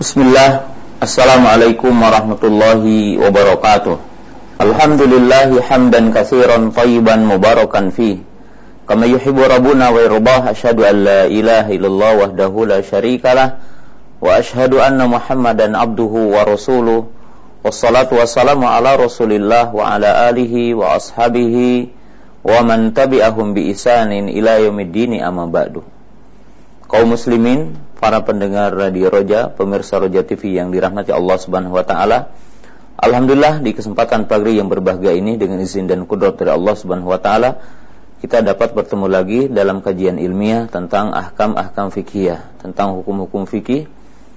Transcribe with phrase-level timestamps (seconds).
[0.00, 0.64] Bismillah.
[0.96, 4.00] Assalamualaikum warahmatullahi wabarakatuh.
[4.56, 8.24] Alhamdulillahi hamdan kathiran tayyiban mubarakan fi
[8.88, 13.60] Kama yuhibu rabbuna wa irbah Ashadu an la ilaha illallah wahdahu la syarikalah
[14.24, 17.04] Wa ashadu anna muhammadan abduhu wa rasuluh.
[17.60, 21.92] Wassalatu wassalamu ala rasulillah Wa ala alihi wa ashabihi
[22.40, 25.84] Wa man tabi'ahum bi isanin ila yaumiddini amma ba'du.
[26.88, 32.32] Kaum muslimin para pendengar Radio Roja, pemirsa Roja TV yang dirahmati Allah Subhanahu wa taala.
[32.96, 37.20] Alhamdulillah di kesempatan pagi yang berbahagia ini dengan izin dan kudrat dari Allah Subhanahu wa
[37.20, 37.60] taala
[38.20, 43.88] kita dapat bertemu lagi dalam kajian ilmiah tentang ahkam-ahkam fikih, tentang hukum-hukum fikih.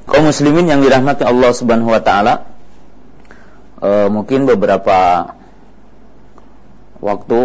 [0.07, 2.47] Kaum muslimin yang dirahmati Allah Subhanahu wa taala,
[3.83, 5.31] e, mungkin beberapa
[7.03, 7.39] waktu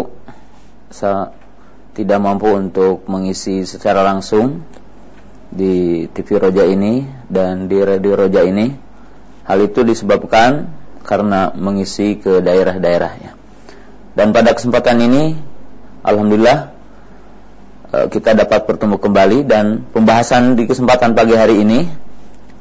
[0.95, 1.35] saya
[1.91, 4.63] tidak mampu untuk mengisi secara langsung
[5.49, 8.69] di TV Roja ini dan di Radio Roja ini.
[9.49, 10.69] Hal itu disebabkan
[11.01, 13.33] karena mengisi ke daerah-daerahnya.
[14.13, 15.33] Dan pada kesempatan ini,
[16.05, 16.69] Alhamdulillah,
[17.93, 21.89] eh, kita dapat bertemu kembali dan pembahasan di kesempatan pagi hari ini,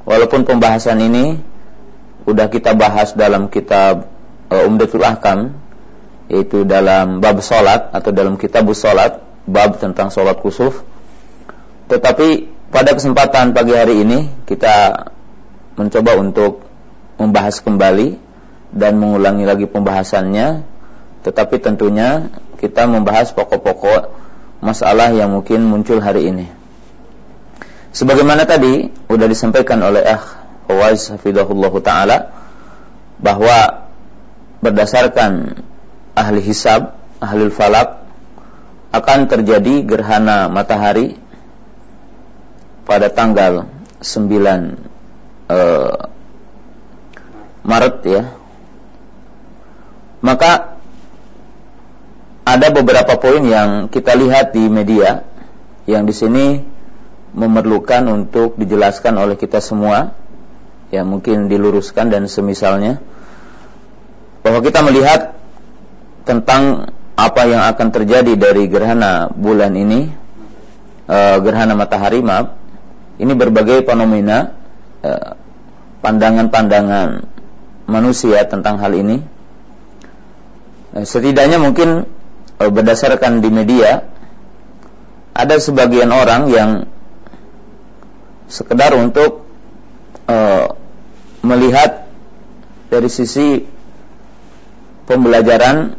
[0.09, 1.37] walaupun pembahasan ini
[2.25, 4.09] sudah kita bahas dalam kitab
[4.53, 5.57] uh, Umdatul Ahkam,
[6.29, 10.85] yaitu dalam bab solat atau dalam kitab solat, bab tentang solat kusuf,
[11.89, 15.09] tetapi pada kesempatan pagi hari ini kita
[15.81, 16.65] mencoba untuk
[17.17, 18.21] membahas kembali
[18.77, 20.63] dan mengulangi lagi pembahasannya
[21.25, 22.29] tetapi tentunya
[22.61, 24.13] kita membahas pokok-pokok
[24.61, 26.47] masalah yang mungkin muncul hari ini.
[27.95, 30.27] Sebagaimana tadi sudah disampaikan oleh Akh
[30.69, 32.19] Fawaz Hafidahullah Ta'ala
[33.19, 33.89] bahwa
[34.61, 35.63] berdasarkan
[36.15, 38.05] ahli hisab, ahli falak
[38.93, 41.17] akan terjadi gerhana matahari
[42.89, 43.69] pada tanggal
[44.01, 44.89] 9
[45.53, 46.01] uh,
[47.69, 48.23] Maret ya.
[50.25, 50.81] Maka
[52.49, 55.21] ada beberapa poin yang kita lihat di media
[55.85, 56.65] yang di sini
[57.37, 60.17] memerlukan untuk dijelaskan oleh kita semua
[60.89, 63.05] ya mungkin diluruskan dan semisalnya.
[64.41, 65.37] Bahwa kita melihat
[66.25, 66.89] tentang
[67.19, 70.09] apa yang akan terjadi dari gerhana bulan ini
[71.05, 72.58] uh, gerhana matahari maaf
[73.19, 74.55] ini berbagai fenomena
[75.03, 75.35] eh,
[76.03, 77.27] pandangan-pandangan
[77.91, 79.19] manusia tentang hal ini.
[80.95, 82.07] Eh, setidaknya mungkin
[82.63, 84.07] eh, berdasarkan di media
[85.35, 86.71] ada sebagian orang yang
[88.49, 89.45] sekedar untuk
[91.41, 92.05] melihat
[92.93, 93.65] dari sisi
[95.09, 95.97] pembelajaran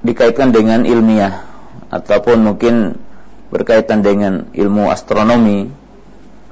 [0.00, 1.44] dikaitkan dengan ilmiah
[1.92, 2.96] ataupun mungkin
[3.52, 5.83] berkaitan dengan ilmu astronomi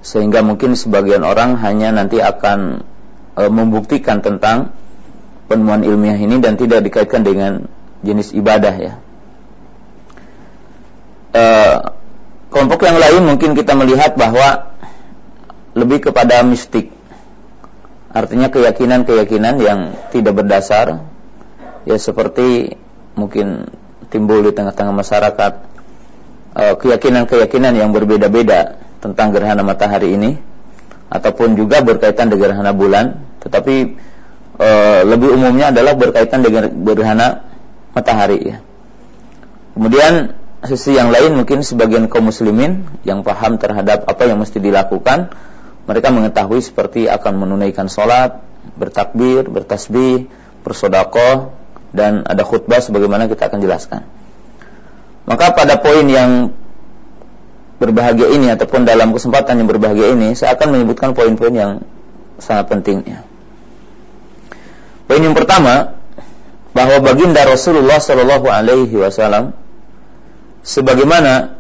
[0.03, 2.83] sehingga mungkin sebagian orang hanya nanti akan
[3.39, 4.75] e, membuktikan tentang
[5.47, 7.71] penemuan ilmiah ini dan tidak dikaitkan dengan
[8.03, 8.93] jenis ibadah ya.
[11.31, 11.45] E,
[12.51, 14.75] kelompok yang lain mungkin kita melihat bahwa
[15.79, 16.91] lebih kepada mistik.
[18.12, 19.81] Artinya keyakinan-keyakinan yang
[20.12, 21.01] tidak berdasar
[21.89, 22.77] ya seperti
[23.17, 23.71] mungkin
[24.12, 25.53] timbul di tengah-tengah masyarakat
[26.59, 30.39] e, keyakinan-keyakinan yang berbeda-beda tentang gerhana matahari ini
[31.13, 33.99] ataupun juga berkaitan dengan gerhana bulan, tetapi
[34.57, 34.69] e,
[35.05, 37.45] lebih umumnya adalah berkaitan dengan gerhana
[37.93, 38.57] matahari ya.
[39.77, 45.35] Kemudian sisi yang lain mungkin sebagian kaum muslimin yang paham terhadap apa yang mesti dilakukan,
[45.85, 48.39] mereka mengetahui seperti akan menunaikan sholat,
[48.79, 50.31] bertakbir, bertasbih,
[50.62, 51.53] bersodakoh,
[51.91, 54.07] dan ada khutbah sebagaimana kita akan jelaskan.
[55.27, 56.55] Maka pada poin yang
[57.82, 61.72] berbahagia ini ataupun dalam kesempatan yang berbahagia ini saya akan menyebutkan poin-poin yang
[62.38, 63.26] sangat penting ya.
[65.10, 65.98] Poin yang pertama
[66.70, 69.53] bahwa baginda Rasulullah Shallallahu Alaihi Wasallam
[70.62, 71.59] sebagaimana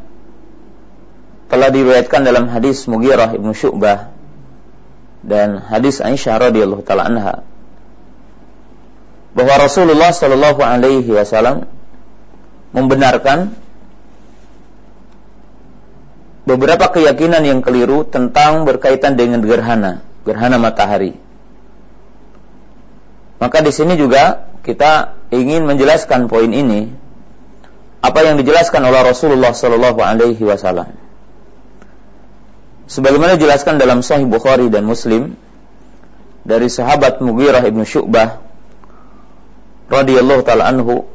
[1.52, 4.08] telah diriwayatkan dalam hadis Mughirah ibnu Syu'bah
[5.20, 7.34] dan hadis Aisyah radhiyallahu taala anha
[9.36, 11.68] bahwa Rasulullah Shallallahu Alaihi Wasallam
[12.72, 13.52] membenarkan
[16.42, 21.14] beberapa keyakinan yang keliru tentang berkaitan dengan gerhana, gerhana matahari.
[23.38, 26.94] Maka di sini juga kita ingin menjelaskan poin ini
[28.02, 30.94] apa yang dijelaskan oleh Rasulullah sallallahu alaihi wasallam.
[32.86, 35.38] Sebagaimana dijelaskan dalam Sahih Bukhari dan Muslim
[36.42, 38.42] dari sahabat Mughirah ibnu Syu'bah
[39.90, 41.06] radhiyallahu taala anhu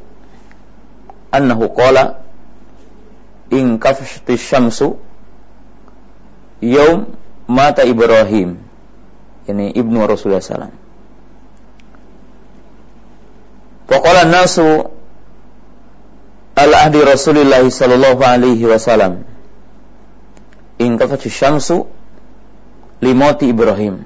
[1.28, 2.24] annahu qala
[3.52, 5.07] in kafshati syamsu
[6.60, 7.06] yaum
[7.48, 8.58] mata Ibrahim
[9.48, 10.70] ini ibnu Rasulullah SAW.
[13.88, 14.84] Faqala nasu
[16.52, 19.24] al-ahdi Rasulullah sallallahu alaihi wasallam
[20.76, 21.88] in kafatu syamsu
[23.00, 24.04] limoti Ibrahim.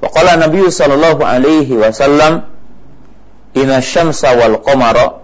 [0.00, 2.48] Faqala Nabi sallallahu alaihi wasallam
[3.52, 5.20] inna syamsa wal qamara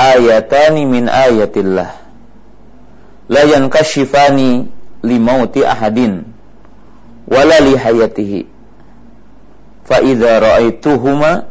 [0.00, 2.01] ayatani min ayatillah
[3.32, 4.68] la yankashifani
[5.00, 6.28] limauti ahadin
[7.24, 8.40] wala li hayatihi.
[9.88, 11.48] Fa idza ra'aituhuma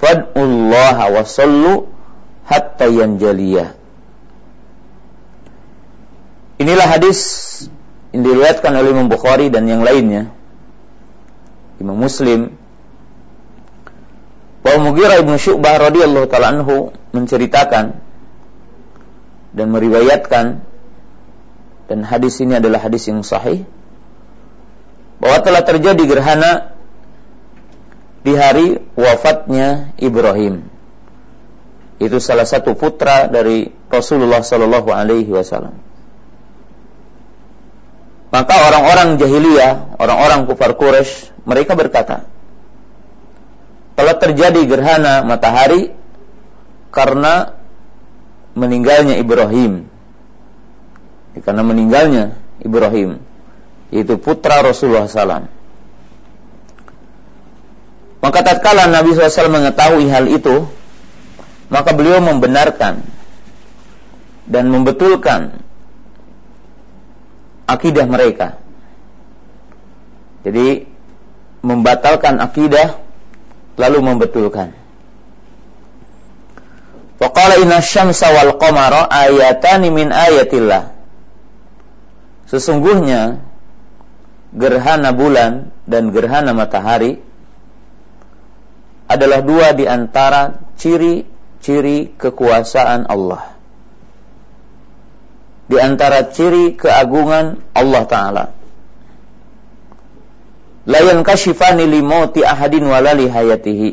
[0.00, 1.86] fad'ullaha wa sallu
[2.48, 3.76] hatta yanjaliyah
[6.60, 7.20] Inilah hadis
[8.12, 10.28] yang diriwayatkan oleh Imam Bukhari dan yang lainnya.
[11.80, 12.52] Imam Muslim.
[14.60, 17.96] Bahwa Mughirah ibnu Syu'bah radhiyallahu taala anhu menceritakan
[19.56, 20.60] dan meriwayatkan
[21.90, 23.66] dan hadis ini adalah hadis yang sahih
[25.18, 26.70] bahwa telah terjadi gerhana
[28.22, 30.70] di hari wafatnya Ibrahim.
[31.98, 35.74] Itu salah satu putra dari Rasulullah Sallallahu Alaihi Wasallam.
[38.30, 42.30] Maka orang-orang jahiliyah, orang-orang kufar Quraisy, mereka berkata,
[43.98, 45.90] telah terjadi gerhana matahari
[46.94, 47.58] karena
[48.54, 49.89] meninggalnya Ibrahim.
[51.38, 53.22] Karena meninggalnya Ibrahim
[53.90, 55.50] yaitu putra Rasulullah SAW.
[58.22, 60.70] Maka tatkala Nabi SAW mengetahui hal itu,
[61.72, 63.02] maka beliau membenarkan
[64.46, 65.62] dan membetulkan
[67.66, 68.58] akidah mereka.
[70.46, 70.86] Jadi
[71.60, 72.98] membatalkan akidah
[73.76, 74.72] lalu membetulkan.
[77.20, 80.99] Waqala inna syamsa wal ayatani min ayatillah.
[82.50, 83.38] Sesungguhnya
[84.50, 87.22] gerhana bulan dan gerhana matahari
[89.06, 93.54] adalah dua di antara ciri-ciri kekuasaan Allah.
[95.70, 98.44] Di antara ciri keagungan Allah Ta'ala.
[100.90, 103.90] Layan kashifani limauti ahadin walali hayatihi.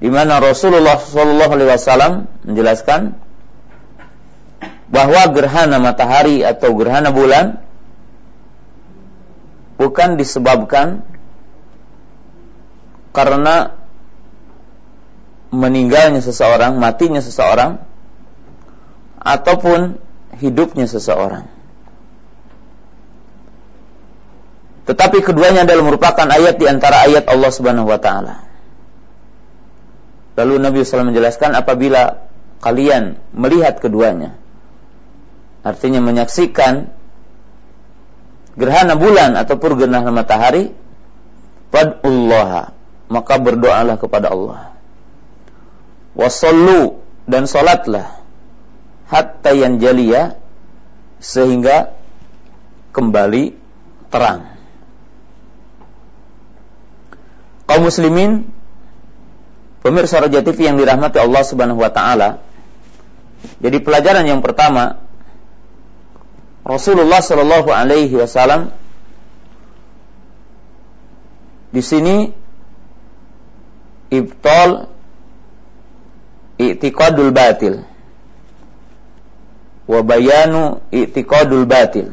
[0.00, 2.12] Di mana Rasulullah Shallallahu Alaihi Wasallam
[2.48, 3.25] menjelaskan
[4.86, 7.58] bahwa gerhana matahari atau gerhana bulan
[9.76, 11.02] bukan disebabkan
[13.10, 13.76] karena
[15.50, 17.80] meninggalnya seseorang, matinya seseorang,
[19.16, 19.96] ataupun
[20.36, 21.48] hidupnya seseorang.
[24.86, 28.46] Tetapi keduanya adalah merupakan ayat di antara ayat Allah Subhanahu wa taala.
[30.36, 32.28] Lalu Nabi SAW menjelaskan apabila
[32.62, 34.36] kalian melihat keduanya,
[35.66, 36.94] artinya menyaksikan
[38.54, 40.70] gerhana bulan ataupun gerhana matahari,
[41.74, 42.70] fad'ullaha,
[43.10, 44.78] maka berdoalah kepada Allah.
[46.14, 48.22] Wasallu dan salatlah
[49.10, 50.38] hatta yanjaliya
[51.18, 51.98] sehingga
[52.94, 53.58] kembali
[54.08, 54.54] terang.
[57.66, 58.46] Kaum muslimin
[59.82, 62.40] pemirsa Raja TV yang dirahmati Allah Subhanahu wa taala.
[63.60, 65.05] Jadi pelajaran yang pertama
[66.66, 68.74] Rasulullah Shallallahu Alaihi Wasallam
[71.70, 72.34] di sini
[74.10, 74.90] ibtol
[76.58, 77.86] i'tiqadul batil
[79.86, 82.10] wa bayanu i'tiqadul batil.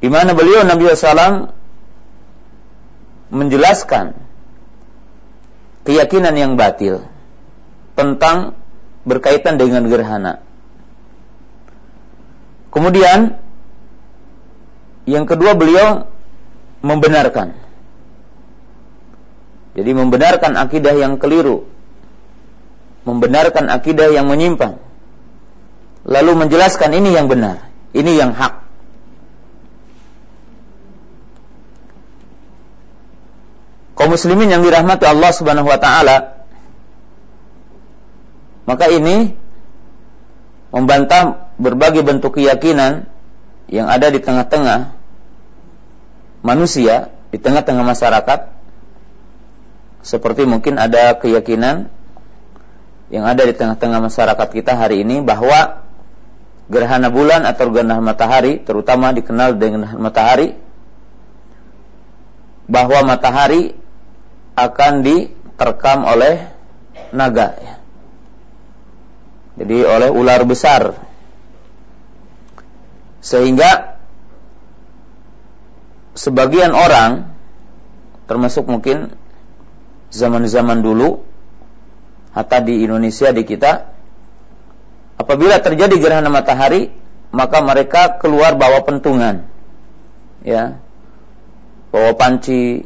[0.00, 1.48] Di mana beliau Nabi SAW
[3.32, 4.12] menjelaskan
[5.88, 7.08] keyakinan yang batil
[7.96, 8.52] tentang
[9.08, 10.43] berkaitan dengan gerhana
[12.74, 13.38] Kemudian
[15.06, 16.10] yang kedua beliau
[16.82, 17.54] membenarkan.
[19.78, 21.70] Jadi membenarkan akidah yang keliru.
[23.06, 24.82] Membenarkan akidah yang menyimpang.
[26.04, 28.64] Lalu menjelaskan ini yang benar, ini yang hak.
[33.94, 36.34] Kaum muslimin yang dirahmati Allah Subhanahu wa taala
[38.64, 39.36] maka ini
[40.74, 43.06] membantah berbagai bentuk keyakinan
[43.70, 44.90] yang ada di tengah-tengah
[46.42, 48.40] manusia, di tengah-tengah masyarakat,
[50.02, 51.88] seperti mungkin ada keyakinan
[53.08, 55.86] yang ada di tengah-tengah masyarakat kita hari ini bahwa
[56.66, 60.58] gerhana bulan atau gerhana matahari, terutama dikenal dengan matahari,
[62.66, 63.78] bahwa matahari
[64.58, 66.50] akan diterkam oleh
[67.14, 67.83] naga, ya.
[69.64, 70.92] Jadi oleh ular besar.
[73.24, 73.96] Sehingga
[76.12, 77.32] sebagian orang
[78.28, 79.16] termasuk mungkin
[80.12, 81.24] zaman-zaman dulu
[82.36, 83.88] hatta di Indonesia di kita
[85.16, 86.92] apabila terjadi gerhana matahari
[87.32, 89.48] maka mereka keluar bawa pentungan.
[90.44, 90.78] Ya.
[91.88, 92.84] Bawa panci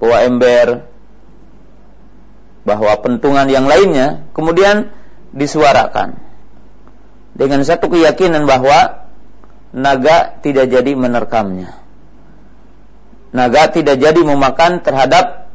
[0.00, 0.88] bawa ember
[2.64, 4.24] bahwa pentungan yang lainnya.
[4.32, 4.90] Kemudian
[5.34, 6.16] disuarakan
[7.36, 9.08] dengan satu keyakinan bahwa
[9.74, 11.78] naga tidak jadi menerkamnya
[13.32, 15.52] naga tidak jadi memakan terhadap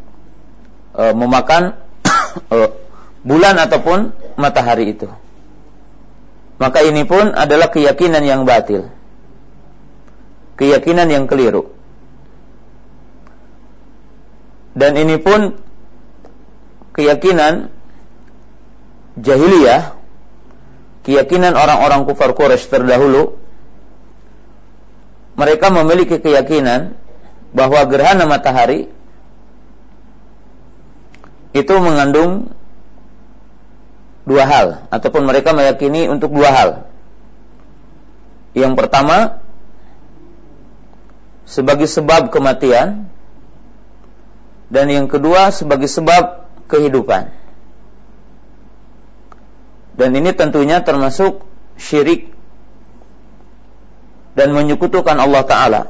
[0.93, 1.77] e, memakan
[2.53, 2.57] e,
[3.25, 5.09] bulan ataupun matahari itu.
[6.61, 8.87] Maka ini pun adalah keyakinan yang batil.
[10.53, 11.73] Keyakinan yang keliru.
[14.77, 15.57] Dan ini pun
[16.93, 17.73] keyakinan
[19.19, 19.93] jahiliyah,
[21.05, 23.37] keyakinan orang-orang kufar Quraisy terdahulu,
[25.33, 26.93] mereka memiliki keyakinan
[27.53, 28.89] bahwa gerhana matahari
[31.53, 32.49] itu mengandung
[34.25, 36.69] dua hal ataupun mereka meyakini untuk dua hal.
[38.57, 39.41] Yang pertama
[41.43, 43.09] sebagai sebab kematian
[44.73, 47.42] dan yang kedua sebagai sebab kehidupan.
[49.93, 51.45] Dan ini tentunya termasuk
[51.77, 52.33] syirik
[54.33, 55.81] dan menyekutukan Allah taala.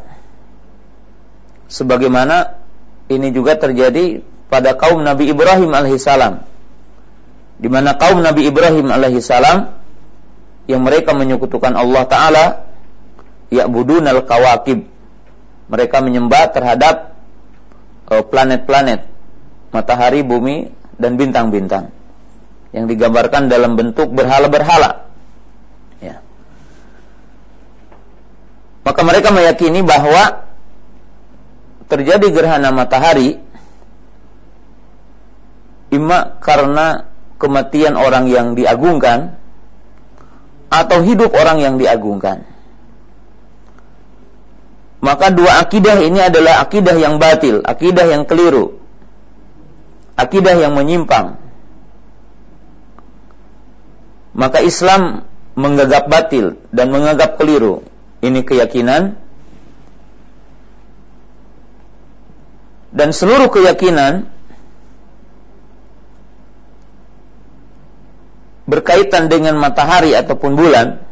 [1.72, 2.60] Sebagaimana
[3.07, 4.19] ini juga terjadi
[4.51, 6.43] pada kaum Nabi Ibrahim alaihissalam.
[7.63, 9.72] Di mana kaum Nabi Ibrahim alaihissalam
[10.67, 12.45] yang mereka menyekutukan Allah taala
[13.55, 14.83] ya'budun al-kawakib.
[15.72, 17.15] Mereka menyembah terhadap
[18.12, 19.07] uh, planet-planet
[19.72, 22.02] matahari, bumi dan bintang-bintang
[22.74, 25.06] yang digambarkan dalam bentuk berhala-berhala
[26.01, 26.20] ya.
[28.82, 30.50] maka mereka meyakini bahwa
[31.86, 33.38] terjadi gerhana matahari
[35.94, 37.06] imma karena
[37.38, 39.38] kematian orang yang diagungkan
[40.74, 42.50] atau hidup orang yang diagungkan.
[45.03, 48.80] Maka dua akidah ini adalah akidah yang batil, akidah yang keliru,
[50.15, 51.43] akidah yang menyimpang.
[54.34, 57.86] Maka Islam menganggap batil dan menganggap keliru.
[58.24, 59.20] Ini keyakinan
[62.94, 64.30] dan seluruh keyakinan
[68.63, 71.04] berkaitan dengan matahari ataupun bulan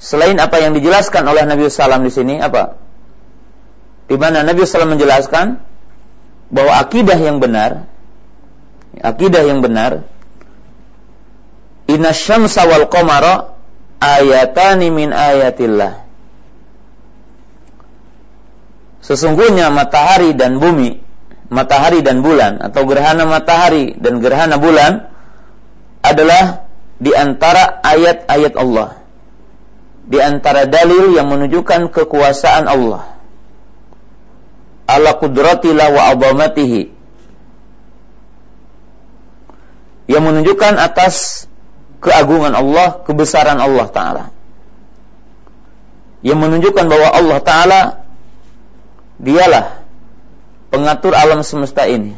[0.00, 2.80] selain apa yang dijelaskan oleh Nabi Sallam di sini apa?
[4.08, 5.60] Di mana Nabi Sallam menjelaskan
[6.48, 7.84] bahwa akidah yang benar
[9.04, 10.08] akidah yang benar
[11.88, 13.56] inna syamsa wal qamara
[13.98, 16.08] ayatani min ayatillah
[19.08, 21.00] Sesungguhnya matahari dan bumi,
[21.48, 25.08] matahari dan bulan atau gerhana matahari dan gerhana bulan
[26.04, 26.68] adalah
[27.00, 29.00] di antara ayat-ayat Allah.
[30.04, 33.16] Di antara dalil yang menunjukkan kekuasaan Allah.
[34.84, 36.92] Ala kudratillah wa abamatihi.
[40.08, 41.48] Yang menunjukkan atas
[41.98, 44.24] keagungan Allah, kebesaran Allah Ta'ala.
[46.22, 47.80] Yang menunjukkan bahwa Allah Ta'ala
[49.18, 49.82] Dialah
[50.70, 52.14] pengatur alam semesta ini.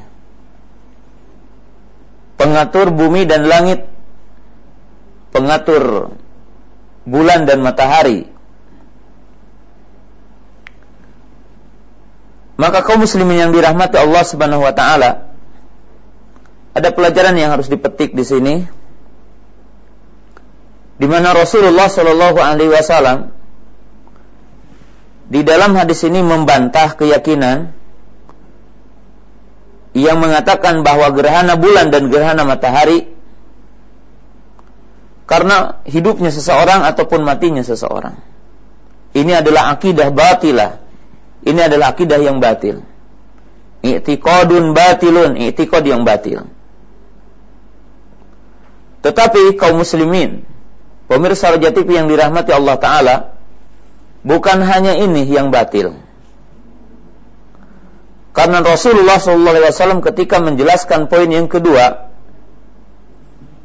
[2.37, 3.89] Pengatur bumi dan langit.
[5.33, 6.13] Pengatur
[7.09, 8.29] bulan dan matahari.
[12.61, 15.33] Maka kaum muslimin yang dirahmati Allah Subhanahu wa taala
[16.77, 18.55] ada pelajaran yang harus dipetik di sini
[21.01, 23.33] di mana Rasulullah Shallallahu alaihi wasallam
[25.33, 27.73] di dalam hadis ini membantah keyakinan
[29.97, 33.09] yang mengatakan bahwa gerhana bulan dan gerhana matahari
[35.31, 38.19] karena hidupnya seseorang ataupun matinya seseorang.
[39.15, 40.83] Ini adalah akidah batilah.
[41.47, 42.83] Ini adalah akidah yang batil.
[43.87, 46.51] I'tiqadun batilun, i'tiqad yang batil.
[49.07, 50.50] Tetapi kaum muslimin,
[51.11, 53.17] pemirsa Raja TV yang dirahmati Allah Ta'ala,
[54.21, 55.97] Bukan hanya ini yang batil.
[58.37, 62.13] Karena Rasulullah SAW ketika menjelaskan poin yang kedua,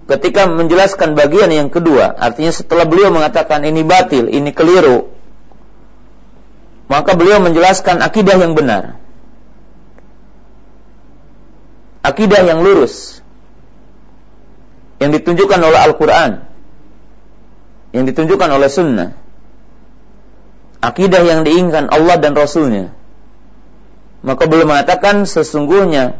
[0.09, 5.11] ketika menjelaskan bagian yang kedua, artinya setelah beliau mengatakan ini batil, ini keliru,
[6.87, 8.97] maka beliau menjelaskan akidah yang benar.
[12.01, 13.19] Akidah yang lurus.
[15.03, 16.54] Yang ditunjukkan oleh Al-Quran.
[17.95, 19.09] Yang ditunjukkan oleh Sunnah
[20.85, 22.93] akidah yang diinginkan Allah dan Rasulnya.
[24.25, 26.17] Maka belum mengatakan sesungguhnya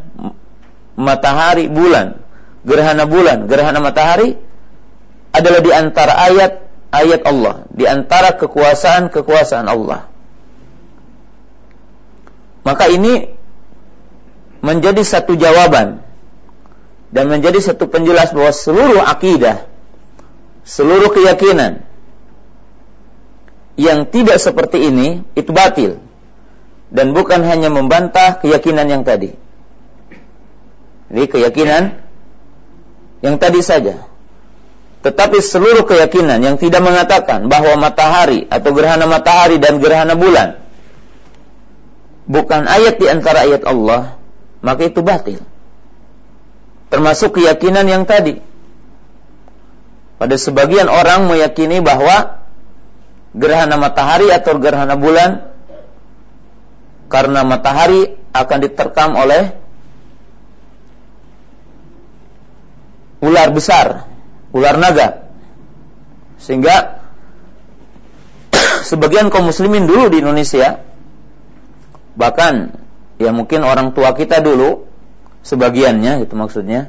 [0.97, 2.21] matahari bulan,
[2.65, 4.37] gerhana bulan, gerhana matahari
[5.33, 6.51] adalah di antara ayat
[6.93, 10.09] ayat Allah, di antara kekuasaan-kekuasaan Allah.
[12.65, 13.29] Maka ini
[14.65, 16.01] menjadi satu jawaban
[17.13, 19.65] dan menjadi satu penjelas bahwa seluruh akidah,
[20.65, 21.85] seluruh keyakinan
[23.77, 26.01] yang tidak seperti ini itu batil
[26.89, 29.35] dan bukan hanya membantah keyakinan yang tadi.
[31.11, 32.01] Jadi keyakinan
[33.21, 34.09] yang tadi saja.
[35.05, 40.65] Tetapi seluruh keyakinan yang tidak mengatakan bahwa matahari atau gerhana matahari dan gerhana bulan
[42.25, 44.17] bukan ayat di antara ayat Allah,
[44.65, 45.41] maka itu batil.
[46.89, 48.41] Termasuk keyakinan yang tadi.
[50.15, 52.39] Pada sebagian orang meyakini bahwa
[53.35, 55.51] gerhana matahari atau gerhana bulan
[57.11, 59.51] karena matahari akan diterkam oleh
[63.19, 64.07] ular besar,
[64.55, 65.27] ular naga.
[66.39, 67.03] Sehingga
[68.89, 70.79] sebagian kaum muslimin dulu di Indonesia
[72.15, 72.71] bahkan
[73.19, 74.87] ya mungkin orang tua kita dulu
[75.43, 76.87] sebagiannya itu maksudnya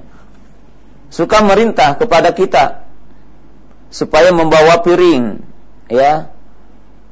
[1.10, 2.85] suka merintah kepada kita
[3.90, 5.42] supaya membawa piring
[5.90, 6.32] ya.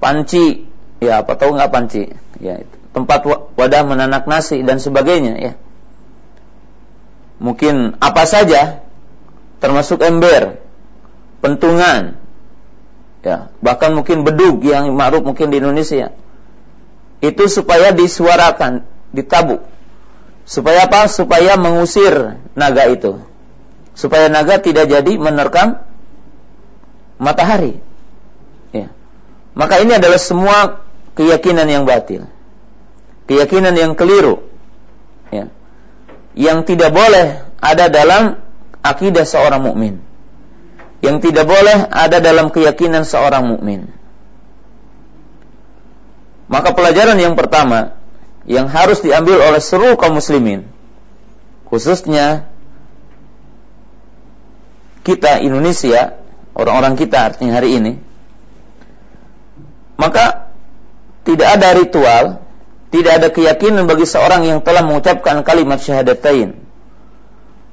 [0.02, 0.68] Panci
[1.00, 2.12] ya apa tahu nggak panci?
[2.36, 2.60] Ya
[2.94, 3.26] tempat
[3.58, 5.52] wadah menanak nasi dan sebagainya ya.
[7.42, 8.86] Mungkin apa saja
[9.58, 10.62] termasuk ember
[11.42, 12.20] pentungan
[13.26, 13.50] ya.
[13.58, 16.14] Bahkan mungkin bedug yang ma'ruf mungkin di Indonesia.
[17.18, 19.66] Itu supaya disuarakan ditabuk.
[20.44, 21.08] Supaya apa?
[21.10, 23.18] Supaya mengusir naga itu.
[23.96, 25.80] Supaya naga tidak jadi menerkam
[27.20, 27.78] matahari.
[28.70, 28.90] Ya.
[29.54, 30.82] Maka ini adalah semua
[31.14, 32.26] keyakinan yang batil.
[33.30, 34.44] Keyakinan yang keliru.
[35.30, 35.48] Ya.
[36.34, 38.42] Yang tidak boleh ada dalam
[38.82, 40.02] akidah seorang mukmin.
[41.00, 43.92] Yang tidak boleh ada dalam keyakinan seorang mukmin.
[46.48, 47.96] Maka pelajaran yang pertama
[48.44, 50.68] yang harus diambil oleh seluruh kaum muslimin
[51.68, 52.46] khususnya
[55.04, 56.16] kita Indonesia
[56.54, 57.92] orang-orang kita artinya hari ini
[60.00, 60.50] maka
[61.22, 62.24] tidak ada ritual
[62.94, 66.54] tidak ada keyakinan bagi seorang yang telah mengucapkan kalimat syahadatain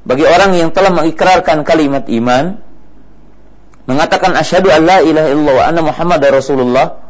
[0.01, 2.57] bagi orang yang telah mengikrarkan kalimat iman
[3.85, 7.01] mengatakan asyhadu an la ilaha illallah wa anna muhammadar rasulullah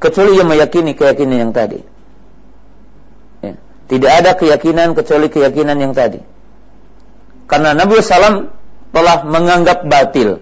[0.00, 1.80] kecuali yang meyakini keyakinan yang tadi
[3.90, 6.22] tidak ada keyakinan kecuali keyakinan yang tadi.
[7.50, 8.54] Karena Nabi SAW
[8.94, 10.38] telah menganggap batil.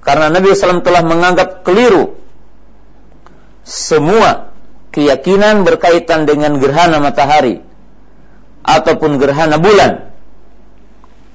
[0.00, 2.16] Karena Nabi SAW telah menganggap keliru
[3.62, 4.50] semua
[4.90, 7.60] keyakinan berkaitan dengan gerhana matahari
[8.64, 10.10] ataupun gerhana bulan.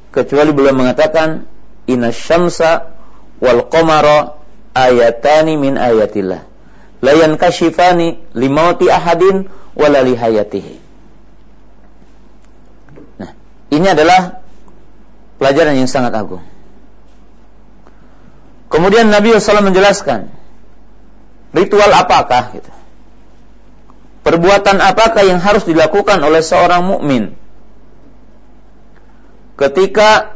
[0.10, 1.46] Kecuali beliau mengatakan
[1.86, 2.96] inna syamsa
[3.38, 4.42] wal qamara
[4.74, 6.42] ayatani min ayatillah.
[7.06, 9.46] La yankashifani limauti ahadin
[9.78, 10.86] wala lihayatihi
[13.76, 14.40] ini adalah
[15.42, 16.44] pelajaran yang sangat agung.
[18.76, 20.28] Kemudian Nabi SAW menjelaskan
[21.56, 22.72] ritual apakah gitu.
[24.28, 27.40] Perbuatan apakah yang harus dilakukan oleh seorang mukmin
[29.56, 30.36] ketika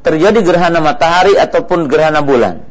[0.00, 2.64] terjadi gerhana matahari ataupun gerhana bulan?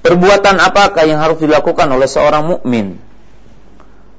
[0.00, 2.96] Perbuatan apakah yang harus dilakukan oleh seorang mukmin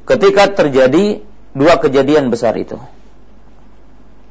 [0.06, 1.26] ketika terjadi
[1.58, 2.78] dua kejadian besar itu?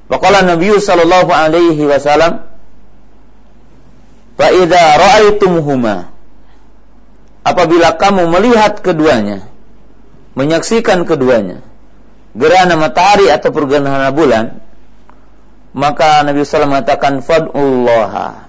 [0.07, 2.50] Waqala Nabi sallallahu alaihi wasallam
[4.41, 6.09] Fa idza ra'aytumuhuma
[7.45, 9.45] Apabila kamu melihat keduanya
[10.33, 11.61] menyaksikan keduanya
[12.33, 14.63] gerhana matahari atau gerhana bulan
[15.77, 18.47] maka Nabi SAW mengatakan fadullah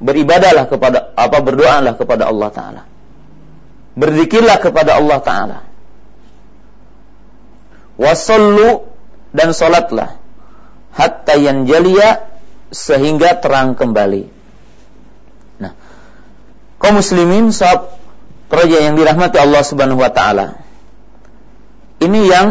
[0.00, 2.82] beribadalah kepada apa berdoalah kepada Allah taala.
[3.92, 5.58] Berzikirlah kepada Allah taala.
[8.00, 8.88] Wasallu
[9.36, 10.16] dan salatlah
[10.96, 12.24] hatta yanjaliya
[12.72, 14.39] sehingga terang kembali.
[16.80, 17.92] Kaum muslimin sahab
[18.48, 20.64] proyek yang dirahmati Allah Subhanahu wa taala.
[22.00, 22.46] Ini yang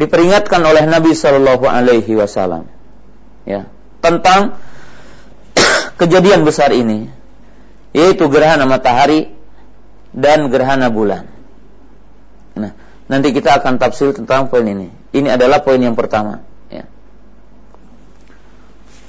[0.00, 2.64] diperingatkan oleh Nabi Shallallahu alaihi wasallam.
[3.44, 3.68] Ya,
[4.00, 4.56] tentang
[6.00, 7.12] kejadian besar ini
[7.92, 9.32] yaitu gerhana matahari
[10.16, 11.28] dan gerhana bulan.
[12.56, 12.72] Nah,
[13.12, 14.88] nanti kita akan tafsir tentang poin ini.
[15.12, 16.48] Ini adalah poin yang pertama.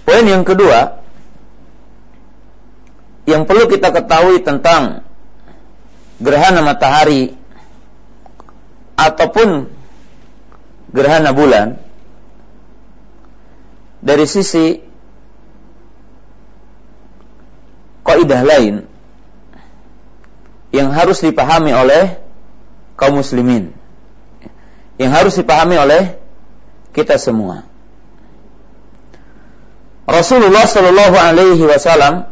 [0.09, 0.98] Poin yang kedua
[3.29, 5.05] yang perlu kita ketahui tentang
[6.17, 7.37] gerhana matahari
[8.97, 9.69] ataupun
[10.89, 11.77] gerhana bulan
[14.01, 14.81] dari sisi
[18.01, 18.89] kaidah lain
[20.73, 22.17] yang harus dipahami oleh
[22.97, 23.71] kaum muslimin
[24.99, 26.19] yang harus dipahami oleh
[26.91, 27.63] kita semua.
[30.09, 32.27] Rasulullah Shallallahu Alaihi Wasallam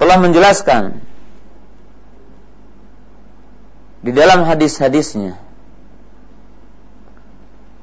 [0.00, 1.04] telah menjelaskan
[4.00, 5.36] di dalam hadis-hadisnya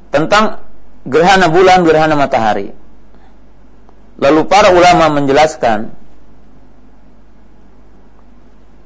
[0.09, 0.65] tentang
[1.05, 2.73] gerhana bulan, gerhana matahari.
[4.17, 5.93] Lalu para ulama menjelaskan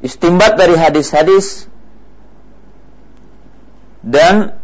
[0.04, 1.72] istimbat dari hadis-hadis
[4.04, 4.60] dan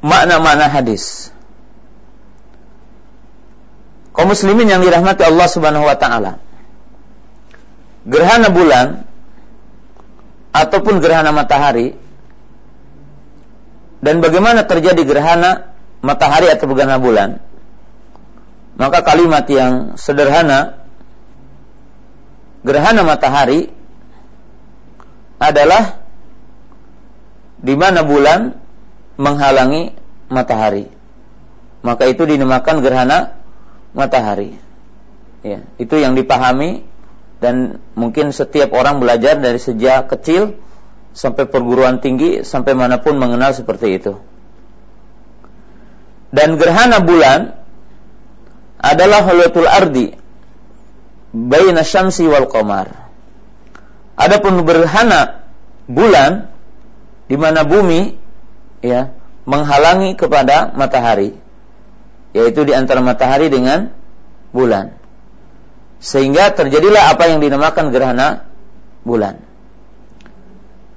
[0.00, 1.28] makna-makna hadis.
[4.16, 6.40] Kaum muslimin yang dirahmati Allah Subhanahu wa taala.
[8.02, 9.06] Gerhana bulan
[10.50, 11.94] ataupun gerhana matahari
[14.02, 15.70] dan bagaimana terjadi gerhana
[16.02, 17.38] matahari atau gerhana bulan?
[18.74, 20.82] Maka kalimat yang sederhana
[22.66, 23.70] gerhana matahari
[25.38, 26.02] adalah
[27.62, 28.58] di mana bulan
[29.14, 29.94] menghalangi
[30.26, 30.90] matahari.
[31.86, 33.38] Maka itu dinamakan gerhana
[33.94, 34.58] matahari.
[35.42, 36.86] Ya, itu yang dipahami
[37.42, 40.54] dan mungkin setiap orang belajar dari sejak kecil
[41.10, 44.14] sampai perguruan tinggi sampai mana pun mengenal seperti itu.
[46.30, 47.58] Dan gerhana bulan
[48.78, 50.14] adalah hulatul ardi
[51.34, 53.10] baina syamsi wal qamar.
[54.14, 55.42] Adapun gerhana
[55.90, 56.46] bulan
[57.26, 58.14] di mana bumi
[58.86, 59.10] ya
[59.42, 61.34] menghalangi kepada matahari
[62.32, 63.90] yaitu di antara matahari dengan
[64.54, 65.01] bulan
[66.02, 68.50] sehingga terjadilah apa yang dinamakan gerhana
[69.06, 69.38] bulan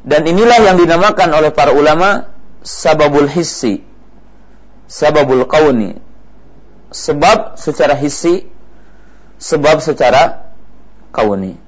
[0.02, 2.34] dan inilah yang dinamakan oleh para ulama
[2.66, 3.86] sababul hissi
[4.90, 6.02] sababul kauni
[6.90, 8.50] sebab secara hissi
[9.38, 10.50] sebab secara
[11.14, 11.62] kauni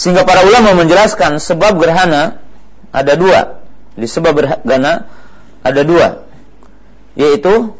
[0.00, 2.40] sehingga para ulama menjelaskan sebab gerhana
[2.88, 3.60] ada dua.
[4.00, 5.04] Di sebab bergana
[5.60, 6.24] ada dua.
[7.20, 7.76] Yaitu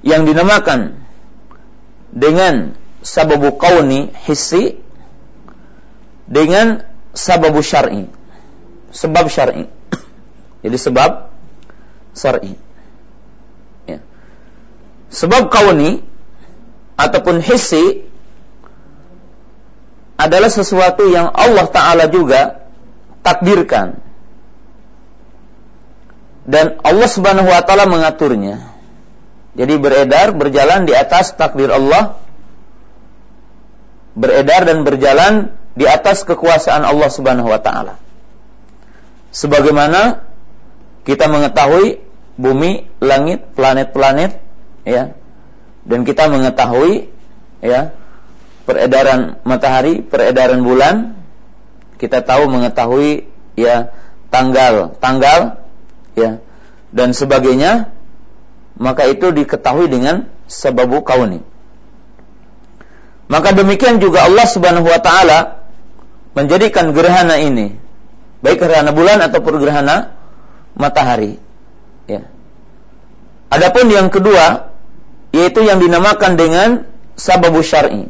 [0.00, 1.05] yang dinamakan
[2.16, 2.72] dengan
[3.04, 4.80] sababu kauni hissi
[6.24, 6.80] dengan
[7.12, 8.08] sababu syar'i.
[8.90, 9.68] Sebab syar'i.
[10.64, 11.28] Jadi sebab
[12.16, 12.56] syar'i.
[13.84, 14.00] Ya.
[15.12, 16.00] Sebab kauni
[16.96, 18.08] ataupun hissi
[20.16, 22.64] adalah sesuatu yang Allah Ta'ala juga
[23.20, 24.00] takdirkan
[26.46, 28.75] dan Allah Subhanahu wa taala mengaturnya.
[29.56, 32.20] Jadi beredar berjalan di atas takdir Allah
[34.16, 38.00] beredar dan berjalan di atas kekuasaan Allah Subhanahu wa taala.
[39.32, 40.24] Sebagaimana
[41.04, 42.00] kita mengetahui
[42.36, 44.40] bumi, langit, planet-planet
[44.88, 45.16] ya.
[45.86, 47.12] Dan kita mengetahui
[47.62, 47.94] ya
[48.66, 51.16] peredaran matahari, peredaran bulan,
[51.96, 53.94] kita tahu mengetahui ya
[54.28, 55.64] tanggal tanggal
[56.12, 56.44] ya
[56.92, 57.95] dan sebagainya
[58.76, 61.40] maka itu diketahui dengan sebabu kauni.
[63.26, 65.66] Maka demikian juga Allah Subhanahu wa taala
[66.36, 67.74] menjadikan gerhana ini
[68.44, 70.14] baik gerhana bulan ataupun gerhana
[70.76, 71.40] matahari.
[72.06, 72.28] Ya.
[73.50, 74.70] Adapun yang kedua
[75.34, 76.68] yaitu yang dinamakan dengan
[77.18, 78.06] sababu syar'i.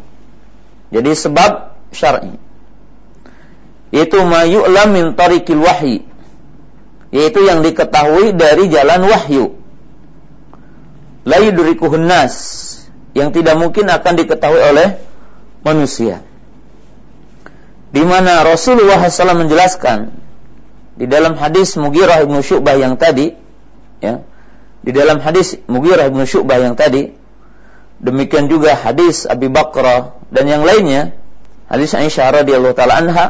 [0.92, 2.36] Jadi sebab syar'i.
[3.94, 6.04] Yaitu mayu'lam min tariqil wahyi.
[7.14, 9.65] Yaitu yang diketahui dari jalan wahyu
[11.26, 12.34] la yudrikuhun nas.
[13.16, 14.88] Yang tidak mungkin akan diketahui oleh
[15.66, 16.22] manusia.
[17.90, 20.12] Di mana Rasulullah SAW menjelaskan
[21.00, 23.32] di dalam hadis Mughirah bin Syu'bah yang tadi
[24.04, 24.24] ya
[24.84, 27.16] di dalam hadis Mughirah bin Syu'bah yang tadi
[28.00, 31.16] demikian juga hadis Abi Bakrah dan yang lainnya
[31.72, 33.26] hadis Aisyah radhiyallahu taala anha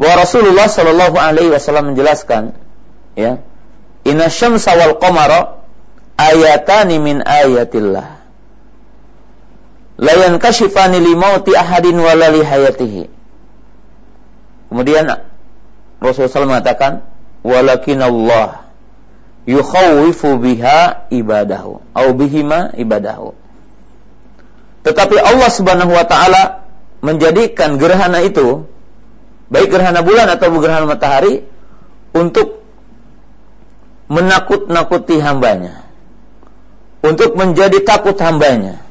[0.00, 2.56] bahwa Rasulullah Shallallahu Alaihi Wasallam menjelaskan,
[3.20, 3.44] ya,
[4.08, 4.96] Inna syamsa wal
[6.20, 8.20] ayatani min ayatillah.
[10.00, 13.02] La yankashifani li mauti ahadin wala li hayatihi.
[14.72, 15.08] Kemudian
[16.00, 17.04] Rasulullah SAW mengatakan,
[17.44, 18.70] walakin Allah
[19.44, 23.36] yukhawifu biha ibadahu au bihima ibadahu.
[24.80, 26.64] Tetapi Allah Subhanahu wa taala
[27.04, 28.64] menjadikan gerhana itu
[29.52, 31.44] baik gerhana bulan atau gerhana matahari
[32.16, 32.64] untuk
[34.08, 35.79] menakut-nakuti hambanya
[37.00, 38.90] untuk menjadi takut hambanya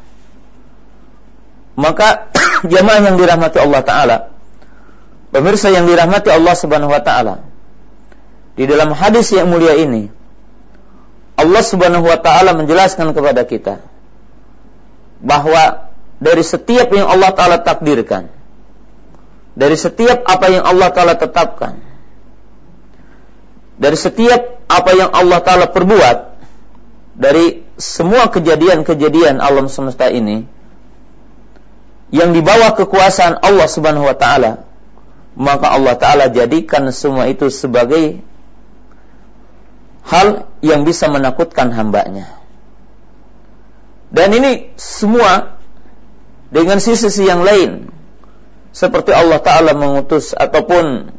[1.80, 2.28] maka
[2.74, 4.17] jamaah yang dirahmati Allah taala,
[5.32, 7.48] pemirsa yang dirahmati Allah Subhanahu wa taala.
[8.60, 10.12] Di dalam hadis yang mulia ini,
[11.39, 13.80] Allah Subhanahu wa taala menjelaskan kepada kita
[15.24, 15.88] bahwa
[16.19, 18.28] dari setiap yang Allah taala takdirkan,
[19.56, 21.80] dari setiap apa yang Allah taala tetapkan,
[23.80, 26.29] dari setiap apa yang Allah taala perbuat,
[27.19, 30.47] dari semua kejadian-kejadian alam semesta ini
[32.10, 34.65] yang di bawah kekuasaan Allah Subhanahu wa taala,
[35.36, 38.23] maka Allah taala jadikan semua itu sebagai
[40.08, 42.39] hal yang bisa menakutkan hambanya.
[44.10, 45.62] Dan ini semua
[46.49, 47.93] dengan sisi-sisi yang lain.
[48.73, 51.13] Seperti Allah Ta'ala mengutus ataupun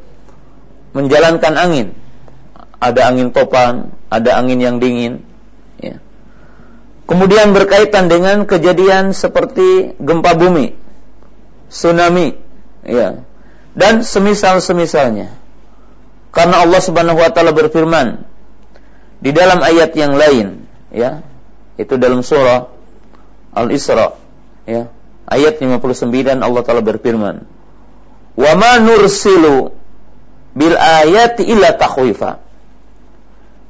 [0.94, 1.94] menjalankan angin.
[2.82, 5.22] Ada angin topan, ada angin yang dingin.
[5.80, 5.96] Ya.
[7.08, 10.78] Kemudian berkaitan dengan kejadian seperti gempa bumi,
[11.72, 12.38] tsunami,
[12.86, 13.26] ya,
[13.74, 15.34] dan semisal-semisalnya.
[16.30, 18.30] Karena Allah Subhanahu wa taala berfirman,
[19.20, 21.20] di dalam ayat yang lain ya
[21.76, 22.72] itu dalam surah
[23.52, 24.16] Al-Isra
[24.64, 24.88] ya
[25.28, 27.44] ayat 59 Allah taala berfirman
[28.34, 29.76] wa ma nursilu
[30.56, 32.40] bil ayati illa takhwifa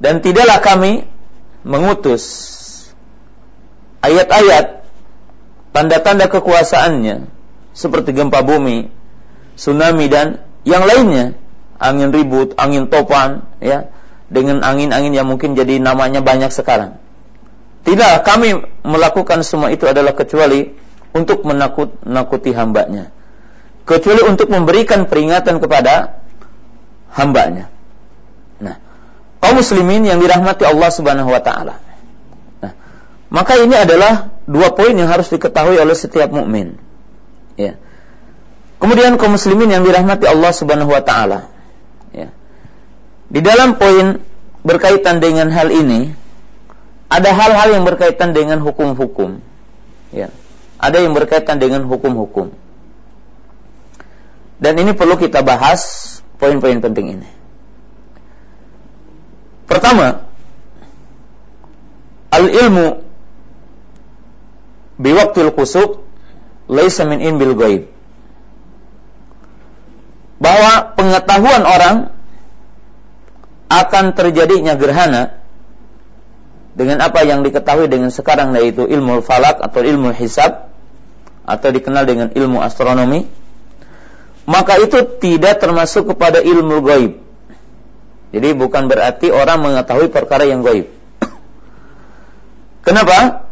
[0.00, 1.04] dan tidaklah kami
[1.62, 2.24] mengutus
[4.00, 4.84] ayat-ayat
[5.76, 7.30] tanda-tanda kekuasaannya
[7.76, 8.90] seperti gempa bumi,
[9.54, 11.38] tsunami dan yang lainnya,
[11.80, 13.88] angin ribut, angin topan, ya,
[14.28, 17.00] dengan angin-angin yang mungkin jadi namanya banyak sekarang.
[17.80, 20.68] Tidak, kami melakukan semua itu adalah kecuali
[21.16, 23.08] untuk menakut-nakuti hambanya.
[23.88, 26.20] Kecuali untuk memberikan peringatan kepada
[27.16, 27.72] hambanya.
[29.40, 31.74] Kaum muslimin yang dirahmati Allah subhanahu wa ta'ala.
[32.60, 32.72] Nah,
[33.32, 36.76] maka ini adalah dua poin yang harus diketahui oleh setiap mukmin.
[37.56, 37.80] Ya.
[38.80, 41.50] Kemudian kaum muslimin yang dirahmati Allah subhanahu wa ta'ala.
[43.30, 44.18] Di dalam poin
[44.66, 46.10] berkaitan dengan hal ini,
[47.06, 49.38] ada hal-hal yang berkaitan dengan hukum-hukum.
[50.10, 50.34] Ya.
[50.82, 52.50] Ada yang berkaitan dengan hukum-hukum.
[54.58, 57.28] Dan ini perlu kita bahas poin-poin penting ini.
[59.70, 60.26] Pertama,
[62.34, 63.06] al-ilmu
[64.98, 66.02] biwaktil kusuk
[66.66, 67.86] laisa min in bil gaib.
[70.42, 71.96] Bahwa pengetahuan orang
[73.70, 75.38] akan terjadinya gerhana
[76.74, 80.70] dengan apa yang diketahui dengan sekarang yaitu ilmu falak atau ilmu hisab
[81.46, 83.26] atau dikenal dengan ilmu astronomi
[84.46, 87.12] maka itu tidak termasuk kepada ilmu gaib
[88.30, 90.90] jadi bukan berarti orang mengetahui perkara yang gaib
[92.86, 93.50] kenapa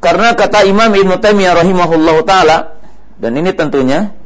[0.00, 2.58] karena kata Imam Ibn Taimiyah rahimahullah taala
[3.20, 4.16] dan ini tentunya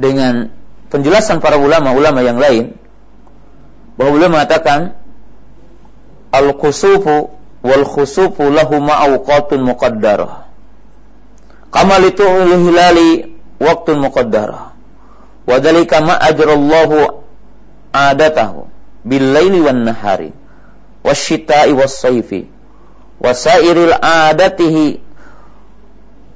[0.00, 0.48] dengan
[0.88, 2.76] penjelasan para ulama-ulama yang lain
[3.96, 4.96] bahwa beliau mengatakan
[6.32, 7.32] al-khusufu
[7.64, 10.48] wal khusufu lahu ma'awqatun muqaddarah.
[12.06, 14.72] Itu hilali waktu muqaddarah.
[15.44, 17.25] Wa dzalika ma ajrallahu
[18.12, 18.66] adatahu
[19.04, 20.32] bil laili wan nahari
[21.04, 22.46] wasyita'i was-sayfi
[23.22, 25.00] wa sairil adatihi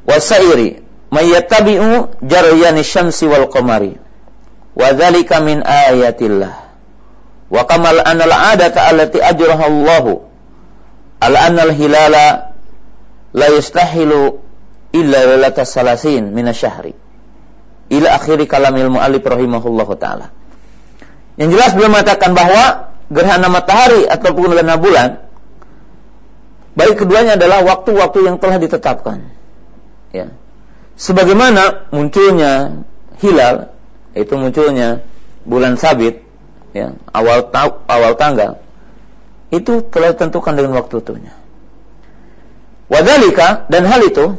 [0.06, 3.98] wa sairi may yattabi'u jaryani syamsi wal qamari
[4.78, 6.54] wa dzalika min ayatillah
[7.50, 10.04] wa kamal anal adata allati ajraha Allah
[11.20, 12.54] al anal hilala
[13.34, 14.38] la yastahilu
[14.94, 16.94] illa lalata salasin min syahri
[17.90, 20.30] ila akhiri kalamil mu'allif rahimahullahu taala
[21.40, 25.24] yang jelas beliau mengatakan bahwa gerhana matahari ataupun gerhana bulan
[26.76, 29.24] baik keduanya adalah waktu-waktu yang telah ditetapkan.
[30.12, 30.36] Ya.
[31.00, 32.84] Sebagaimana munculnya
[33.24, 33.72] hilal
[34.12, 35.00] itu munculnya
[35.48, 36.20] bulan sabit
[36.76, 38.60] ya awal ta awal tanggal
[39.48, 41.34] itu telah ditentukan dengan waktu waktunya.
[42.92, 44.36] Wadalika dan hal itu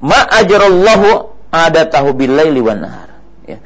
[0.00, 3.20] ma ajarallahu adatahu billaili wan nahar.
[3.44, 3.58] Ya.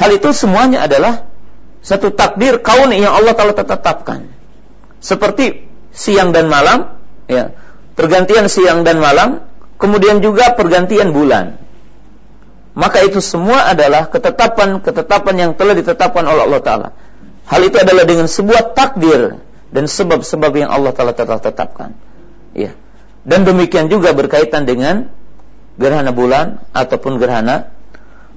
[0.00, 1.28] hal itu semuanya adalah
[1.82, 4.30] satu takdir kaun yang Allah telah tetapkan
[5.02, 7.52] seperti siang dan malam ya
[7.98, 9.42] pergantian siang dan malam
[9.76, 11.62] kemudian juga pergantian bulan
[12.72, 16.88] maka itu semua adalah ketetapan-ketetapan yang telah ditetapkan oleh Allah Ta'ala.
[17.44, 21.92] Hal itu adalah dengan sebuah takdir dan sebab-sebab yang Allah Ta'ala telah tetapkan.
[22.56, 22.72] Ya.
[23.28, 25.12] Dan demikian juga berkaitan dengan
[25.76, 27.68] gerhana bulan ataupun gerhana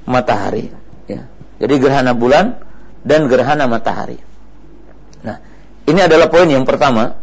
[0.03, 0.67] matahari.
[1.07, 1.31] Ya.
[1.63, 2.59] Jadi gerhana bulan
[3.05, 4.17] dan gerhana matahari.
[5.21, 5.37] Nah,
[5.85, 7.13] ini adalah poin yang pertama.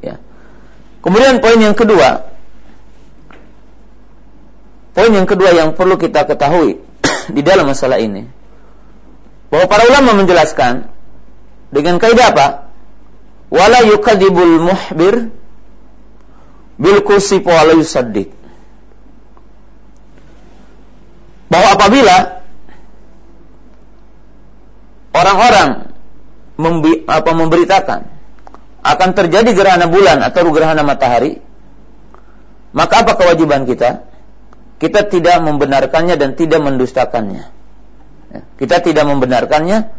[0.00, 0.16] Ya.
[1.04, 2.32] Kemudian poin yang kedua,
[4.96, 6.80] poin yang kedua yang perlu kita ketahui
[7.36, 8.24] di dalam masalah ini
[9.52, 10.88] bahwa para ulama menjelaskan
[11.68, 12.48] dengan kaidah apa?
[13.48, 15.32] Wala yukadzibul muhbir
[16.80, 18.32] bil la yusaddiq.
[21.48, 22.37] Bahwa apabila
[25.18, 25.90] orang-orang
[27.06, 28.00] apa memberitakan
[28.82, 31.42] akan terjadi gerhana bulan atau gerhana matahari,
[32.72, 34.06] maka apa kewajiban kita?
[34.78, 37.50] Kita tidak membenarkannya dan tidak mendustakannya.
[38.28, 39.90] Ya, kita tidak membenarkannya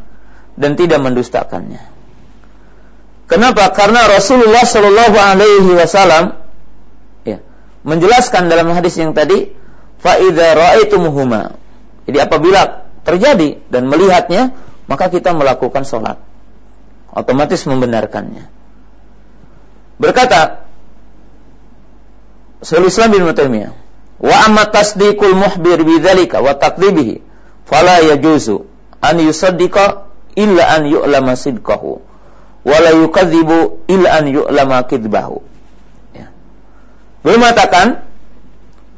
[0.55, 1.83] dan tidak mendustakannya.
[3.29, 3.69] Kenapa?
[3.75, 6.39] Karena Rasulullah Shallallahu Alaihi Wasallam
[7.27, 7.43] ya,
[7.85, 9.53] menjelaskan dalam hadis yang tadi,
[9.99, 11.59] faida ra'aitumuhuma.
[12.09, 14.55] Jadi apabila terjadi dan melihatnya,
[14.89, 16.17] maka kita melakukan sholat.
[17.13, 18.49] Otomatis membenarkannya.
[20.01, 20.65] Berkata
[22.59, 23.71] Syaikhul Islam bin Muhammad
[24.19, 27.23] wa amma tasdiqul muhbir bidzalika wa takdzibihi
[27.63, 28.67] fala yajuzu
[28.99, 32.03] an yusaddiqa illa an yu'lama sidqahu
[32.67, 35.39] wa la yukadzibu illa an yu'lama kidbahu
[36.11, 36.27] ya.
[37.23, 38.03] Beliau mengatakan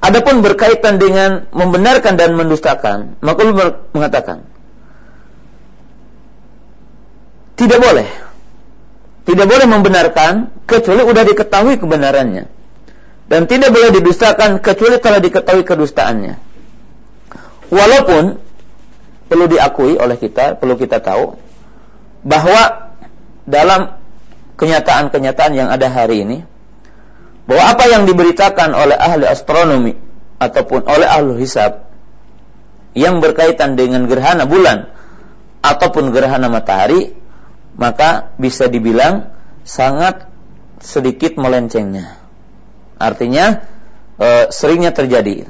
[0.02, 4.51] adapun berkaitan dengan membenarkan dan mendustakan maka beliau mengatakan
[7.62, 8.10] tidak boleh
[9.22, 12.50] tidak boleh membenarkan kecuali sudah diketahui kebenarannya.
[13.32, 16.36] Dan tidak boleh didustakan kecuali telah diketahui kedustaannya.
[17.72, 18.36] Walaupun
[19.32, 21.40] perlu diakui oleh kita, perlu kita tahu
[22.28, 22.92] bahwa
[23.48, 23.96] dalam
[24.60, 26.38] kenyataan-kenyataan yang ada hari ini
[27.48, 29.96] bahwa apa yang diberitakan oleh ahli astronomi
[30.38, 31.88] ataupun oleh ahli hisab
[32.92, 34.92] yang berkaitan dengan gerhana bulan
[35.64, 37.21] ataupun gerhana matahari
[37.76, 39.32] maka bisa dibilang
[39.64, 40.28] sangat
[40.82, 42.18] sedikit melencengnya.
[42.98, 43.66] Artinya
[44.18, 45.48] e, seringnya terjadi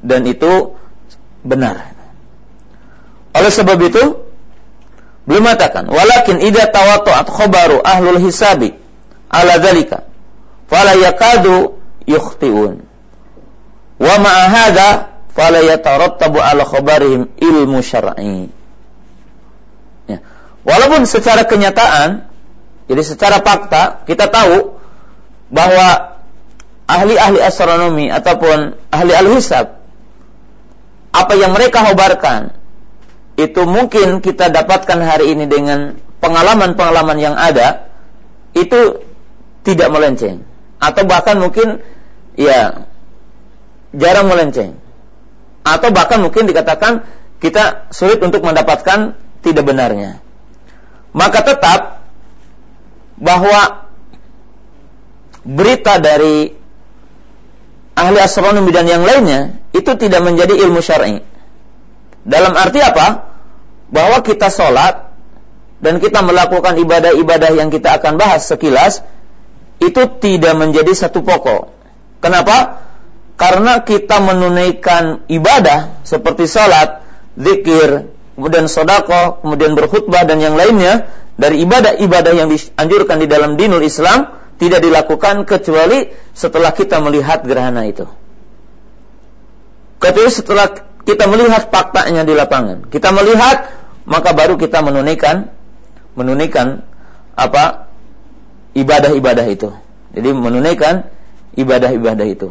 [0.00, 0.74] dan itu
[1.44, 1.94] benar.
[3.36, 4.30] Oleh sebab itu
[5.28, 8.74] belum mengatakan walakin idza tawatu'at khabaru ahlul hisabi
[9.30, 10.08] ala dzalika
[10.66, 12.82] fala yakadu yukhtiun
[14.00, 14.88] wa ma'a hadza
[15.30, 18.50] fala yatarattabu ala khabarihim ilmu syar'i
[20.60, 22.28] Walaupun secara kenyataan,
[22.84, 24.76] jadi secara fakta kita tahu
[25.48, 26.18] bahwa
[26.84, 29.78] ahli-ahli astronomi ataupun ahli hisab
[31.10, 32.54] apa yang mereka hobarkan
[33.38, 37.88] itu mungkin kita dapatkan hari ini dengan pengalaman-pengalaman yang ada
[38.52, 39.00] itu
[39.64, 40.44] tidak melenceng.
[40.76, 41.80] Atau bahkan mungkin
[42.36, 42.84] ya
[43.96, 44.76] jarang melenceng.
[45.64, 47.08] Atau bahkan mungkin dikatakan
[47.40, 50.20] kita sulit untuk mendapatkan tidak benarnya
[51.10, 51.80] maka tetap
[53.20, 53.90] bahwa
[55.44, 56.54] berita dari
[57.98, 61.20] ahli astronomi dan yang lainnya itu tidak menjadi ilmu syar'i.
[62.24, 63.28] Dalam arti apa?
[63.90, 65.10] Bahwa kita sholat
[65.80, 69.02] dan kita melakukan ibadah-ibadah yang kita akan bahas sekilas
[69.80, 71.72] itu tidak menjadi satu pokok.
[72.20, 72.84] Kenapa?
[73.40, 77.00] Karena kita menunaikan ibadah seperti sholat,
[77.40, 83.84] zikir, kemudian sodako, kemudian berkhutbah dan yang lainnya dari ibadah-ibadah yang dianjurkan di dalam dinul
[83.84, 88.08] Islam tidak dilakukan kecuali setelah kita melihat gerhana itu.
[90.00, 90.68] Kecuali setelah
[91.04, 92.88] kita melihat faktanya di lapangan.
[92.88, 93.72] Kita melihat
[94.08, 95.52] maka baru kita menunaikan
[96.16, 96.84] menunaikan
[97.36, 97.88] apa
[98.76, 99.72] ibadah-ibadah itu.
[100.16, 101.08] Jadi menunaikan
[101.56, 102.48] ibadah-ibadah itu.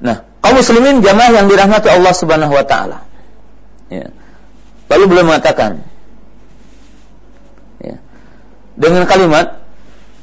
[0.00, 3.04] Nah, kaum muslimin jamaah yang dirahmati Allah Subhanahu wa taala.
[3.92, 4.08] Ya.
[4.90, 5.84] Lalu beliau mengatakan
[7.78, 8.00] ya,
[8.74, 9.62] dengan kalimat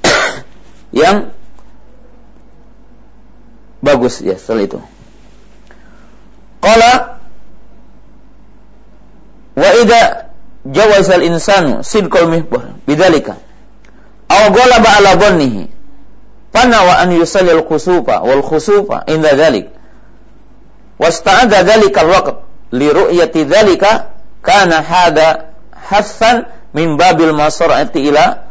[1.05, 1.31] yang
[3.79, 4.79] bagus ya setelah itu.
[6.59, 7.21] Qala
[9.57, 10.01] wa idza
[10.67, 13.39] jawaza al-insanu sidqal mihbah bidzalika
[14.27, 15.71] aw ghalaba ala dhannihi
[16.51, 19.76] fana wa an yusalli al-khusufa wal khusufa inda dhalik
[20.99, 22.37] wasta'adha dhalika al-waqt.
[22.75, 24.11] Li ru'yati dhalika
[24.43, 28.43] kana hada hassan min babil masarati ila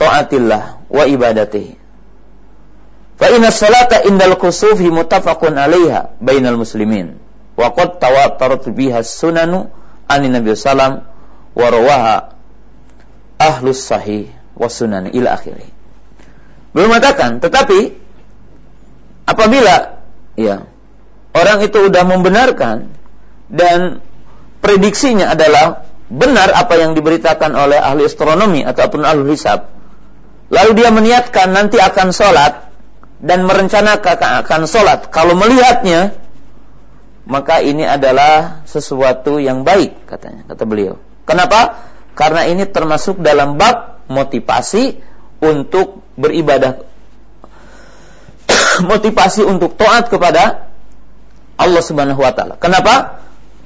[0.00, 1.76] ta'atillah wa ibadatihi.
[3.18, 7.18] Fa inna salata indal kusufi muttafaqun 'alaiha bainal muslimin.
[7.58, 9.66] Wa qad tawatarat biha sunanu
[10.06, 11.02] anin nabi sallam
[11.58, 12.38] wa rawaha
[13.42, 15.66] ahlus sahih wa sunan ila akhirih.
[16.70, 17.98] Belum mengatakan tetapi
[19.26, 19.98] apabila
[20.38, 20.62] ya
[21.34, 22.92] orang itu sudah membenarkan
[23.48, 24.04] dan
[24.60, 29.68] prediksinya adalah benar apa yang diberitakan oleh ahli astronomi ataupun ahli hisab.
[30.48, 32.68] Lalu dia meniatkan nanti akan sholat
[33.18, 36.14] dan merencanakan akan sholat, kalau melihatnya,
[37.28, 40.96] maka ini adalah sesuatu yang baik, katanya, kata beliau.
[41.26, 41.82] Kenapa?
[42.14, 44.96] Karena ini termasuk dalam bab motivasi
[45.42, 46.80] untuk beribadah,
[48.90, 50.67] motivasi untuk taat kepada
[51.58, 52.54] Allah Subhanahu wa taala.
[52.56, 53.20] Kenapa?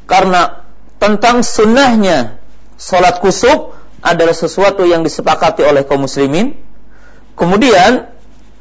[0.08, 0.64] Karena
[0.96, 2.40] tentang sunnahnya
[2.80, 6.56] sholat kusuk adalah sesuatu yang disepakati oleh kaum muslimin.
[7.38, 8.10] Kemudian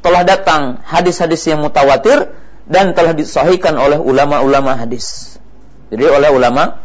[0.04, 2.30] telah datang hadis-hadis yang mutawatir
[2.68, 5.36] dan telah disahihkan oleh ulama-ulama hadis.
[5.90, 6.78] Jadi oleh ulama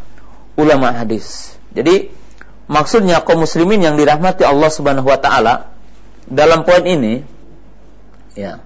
[0.58, 1.56] ulama hadis.
[1.72, 2.10] Jadi
[2.66, 5.72] maksudnya kaum muslimin yang dirahmati Allah Subhanahu wa taala
[6.28, 7.24] dalam poin ini
[8.36, 8.60] ya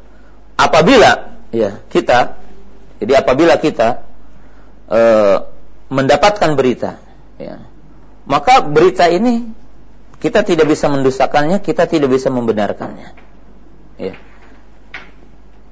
[0.57, 2.40] apabila ya kita
[3.01, 4.05] jadi apabila kita
[4.85, 5.01] e,
[5.89, 7.01] mendapatkan berita
[7.41, 7.65] ya
[8.29, 9.49] maka berita ini
[10.21, 13.09] kita tidak bisa mendustakannya, kita tidak bisa membenarkannya.
[13.97, 14.13] Ya.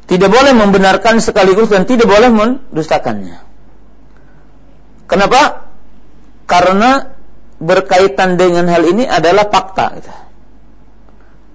[0.10, 3.46] Tidak boleh membenarkan sekaligus dan tidak boleh mendustakannya.
[5.06, 5.70] Kenapa?
[6.50, 7.14] Karena
[7.62, 10.02] berkaitan dengan hal ini adalah fakta.
[10.02, 10.14] Gitu.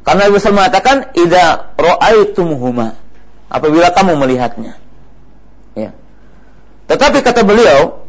[0.07, 2.95] Karena Nabi mengatakan, "Ida ro'aitumuhuma."
[3.51, 4.79] Apabila kamu melihatnya.
[6.91, 8.05] Tetapi kata beliau,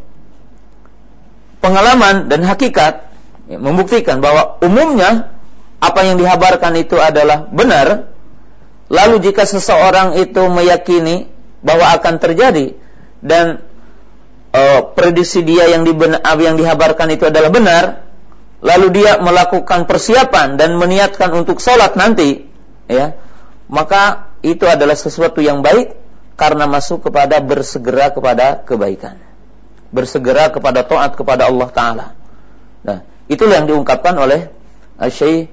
[1.63, 3.07] pengalaman dan hakikat
[3.47, 5.31] ya, membuktikan bahwa umumnya
[5.79, 8.15] apa yang dihabarkan itu adalah benar
[8.85, 11.25] Lalu jika seseorang itu meyakini
[11.65, 12.77] bahwa akan terjadi
[13.25, 13.65] dan
[14.53, 18.05] uh, prediksi dia yang dibenar, yang dihabarkan itu adalah benar,
[18.61, 22.45] lalu dia melakukan persiapan dan meniatkan untuk sholat nanti,
[22.85, 23.17] ya,
[23.65, 25.97] maka itu adalah sesuatu yang baik
[26.35, 29.19] karena masuk kepada bersegera kepada kebaikan,
[29.91, 32.07] bersegera kepada taat kepada Allah Taala.
[32.85, 34.51] Nah, itulah yang diungkapkan oleh
[35.09, 35.49] Syekh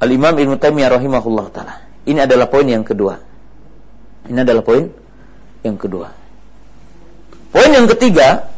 [0.00, 1.74] Al Imam Ibnu Taimiyah rahimahullah taala.
[2.08, 3.20] Ini adalah poin yang kedua.
[4.24, 4.88] Ini adalah poin
[5.60, 6.08] yang kedua.
[7.52, 8.48] Poin yang ketiga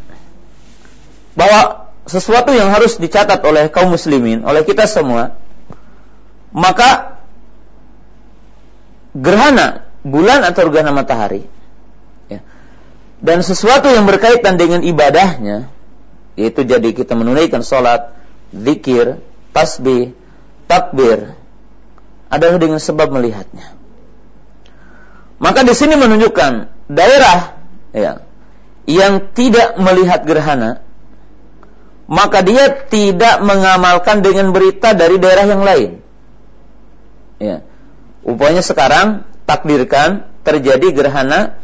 [1.34, 5.34] bahwa sesuatu yang harus dicatat oleh kaum muslimin, oleh kita semua,
[6.54, 7.18] maka
[9.18, 11.46] gerhana bulan atau gerhana matahari
[12.26, 12.42] ya,
[13.22, 15.70] dan sesuatu yang berkaitan dengan ibadahnya
[16.36, 18.16] yaitu jadi kita menunaikan sholat,
[18.57, 19.20] zikir,
[19.53, 20.16] tasbih,
[20.64, 21.36] takbir,
[22.32, 23.76] adalah dengan sebab melihatnya.
[25.36, 26.53] Maka di sini menunjukkan
[26.88, 27.61] daerah
[27.92, 28.24] ya,
[28.88, 30.80] yang tidak melihat gerhana,
[32.09, 35.90] maka dia tidak mengamalkan dengan berita dari daerah yang lain.
[37.42, 37.57] Ya.
[38.62, 41.59] Sekarang takdirkan terjadi gerhana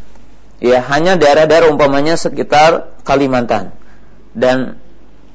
[0.59, 3.74] ya hanya daerah-daerah umpamanya sekitar Kalimantan
[4.35, 4.79] dan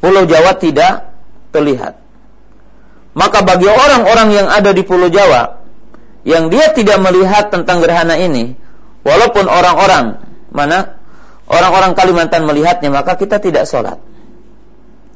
[0.04, 1.16] Pulau Jawa tidak
[1.56, 1.96] terlihat.
[3.14, 5.64] Maka bagi orang-orang yang ada di Pulau Jawa
[6.28, 8.56] yang dia tidak melihat tentang gerhana ini,
[9.04, 11.00] walaupun orang-orang mana
[11.48, 14.00] orang-orang Kalimantan melihatnya, maka kita tidak sholat.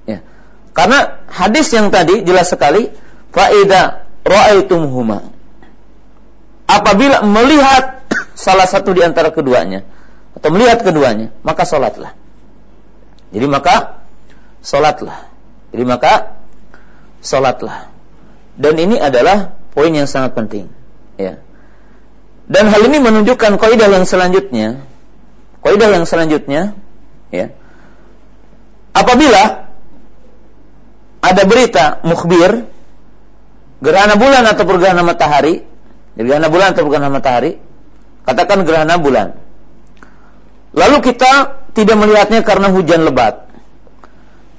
[0.03, 0.23] Ya.
[0.75, 2.91] Karena hadis yang tadi jelas sekali,
[3.31, 4.07] faida
[4.69, 5.36] huma.
[6.67, 8.03] Apabila melihat
[8.35, 9.87] salah satu di antara keduanya
[10.35, 12.13] atau melihat keduanya, maka sholatlah.
[13.31, 14.03] Jadi maka
[14.61, 15.31] sholatlah.
[15.71, 16.37] Jadi maka
[17.23, 17.89] sholatlah.
[18.57, 20.67] Dan ini adalah poin yang sangat penting.
[21.15, 21.39] Ya.
[22.47, 24.81] Dan hal ini menunjukkan kaidah yang selanjutnya.
[25.61, 26.79] Kaidah yang selanjutnya,
[27.27, 27.51] ya.
[28.95, 29.67] Apabila
[31.19, 32.65] ada berita mukhbir
[33.83, 35.67] gerhana bulan atau gerhana matahari,
[36.17, 37.61] gerhana bulan atau gerhana matahari,
[38.25, 39.37] katakan gerhana bulan.
[40.73, 43.47] Lalu kita tidak melihatnya karena hujan lebat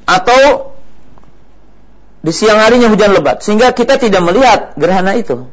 [0.09, 0.73] atau
[2.25, 5.47] di siang harinya hujan lebat sehingga kita tidak melihat gerhana itu.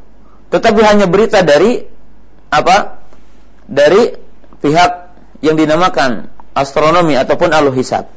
[0.50, 1.84] Tetapi hanya berita dari
[2.50, 3.04] apa?
[3.66, 4.14] Dari
[4.62, 4.92] pihak
[5.44, 8.08] yang dinamakan astronomi ataupun hisab.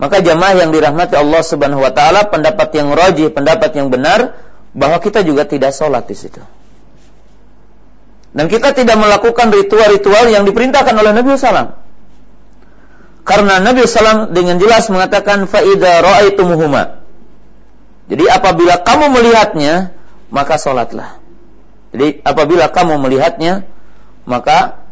[0.00, 4.40] Maka jamaah yang dirahmati Allah Subhanahu wa taala pendapat yang roji, pendapat yang benar
[4.72, 6.40] bahwa kita juga tidak sholat di situ.
[8.30, 11.74] Dan kita tidak melakukan ritual-ritual yang diperintahkan oleh Nabi SAW.
[13.26, 17.00] Karena Nabi SAW dengan jelas mengatakan faida ra'aitumuhuma
[18.10, 19.94] jadi apabila kamu melihatnya,
[20.34, 21.22] maka sholatlah.
[21.94, 23.70] Jadi apabila kamu melihatnya,
[24.26, 24.82] maka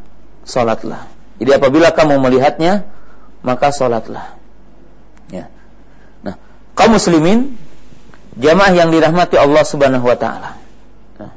[0.47, 1.11] sholatlah.
[1.43, 2.86] Jadi apabila kamu melihatnya,
[3.43, 4.39] maka sholatlah.
[5.34, 5.51] Ya.
[6.22, 6.39] Nah,
[6.78, 7.59] kaum muslimin,
[8.39, 10.51] jamaah yang dirahmati Allah Subhanahu Wa Taala.
[11.18, 11.32] Nah.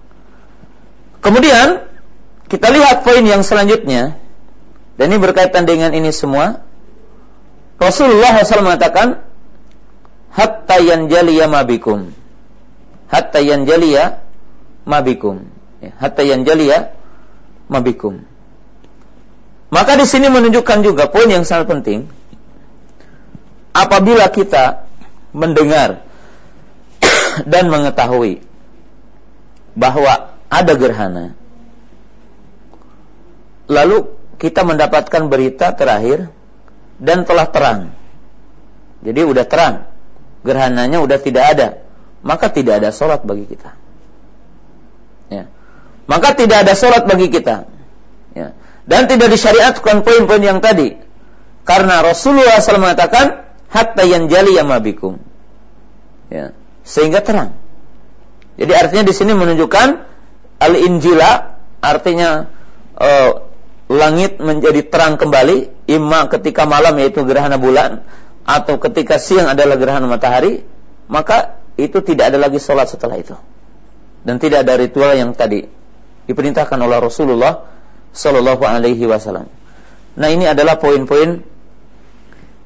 [1.26, 1.82] Kemudian
[2.52, 4.20] kita lihat poin yang selanjutnya,
[4.99, 6.68] dan ini berkaitan dengan ini semua.
[7.80, 9.24] Rasulullah SAW mengatakan,
[10.36, 12.12] hatta yanjaliya mabikum
[13.12, 14.24] hatta yanjaliya
[14.88, 15.43] mabikum
[15.84, 16.95] ya, hatta yanjaliya
[17.68, 18.24] mabikum.
[19.72, 21.99] Maka di sini menunjukkan juga poin yang sangat penting.
[23.72, 24.84] Apabila kita
[25.32, 26.04] mendengar
[27.52, 28.43] dan mengetahui
[29.80, 31.39] bahwa ada gerhana,
[33.72, 36.28] lalu kita mendapatkan berita terakhir
[36.99, 37.95] dan telah terang.
[39.01, 39.88] Jadi udah terang,
[40.43, 41.67] gerhananya udah tidak ada,
[42.22, 43.74] maka tidak ada sholat bagi kita.
[45.32, 45.47] Ya.
[46.05, 47.65] Maka tidak ada sholat bagi kita.
[48.36, 48.53] Ya.
[48.84, 50.99] Dan tidak disyariatkan poin-poin yang tadi.
[51.63, 55.17] Karena Rasulullah SAW mengatakan, hatta yang jali yamabikum.
[56.28, 56.53] Ya.
[56.84, 57.55] Sehingga terang.
[58.59, 59.88] Jadi artinya di sini menunjukkan
[60.61, 62.45] al-injila artinya
[63.01, 63.51] uh,
[63.92, 68.08] langit menjadi terang kembali imma ketika malam yaitu gerhana bulan
[68.48, 70.64] atau ketika siang adalah gerhana matahari
[71.12, 73.36] maka itu tidak ada lagi sholat setelah itu
[74.24, 75.68] dan tidak ada ritual yang tadi
[76.30, 77.68] diperintahkan oleh Rasulullah
[78.12, 79.50] Sallallahu Alaihi Wasallam.
[80.16, 81.42] Nah ini adalah poin-poin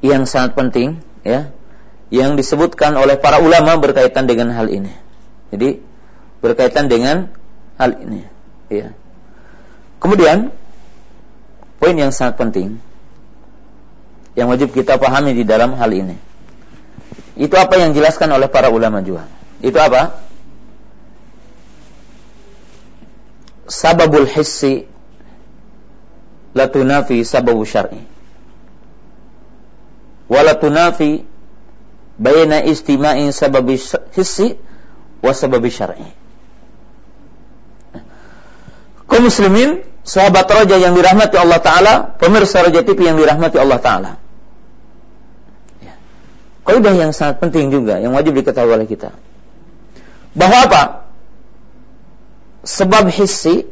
[0.02, 1.54] yang sangat penting ya
[2.14, 4.94] yang disebutkan oleh para ulama berkaitan dengan hal ini.
[5.50, 5.82] Jadi
[6.44, 7.32] berkaitan dengan
[7.80, 8.22] hal ini
[8.70, 8.94] ya.
[10.02, 10.54] Kemudian
[11.80, 12.80] poin yang sangat penting
[14.36, 16.20] yang wajib kita pahami di dalam hal ini.
[17.40, 19.28] Itu apa yang dijelaskan oleh para ulama juga.
[19.64, 20.20] Itu apa?
[23.68, 24.86] Sababul hissi
[26.56, 28.00] la tunafi sababu syar'i
[30.32, 31.28] wa la tunafi
[32.16, 33.76] baina istima'in sababi
[34.16, 34.56] hissi
[35.20, 36.08] wa sababi syar'i
[39.12, 44.12] kaum muslimin sahabat raja yang dirahmati Allah taala pemirsa raja TV yang dirahmati Allah taala
[45.82, 45.98] ya.
[46.64, 49.18] kaidah yang sangat penting juga yang wajib diketahui oleh kita
[50.38, 50.82] bahwa apa
[52.66, 53.70] sebab hissi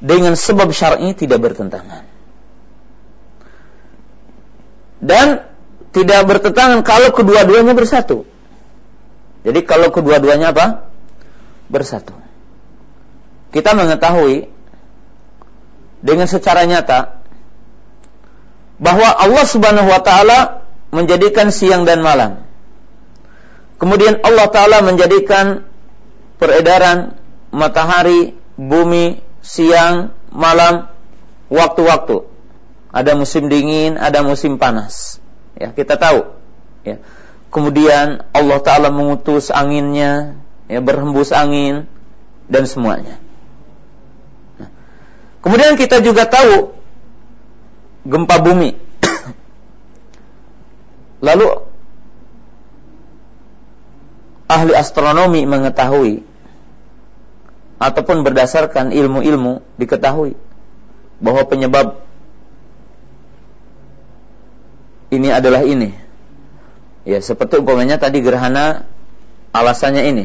[0.00, 2.08] dengan sebab syar'i tidak bertentangan.
[5.00, 5.44] Dan
[5.92, 8.24] tidak bertentangan kalau kedua-duanya bersatu.
[9.44, 10.88] Jadi kalau kedua-duanya apa?
[11.72, 12.16] Bersatu.
[13.50, 14.46] Kita mengetahui
[16.00, 17.20] dengan secara nyata
[18.80, 22.46] bahwa Allah Subhanahu wa taala menjadikan siang dan malam.
[23.76, 25.66] Kemudian Allah taala menjadikan
[26.40, 27.20] peredaran
[27.52, 30.88] matahari, bumi, siang, malam,
[31.50, 32.24] waktu-waktu.
[32.90, 35.22] Ada musim dingin, ada musim panas.
[35.54, 36.26] Ya, kita tahu.
[36.82, 36.98] Ya.
[37.50, 40.38] Kemudian Allah Taala mengutus anginnya,
[40.70, 41.86] ya, berhembus angin
[42.50, 43.18] dan semuanya.
[45.40, 46.76] Kemudian kita juga tahu
[48.04, 48.76] gempa bumi.
[51.26, 51.48] Lalu
[54.50, 56.26] ahli astronomi mengetahui
[57.80, 60.36] ataupun berdasarkan ilmu-ilmu diketahui
[61.22, 62.04] bahwa penyebab
[65.10, 65.96] ini adalah ini.
[67.08, 68.84] Ya, seperti umpamanya tadi gerhana
[69.56, 70.24] alasannya ini.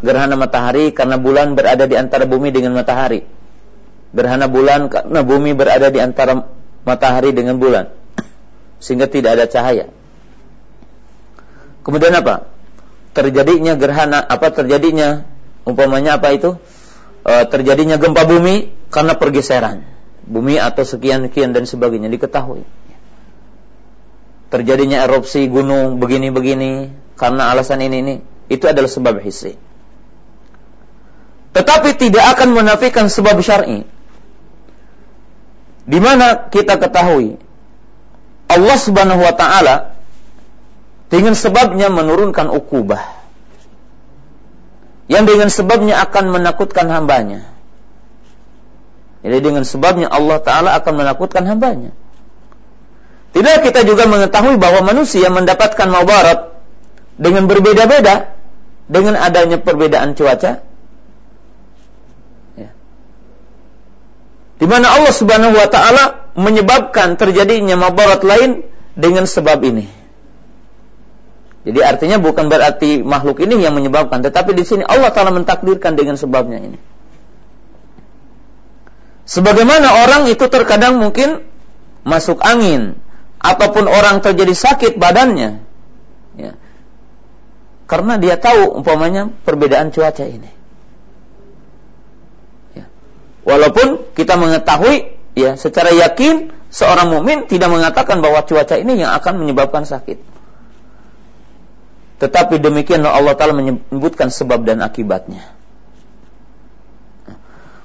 [0.00, 3.37] Gerhana matahari karena bulan berada di antara bumi dengan matahari.
[4.12, 6.48] Gerhana bulan karena bumi berada di antara
[6.88, 7.92] matahari dengan bulan.
[8.80, 9.92] Sehingga tidak ada cahaya.
[11.84, 12.48] Kemudian apa?
[13.12, 15.28] Terjadinya gerhana apa terjadinya?
[15.68, 16.56] Umpamanya apa itu?
[17.26, 19.84] E, terjadinya gempa bumi karena pergeseran.
[20.24, 22.64] Bumi atau sekian sekian dan sebagainya diketahui.
[24.48, 28.14] Terjadinya erupsi gunung begini-begini karena alasan ini ini.
[28.48, 29.68] Itu adalah sebab hissi
[31.58, 33.82] tetapi tidak akan menafikan sebab syar'i
[35.88, 37.40] di mana kita ketahui
[38.52, 39.96] Allah Subhanahu wa taala
[41.08, 43.18] dengan sebabnya menurunkan ukubah
[45.08, 47.48] yang dengan sebabnya akan menakutkan hambanya.
[49.24, 51.90] Jadi dengan sebabnya Allah Ta'ala akan menakutkan hambanya.
[53.34, 56.54] Tidak kita juga mengetahui bahwa manusia mendapatkan mawarat
[57.18, 58.30] dengan berbeda-beda
[58.86, 60.62] dengan adanya perbedaan cuaca.
[64.58, 68.66] Di mana Allah Subhanahu wa taala menyebabkan terjadinya mabarat lain
[68.98, 69.86] dengan sebab ini.
[71.68, 76.16] Jadi artinya bukan berarti makhluk ini yang menyebabkan, tetapi di sini Allah Taala mentakdirkan dengan
[76.16, 76.78] sebabnya ini.
[79.28, 81.44] Sebagaimana orang itu terkadang mungkin
[82.08, 82.96] masuk angin
[83.42, 85.60] ataupun orang terjadi sakit badannya,
[86.40, 86.56] ya.
[87.84, 90.48] karena dia tahu umpamanya perbedaan cuaca ini.
[93.48, 99.40] Walaupun kita mengetahui ya secara yakin seorang mukmin tidak mengatakan bahwa cuaca ini yang akan
[99.40, 100.20] menyebabkan sakit.
[102.20, 105.56] Tetapi demikian Allah Ta'ala menyebutkan sebab dan akibatnya.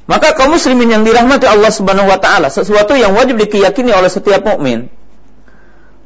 [0.03, 4.43] Maka kaum muslimin yang dirahmati Allah Subhanahu wa taala, sesuatu yang wajib dikiyakini oleh setiap
[4.43, 4.91] mukmin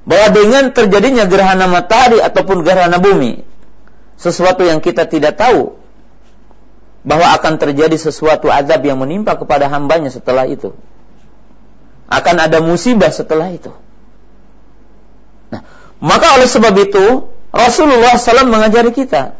[0.05, 3.41] bahwa dengan terjadinya gerhana matahari ataupun gerhana bumi,
[4.21, 5.76] sesuatu yang kita tidak tahu
[7.07, 10.75] bahwa akan terjadi sesuatu azab yang menimpa kepada hambanya setelah itu.
[12.11, 13.71] Akan ada musibah setelah itu.
[15.47, 15.63] Nah,
[16.03, 19.39] maka oleh sebab itu Rasulullah SAW mengajari kita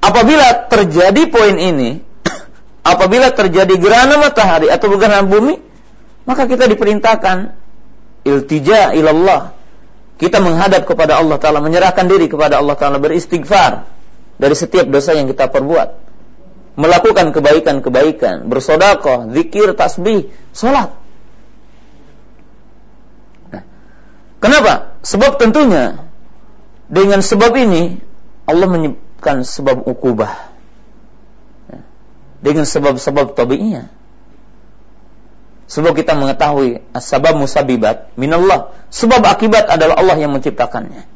[0.00, 2.00] apabila terjadi poin ini
[2.96, 5.60] apabila terjadi gerhana matahari atau gerhana bumi,
[6.24, 7.52] maka kita diperintahkan
[8.24, 9.52] iltija ilallah.
[10.16, 13.99] Kita menghadap kepada Allah Ta'ala, menyerahkan diri kepada Allah Ta'ala, beristighfar
[14.40, 16.08] dari setiap dosa yang kita perbuat.
[16.80, 20.96] Melakukan kebaikan-kebaikan, bersodakoh, zikir, tasbih, sholat.
[23.52, 23.62] Nah,
[24.40, 24.96] kenapa?
[25.04, 26.08] Sebab tentunya
[26.88, 28.00] dengan sebab ini
[28.48, 30.50] Allah menyebutkan sebab ukubah
[32.40, 33.92] dengan sebab-sebab tabi'iyah.
[35.70, 38.74] Sebab kita mengetahui sebab musabibat minallah.
[38.90, 41.06] Sebab akibat adalah Allah yang menciptakannya.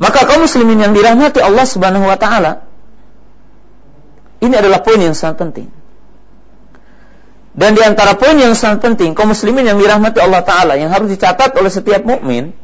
[0.00, 2.64] Maka kaum muslimin yang dirahmati Allah Subhanahu wa taala
[4.42, 5.68] ini adalah poin yang sangat penting.
[7.52, 11.12] Dan di antara poin yang sangat penting kaum muslimin yang dirahmati Allah taala yang harus
[11.12, 12.56] dicatat oleh setiap mukmin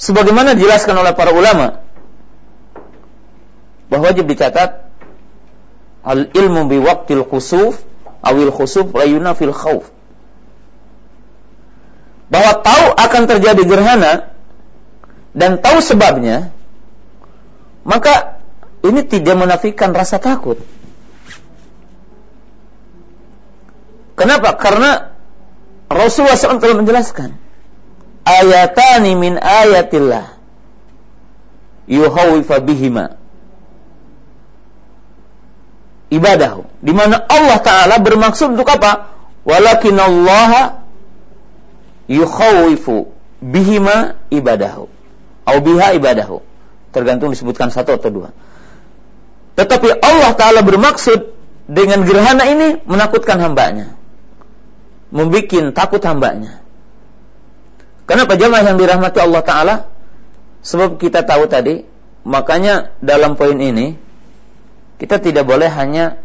[0.00, 1.84] sebagaimana dijelaskan oleh para ulama
[3.86, 4.90] bahwa wajib dicatat
[6.02, 7.78] al ilmu bi waqtil khusuf
[8.24, 9.86] awil khusuf la yunafil khauf
[12.26, 14.33] bahwa tahu akan terjadi gerhana
[15.34, 16.54] dan tahu sebabnya
[17.84, 18.40] maka
[18.86, 20.56] ini tidak menafikan rasa takut
[24.14, 25.12] kenapa karena
[25.90, 27.36] Rasulullah SAW telah menjelaskan
[28.24, 30.38] ayatani min ayatillah
[31.84, 33.20] yuhawifa bihima
[36.14, 36.62] ibadah.
[36.78, 39.10] Di mana Allah Ta'ala bermaksud untuk apa?
[39.42, 40.80] Walakin Allah
[43.42, 44.88] bihima ibadahu.
[45.44, 46.40] Au biha ibadahu.
[46.90, 48.28] Tergantung disebutkan satu atau dua.
[49.54, 51.30] Tetapi Allah Ta'ala bermaksud
[51.70, 53.94] dengan gerhana ini menakutkan hambanya.
[55.14, 56.64] Membikin takut hambanya.
[58.04, 59.74] Kenapa jemaah yang dirahmati Allah Ta'ala?
[60.64, 61.84] Sebab kita tahu tadi,
[62.24, 63.96] makanya dalam poin ini,
[64.96, 66.18] kita tidak boleh hanya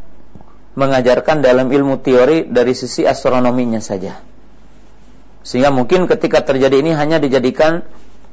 [0.79, 4.15] mengajarkan dalam ilmu teori dari sisi astronominya saja.
[5.43, 7.83] Sehingga mungkin ketika terjadi ini hanya dijadikan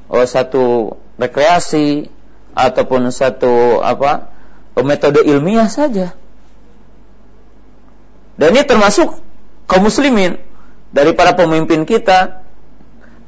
[0.09, 2.11] oh, satu rekreasi
[2.57, 4.33] ataupun satu apa
[4.85, 6.13] metode ilmiah saja.
[8.37, 9.17] Dan ini termasuk
[9.65, 10.37] kaum muslimin
[10.93, 12.45] dari para pemimpin kita,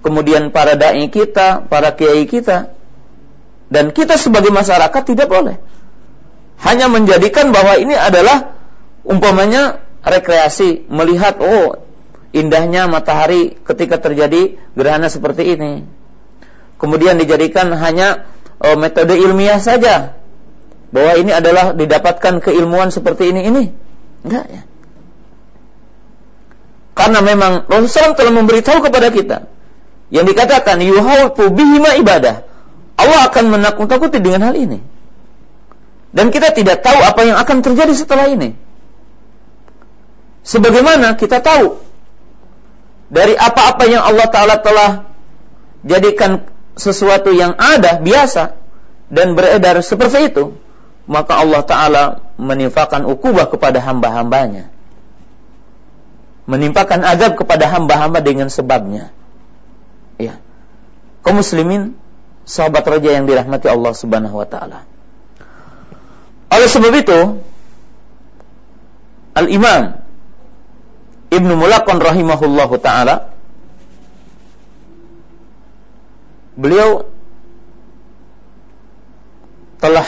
[0.04, 2.76] kemudian para dai kita, para kiai kita,
[3.72, 5.56] dan kita sebagai masyarakat tidak boleh
[6.62, 8.58] hanya menjadikan bahwa ini adalah
[9.06, 11.86] umpamanya rekreasi melihat oh
[12.34, 15.86] indahnya matahari ketika terjadi gerhana seperti ini.
[16.78, 18.30] Kemudian dijadikan hanya
[18.62, 20.14] oh, metode ilmiah saja
[20.94, 23.64] bahwa ini adalah didapatkan keilmuan seperti ini ini.
[24.24, 24.62] Enggak ya.
[26.98, 29.38] Karena memang Rasulullah telah memberitahu kepada kita
[30.10, 32.42] yang dikatakan yuhawtu bihima ibadah.
[32.98, 34.82] Allah akan menakut-takuti dengan hal ini.
[36.10, 38.58] Dan kita tidak tahu apa yang akan terjadi setelah ini.
[40.42, 41.78] Sebagaimana kita tahu
[43.12, 44.90] dari apa-apa yang Allah Ta'ala telah
[45.84, 46.48] jadikan
[46.78, 48.54] sesuatu yang ada, biasa,
[49.10, 50.54] dan beredar seperti itu,
[51.10, 52.04] maka Allah Ta'ala
[52.38, 54.70] menimpakan ukubah kepada hamba-hambanya.
[56.48, 59.12] Menimpakan adab kepada hamba-hamba dengan sebabnya.
[60.16, 60.40] Ya.
[61.20, 61.92] Kau muslimin,
[62.48, 64.88] sahabat raja yang dirahmati Allah Subhanahu wa taala.
[66.48, 67.44] Oleh sebab itu,
[69.36, 70.00] Al-Imam
[71.28, 73.36] Ibnu Mulakon rahimahullahu taala
[76.58, 77.06] beliau
[79.78, 80.06] telah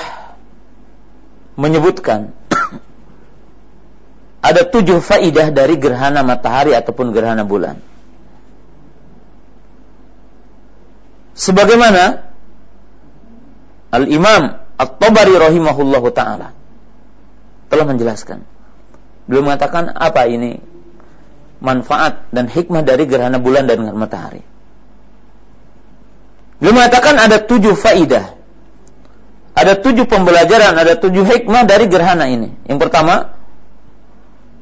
[1.55, 2.35] menyebutkan
[4.49, 7.79] ada tujuh faidah dari gerhana matahari ataupun gerhana bulan.
[11.39, 12.29] Sebagaimana
[13.95, 16.53] Al-Imam At-Tabari rahimahullahu taala
[17.71, 18.43] telah menjelaskan.
[19.31, 20.59] Beliau mengatakan apa ini
[21.63, 24.43] manfaat dan hikmah dari gerhana bulan dan matahari.
[26.61, 28.37] Beliau mengatakan ada tujuh faidah.
[29.57, 32.55] Ada tujuh pembelajaran, ada tujuh hikmah dari gerhana ini.
[32.69, 33.35] Yang pertama,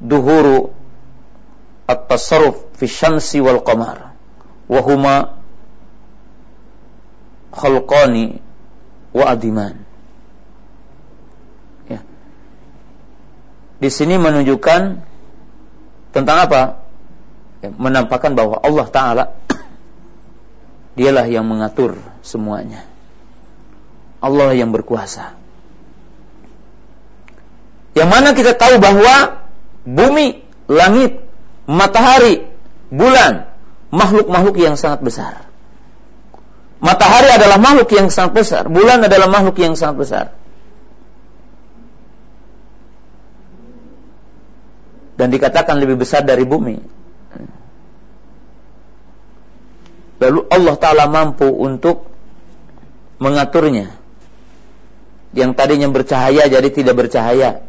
[0.01, 0.73] duhuru
[1.85, 4.15] at-tasarruf fi syamsi wal qamar.
[4.71, 5.39] Wahuma
[7.53, 8.41] khalqani
[9.13, 9.89] wa adiman
[13.79, 14.81] di sini menunjukkan
[16.11, 16.83] tentang apa?
[17.63, 19.25] Ya, menampakkan bahwa Allah Ta'ala
[20.99, 21.95] dialah yang mengatur
[22.27, 22.83] semuanya.
[24.19, 25.39] Allah yang berkuasa.
[27.95, 29.47] Yang mana kita tahu bahwa
[29.87, 31.23] bumi, langit,
[31.71, 32.51] matahari,
[32.91, 33.47] bulan,
[33.95, 35.47] makhluk-makhluk yang sangat besar.
[36.83, 40.27] Matahari adalah makhluk yang sangat besar, bulan adalah makhluk yang sangat besar.
[45.19, 46.98] Dan dikatakan lebih besar dari bumi.
[50.19, 52.11] Lalu Allah Ta'ala mampu untuk
[53.23, 53.95] mengaturnya.
[55.35, 57.62] Yang tadinya bercahaya jadi tidak bercahaya.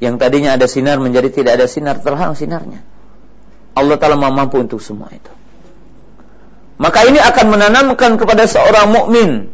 [0.00, 2.80] Yang tadinya ada sinar menjadi tidak ada sinar, terhalang sinarnya.
[3.76, 5.32] Allah Ta'ala mampu untuk semua itu.
[6.80, 9.52] Maka ini akan menanamkan kepada seorang mukmin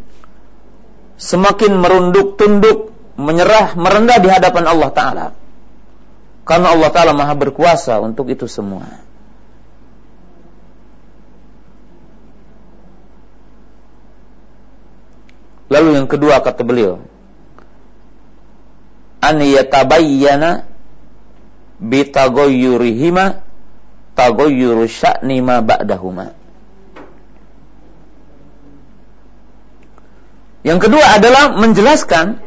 [1.18, 5.26] semakin merunduk tunduk, menyerah, merendah di hadapan Allah Ta'ala.
[6.46, 8.86] Karena Allah Ta'ala maha berkuasa untuk itu semua.
[15.68, 17.04] Lalu yang kedua kata beliau,
[19.20, 20.64] an yatabayyana
[21.76, 23.44] bi taghayyurihima
[24.16, 26.32] taghayyuru sya'ni ma ba'dahuma.
[30.66, 32.42] Yang kedua adalah menjelaskan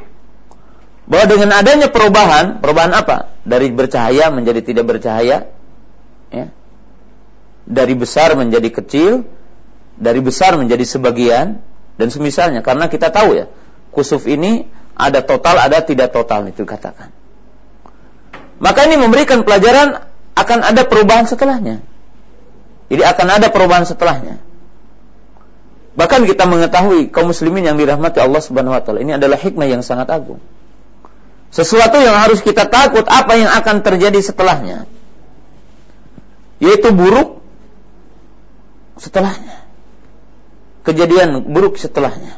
[1.07, 3.33] bahwa dengan adanya perubahan, perubahan apa?
[3.47, 5.49] Dari bercahaya menjadi tidak bercahaya,
[6.29, 6.45] ya.
[7.65, 9.23] Dari besar menjadi kecil,
[9.95, 11.61] dari besar menjadi sebagian,
[12.01, 13.45] dan semisalnya karena kita tahu ya
[13.93, 14.65] kusuf ini
[14.97, 17.13] ada total ada tidak total itu katakan
[18.61, 20.05] maka ini memberikan pelajaran
[20.37, 21.81] akan ada perubahan setelahnya.
[22.93, 24.37] Jadi akan ada perubahan setelahnya.
[25.97, 29.81] Bahkan kita mengetahui kaum muslimin yang dirahmati Allah Subhanahu wa taala ini adalah hikmah yang
[29.83, 30.39] sangat agung.
[31.51, 34.87] Sesuatu yang harus kita takut apa yang akan terjadi setelahnya
[36.61, 37.41] yaitu buruk
[39.01, 39.60] setelahnya
[40.81, 42.37] kejadian buruk setelahnya.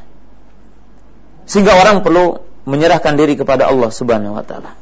[1.43, 4.79] Sehingga orang perlu menyerahkan diri kepada Allah Subhanahu wa taala.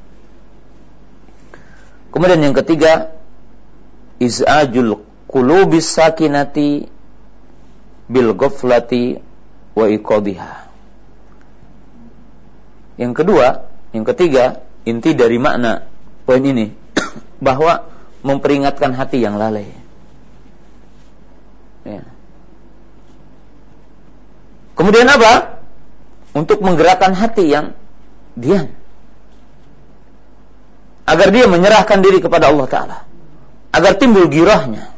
[2.12, 3.16] Kemudian yang ketiga,
[4.22, 6.86] izajul qulubis sakinati
[8.12, 9.18] bil ghaflati
[9.74, 10.54] wa iqadhiha.
[13.02, 15.88] Yang kedua, yang ketiga, inti dari makna
[16.28, 16.70] poin ini
[17.48, 17.90] bahwa
[18.22, 19.81] memperingatkan hati yang lalai.
[24.82, 25.62] Kemudian apa?
[26.34, 27.78] Untuk menggerakkan hati yang
[28.34, 28.74] diam.
[31.06, 32.98] Agar dia menyerahkan diri kepada Allah Ta'ala.
[33.70, 34.90] Agar timbul girahnya.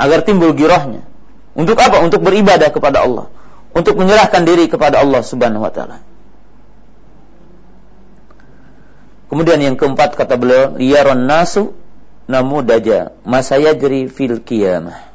[0.00, 1.04] Agar timbul girahnya.
[1.52, 2.00] Untuk apa?
[2.00, 3.28] Untuk beribadah kepada Allah.
[3.76, 6.00] Untuk menyerahkan diri kepada Allah Subhanahu wa taala.
[9.28, 11.76] Kemudian yang keempat kata beliau, yaron nasu
[12.24, 15.05] namudaja masaya jeri fil qiyamah.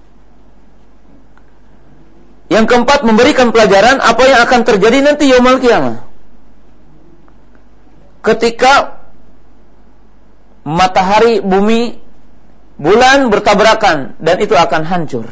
[2.52, 6.04] Yang keempat memberikan pelajaran apa yang akan terjadi nanti yaumul kiamah.
[8.20, 9.00] Ketika
[10.68, 11.96] matahari, bumi,
[12.76, 15.32] bulan bertabrakan dan itu akan hancur.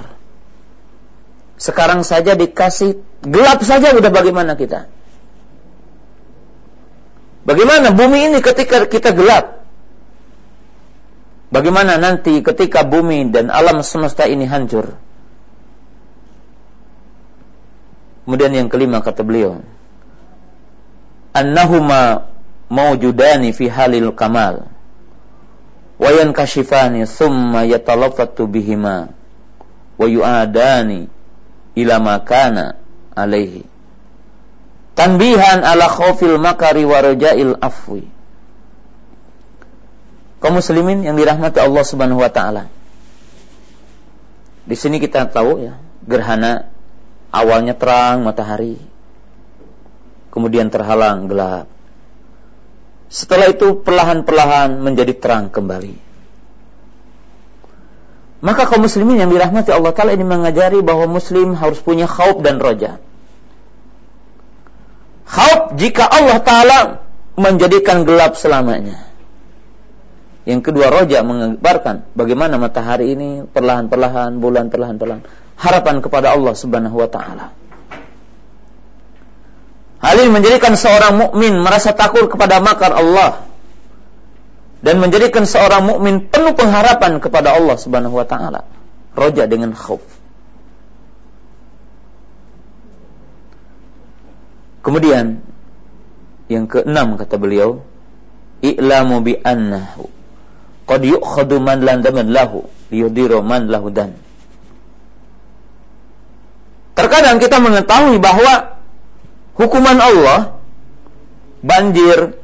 [1.60, 4.88] Sekarang saja dikasih gelap saja udah bagaimana kita?
[7.44, 9.60] Bagaimana bumi ini ketika kita gelap?
[11.52, 15.09] Bagaimana nanti ketika bumi dan alam semesta ini hancur?
[18.30, 19.66] Kemudian yang kelima kata beliau,
[21.34, 22.30] annahuma
[22.70, 24.70] mawjudani fi halil kamal
[25.98, 29.10] wa yankashifani thumma yatalaffatu bihima
[29.98, 31.10] wa yu'adani
[31.74, 32.78] ila makana
[33.18, 33.66] alaihi
[34.94, 38.06] tanbihan ala khawfil makari wa raja'il afwi.
[40.38, 42.70] Kaum muslimin yang dirahmati Allah Subhanahu wa taala.
[44.70, 46.70] Di sini kita tahu ya gerhana
[47.30, 48.82] Awalnya terang matahari,
[50.34, 51.70] kemudian terhalang gelap.
[53.10, 56.10] Setelah itu perlahan-perlahan menjadi terang kembali.
[58.40, 62.58] Maka kaum muslimin yang dirahmati Allah Ta'ala ini mengajari bahwa muslim harus punya khauf dan
[62.58, 62.98] roja.
[65.28, 66.80] Khauf jika Allah Ta'ala
[67.38, 69.06] menjadikan gelap selamanya.
[70.48, 75.22] Yang kedua roja mengabarkan bagaimana matahari ini perlahan-perlahan, bulan perlahan-perlahan
[75.60, 77.52] harapan kepada Allah Subhanahu wa taala.
[80.00, 83.44] Hal ini menjadikan seorang mukmin merasa takut kepada makar Allah
[84.80, 88.64] dan menjadikan seorang mukmin penuh pengharapan kepada Allah Subhanahu wa taala.
[89.12, 90.00] Roja dengan khauf.
[94.80, 95.44] Kemudian
[96.48, 97.84] yang keenam kata beliau,
[98.64, 100.08] i'lamu bi annahu
[100.88, 104.16] qad yu'khadhu man lahu liyudiru man lahu dan
[107.00, 108.76] Terkadang kita mengetahui bahwa
[109.56, 110.60] hukuman Allah
[111.64, 112.36] banjir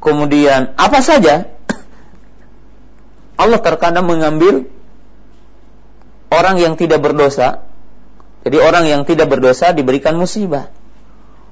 [0.00, 1.52] kemudian apa saja
[3.42, 4.64] Allah terkadang mengambil
[6.32, 7.68] orang yang tidak berdosa.
[8.48, 10.72] Jadi orang yang tidak berdosa diberikan musibah.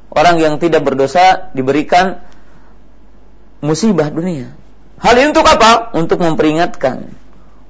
[0.08, 2.24] Orang yang tidak berdosa diberikan
[3.60, 4.56] musibah dunia.
[5.04, 5.92] Hal ini untuk apa?
[5.92, 7.12] Untuk memperingatkan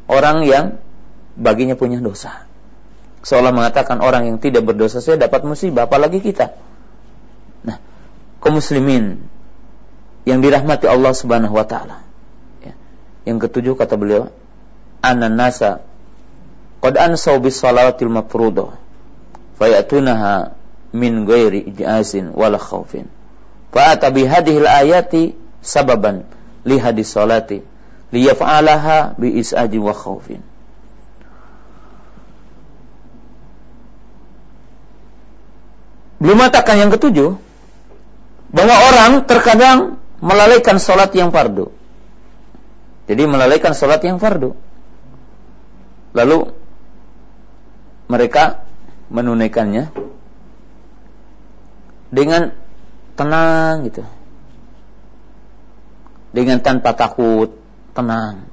[0.06, 0.78] orang yang
[1.34, 2.45] baginya punya dosa
[3.26, 6.54] seolah mengatakan orang yang tidak berdosa saya dapat musibah apalagi kita.
[7.66, 7.82] Nah
[8.38, 9.18] kaum muslimin
[10.22, 12.06] yang dirahmati Allah Subhanahu wa taala.
[12.62, 12.78] Ya.
[13.26, 14.30] yang ketujuh kata beliau
[15.02, 15.82] anan nasa
[16.78, 18.78] qad ansau bis salawatil mafruḍah
[19.58, 20.54] fayatunaha
[20.94, 23.10] min ghairi ijazin wala khaufin
[23.74, 25.34] fa ata bi hadhihi ayati
[25.66, 26.22] sababan
[26.62, 27.66] li hadis salati
[28.14, 30.46] liyaf'alaha bi is'aji wa khaufin
[36.16, 37.36] Belum mengatakan yang ketujuh
[38.52, 41.68] bahwa orang terkadang melalaikan sholat yang fardu.
[43.06, 44.56] Jadi melalaikan sholat yang fardu.
[46.16, 46.38] Lalu
[48.08, 48.64] mereka
[49.12, 49.92] menunaikannya
[52.08, 52.56] dengan
[53.12, 54.02] tenang gitu.
[56.32, 57.52] Dengan tanpa takut,
[57.92, 58.48] tenang.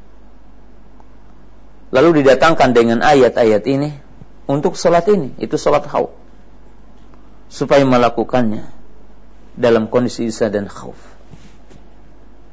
[1.95, 3.95] Lalu didatangkan dengan ayat-ayat ini
[4.51, 6.22] untuk sholat ini, itu sholat haud
[7.54, 8.66] supaya melakukannya
[9.54, 10.97] dalam kondisi isa dan khauf.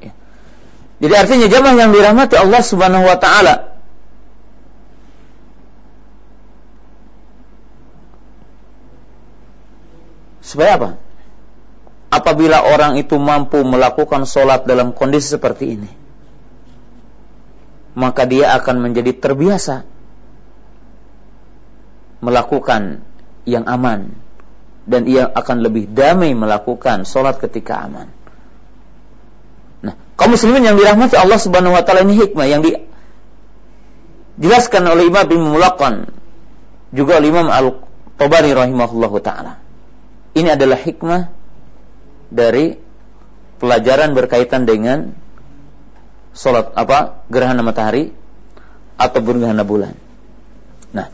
[0.04, 0.12] Ya.
[1.00, 3.80] Jadi artinya jamaah yang dirahmati Allah Subhanahu wa taala
[10.44, 10.90] supaya apa?
[12.12, 15.90] Apabila orang itu mampu melakukan sholat dalam kondisi seperti ini,
[17.96, 19.88] maka dia akan menjadi terbiasa
[22.20, 23.00] melakukan
[23.48, 24.12] yang aman
[24.90, 28.10] dan ia akan lebih damai melakukan sholat ketika aman.
[29.86, 35.22] Nah, kaum muslimin yang dirahmati Allah Subhanahu wa taala ini hikmah yang dijelaskan oleh Imam
[35.30, 36.10] bin Mulaqan
[36.90, 39.62] juga oleh Imam Al-Tabari rahimahullahu taala.
[40.34, 41.30] Ini adalah hikmah
[42.34, 42.74] dari
[43.62, 45.14] pelajaran berkaitan dengan
[46.34, 48.10] sholat apa gerhana matahari
[48.98, 49.94] atau gerhana bulan.
[50.90, 51.06] Nah,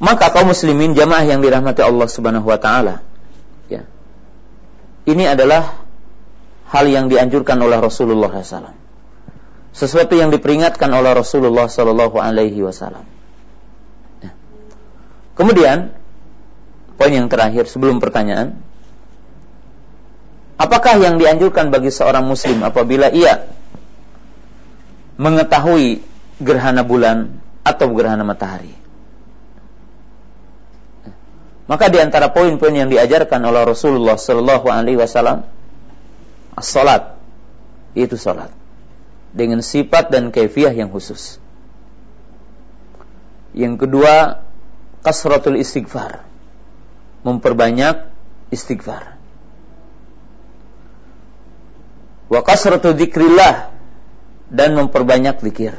[0.00, 3.09] maka kaum muslimin jamaah yang dirahmati Allah Subhanahu wa taala.
[5.10, 5.82] Ini adalah
[6.70, 8.78] hal yang dianjurkan oleh Rasulullah SAW.
[9.74, 13.06] Sesuatu yang diperingatkan oleh Rasulullah Wasallam.
[14.22, 14.30] Ya.
[15.34, 15.94] Kemudian
[16.94, 18.58] poin yang terakhir sebelum pertanyaan,
[20.58, 23.46] apakah yang dianjurkan bagi seorang Muslim apabila ia
[25.18, 26.02] mengetahui
[26.42, 28.74] gerhana bulan atau gerhana matahari?
[31.70, 35.46] Maka di antara poin-poin yang diajarkan oleh Rasulullah Sallallahu Alaihi Wasallam,
[36.58, 37.14] salat
[37.94, 38.50] itu salat
[39.30, 41.38] dengan sifat dan kaifiah yang khusus.
[43.54, 44.42] Yang kedua,
[45.06, 46.26] kasratul istighfar,
[47.22, 48.02] memperbanyak
[48.50, 49.14] istighfar.
[52.34, 53.70] Wa kasratu dzikrillah
[54.50, 55.78] dan memperbanyak zikir.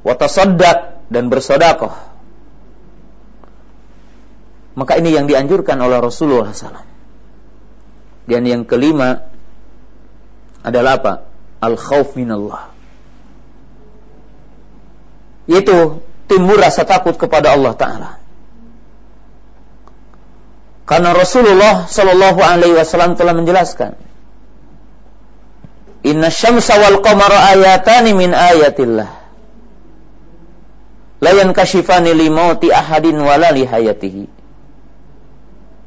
[0.00, 2.11] Wa tasaddaq dan bersedekah
[4.72, 6.88] maka ini yang dianjurkan oleh Rasulullah SAW.
[8.24, 9.28] Dan yang kelima
[10.64, 11.12] adalah apa?
[11.60, 12.72] Al-khawf minallah.
[15.50, 16.00] Yaitu
[16.30, 18.10] timbul rasa takut kepada Allah Ta'ala.
[20.86, 23.98] Karena Rasulullah Sallallahu Alaihi Wasallam telah menjelaskan,
[26.02, 29.10] Inna syamsa wal qamara ayatani min ayatillah.
[31.22, 34.41] La yankashifani li mauti ahadin wala li hayatihi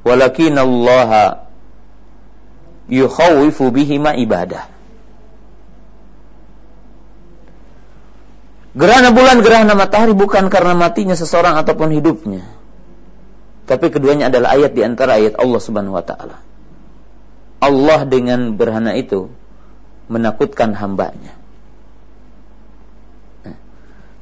[0.06, 1.44] walakin Allah
[2.88, 4.70] yukhawifu bihima ibadah.
[8.76, 12.46] Gerhana bulan, gerhana matahari bukan karena matinya seseorang ataupun hidupnya.
[13.66, 16.38] Tapi keduanya adalah ayat di antara ayat Allah Subhanahu wa taala.
[17.64, 19.32] Allah dengan gerhana itu
[20.12, 21.34] menakutkan hambanya.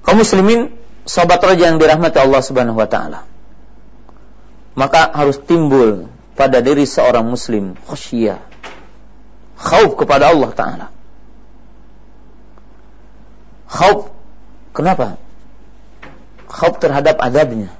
[0.05, 0.71] Kaum muslimin,
[1.03, 3.32] sahabat raja yang dirahmati Allah Subhanahu wa taala
[4.73, 8.53] maka harus timbul pada diri seorang muslim khasyiyah
[9.63, 10.87] khauf kepada Allah taala.
[13.69, 14.11] Khauf.
[14.73, 15.17] Kenapa?
[16.49, 17.71] Khauf terhadap adabnya.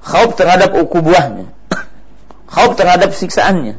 [0.00, 1.52] Khauf terhadap ukubahnya
[2.54, 3.76] khauf terhadap siksaannya.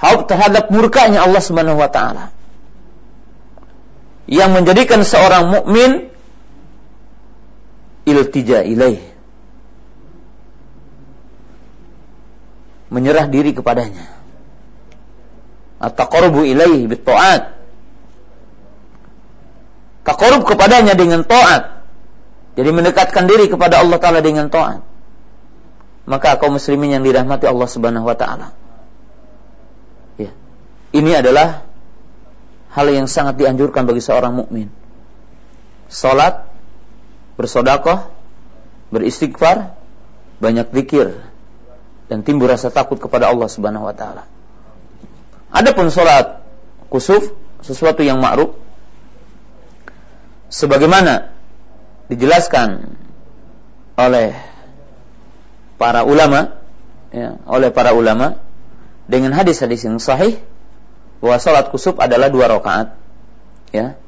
[0.00, 2.32] Haub terhadap murkanya Allah Subhanahu wa taala.
[4.24, 6.08] Yang menjadikan seorang mukmin
[8.08, 9.09] iltija ilaih.
[12.90, 14.06] Menyerah diri kepadanya.
[15.80, 17.56] At-taqarrubu ilaihi bit ta'at.
[20.04, 21.86] Taqarrub kepadanya dengan taat.
[22.58, 24.82] Jadi mendekatkan diri kepada Allah taala dengan taat.
[26.04, 28.50] Maka kaum muslimin yang dirahmati Allah Subhanahu wa taala
[30.90, 31.62] ini adalah
[32.74, 34.70] hal yang sangat dianjurkan bagi seorang mukmin.
[35.90, 36.46] Salat,
[37.34, 38.10] bersodakoh,
[38.94, 39.74] beristighfar,
[40.42, 41.29] banyak zikir
[42.10, 44.26] dan timbul rasa takut kepada Allah Subhanahu wa taala.
[45.54, 46.42] Adapun salat
[46.90, 47.30] kusuf
[47.62, 48.58] sesuatu yang ma'ruf
[50.50, 51.30] sebagaimana
[52.10, 52.98] dijelaskan
[53.94, 54.34] oleh
[55.78, 56.60] para ulama
[57.14, 58.42] ya, oleh para ulama
[59.06, 60.42] dengan hadis-hadis yang sahih
[61.22, 62.96] bahwa sholat kusuf adalah dua rakaat,
[63.70, 63.98] ya,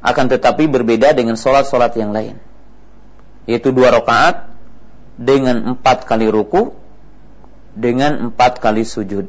[0.00, 2.38] akan tetapi berbeda dengan sholat-sholat yang lain,
[3.44, 4.48] yaitu dua rakaat
[5.20, 6.72] dengan empat kali ruku,
[7.74, 9.28] dengan empat kali sujud.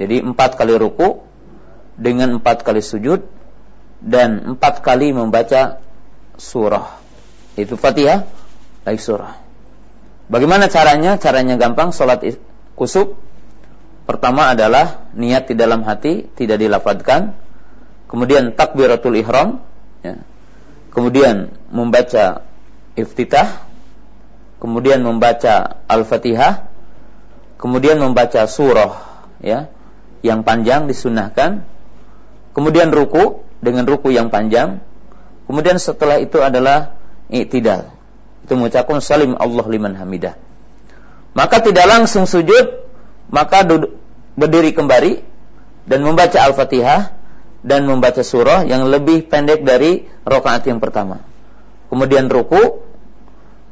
[0.00, 1.22] Jadi empat kali ruku
[1.94, 3.24] dengan empat kali sujud
[4.02, 5.78] dan empat kali membaca
[6.40, 6.98] surah.
[7.54, 8.24] Itu Fatihah,
[8.82, 9.36] baik surah.
[10.32, 11.20] Bagaimana caranya?
[11.20, 12.24] Caranya gampang, sholat
[12.72, 13.20] kusuk
[14.02, 17.38] Pertama adalah niat di dalam hati tidak dilafadkan.
[18.10, 19.62] Kemudian takbiratul ihram,
[20.04, 20.20] ya.
[20.92, 22.44] kemudian membaca
[22.98, 23.64] iftitah,
[24.60, 26.68] kemudian membaca al-fatihah,
[27.62, 29.70] kemudian membaca surah, ya,
[30.26, 31.62] yang panjang disunahkan,
[32.58, 34.82] kemudian ruku dengan ruku yang panjang,
[35.46, 36.98] kemudian setelah itu adalah
[37.30, 37.94] i'tidal.
[38.42, 40.34] Itu mengucapkan salim Allah liman hamidah.
[41.38, 42.82] Maka tidak langsung sujud,
[43.30, 43.94] maka duduk,
[44.34, 45.22] berdiri kembali
[45.86, 47.14] dan membaca Al-Fatihah
[47.62, 51.22] dan membaca surah yang lebih pendek dari rakaat yang pertama.
[51.86, 52.82] Kemudian ruku,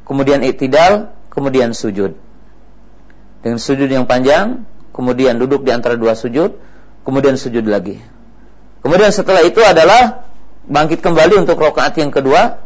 [0.07, 2.30] kemudian iktidal, kemudian sujud.
[3.41, 6.57] Dengan sujud yang panjang, kemudian duduk di antara dua sujud,
[7.05, 7.97] kemudian sujud lagi.
[8.85, 10.29] Kemudian setelah itu adalah
[10.65, 12.61] bangkit kembali untuk rakaat yang kedua,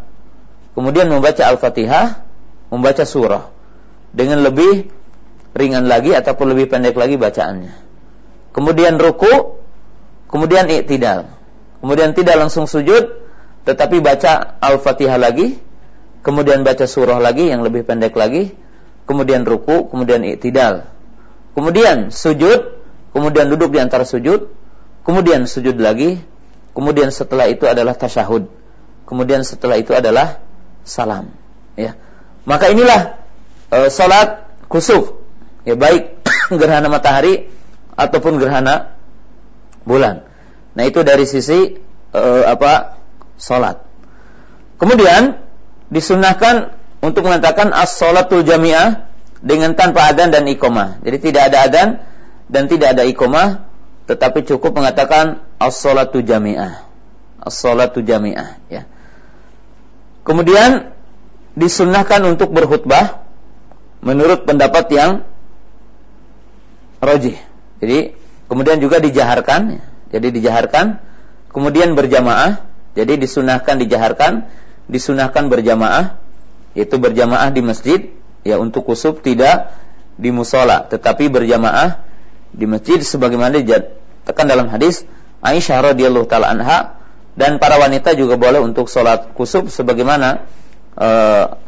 [0.76, 2.24] kemudian membaca Al-Fatihah,
[2.72, 3.52] membaca surah
[4.12, 4.92] dengan lebih
[5.56, 7.86] ringan lagi ataupun lebih pendek lagi bacaannya
[8.56, 9.60] kemudian ruku,
[10.32, 11.28] kemudian i'tidal.
[11.84, 13.20] Kemudian tidak langsung sujud,
[13.68, 15.60] tetapi baca Al-Fatihah lagi,
[16.24, 18.56] kemudian baca surah lagi yang lebih pendek lagi,
[19.06, 20.90] kemudian ruku, kemudian i'tidal.
[21.56, 22.84] Kemudian sujud,
[23.16, 24.52] kemudian duduk di antara sujud,
[25.08, 26.20] kemudian sujud lagi,
[26.76, 28.52] kemudian setelah itu adalah tasyahud.
[29.06, 30.42] Kemudian setelah itu adalah
[30.82, 31.30] salam,
[31.78, 31.94] ya.
[32.46, 33.22] Maka inilah
[33.70, 35.22] e, salat kusuf.
[35.66, 36.26] Ya baik
[36.62, 37.50] gerhana matahari
[37.94, 38.98] ataupun gerhana
[39.86, 40.26] bulan.
[40.74, 41.78] Nah, itu dari sisi
[42.12, 42.98] e, apa?
[43.36, 43.84] salat.
[44.80, 45.40] Kemudian
[45.92, 49.08] disunahkan untuk mengatakan as-salatul jami'ah
[49.44, 51.04] dengan tanpa adan dan iqamah.
[51.04, 51.88] Jadi tidak ada adan
[52.50, 53.66] dan tidak ada iqamah,
[54.06, 56.86] tetapi cukup mengatakan as-salatu jami'ah.
[57.42, 58.90] As-salatu jami'ah, ya.
[60.26, 60.96] Kemudian
[61.54, 63.22] disunahkan untuk berkhutbah
[64.02, 65.12] menurut pendapat yang
[67.06, 67.38] rojih.
[67.80, 68.18] Jadi
[68.50, 69.78] kemudian juga dijaharkan,
[70.10, 70.98] jadi dijaharkan,
[71.54, 72.66] kemudian berjamaah,
[72.98, 74.50] jadi disunahkan dijaharkan,
[74.90, 76.18] disunahkan berjamaah,
[76.76, 78.12] yaitu berjamaah di masjid,
[78.44, 79.74] ya untuk kusub tidak
[80.20, 82.04] di musola, tetapi berjamaah
[82.56, 85.04] di masjid sebagaimana dikatakan dalam hadis
[85.44, 86.98] Aisyah radhiyallahu taala anha
[87.36, 90.48] dan para wanita juga boleh untuk sholat kusub sebagaimana
[90.96, 91.60] uh,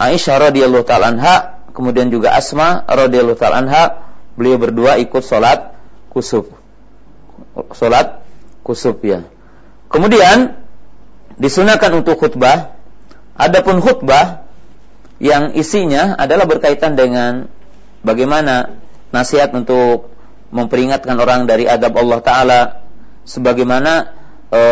[0.00, 3.82] Aisyah radhiyallahu taala anha kemudian juga Asma radhiyallahu taala anha
[4.34, 5.76] beliau berdua ikut sholat
[6.08, 6.48] kusuf.
[7.76, 8.24] Sholat
[8.64, 9.28] kusuf ya.
[9.92, 10.56] Kemudian
[11.36, 12.74] disunahkan untuk khutbah.
[13.36, 14.48] Adapun khutbah
[15.20, 17.46] yang isinya adalah berkaitan dengan
[18.00, 18.80] bagaimana
[19.12, 20.08] nasihat untuk
[20.50, 22.60] memperingatkan orang dari adab Allah Taala,
[23.28, 24.16] sebagaimana
[24.48, 24.62] e,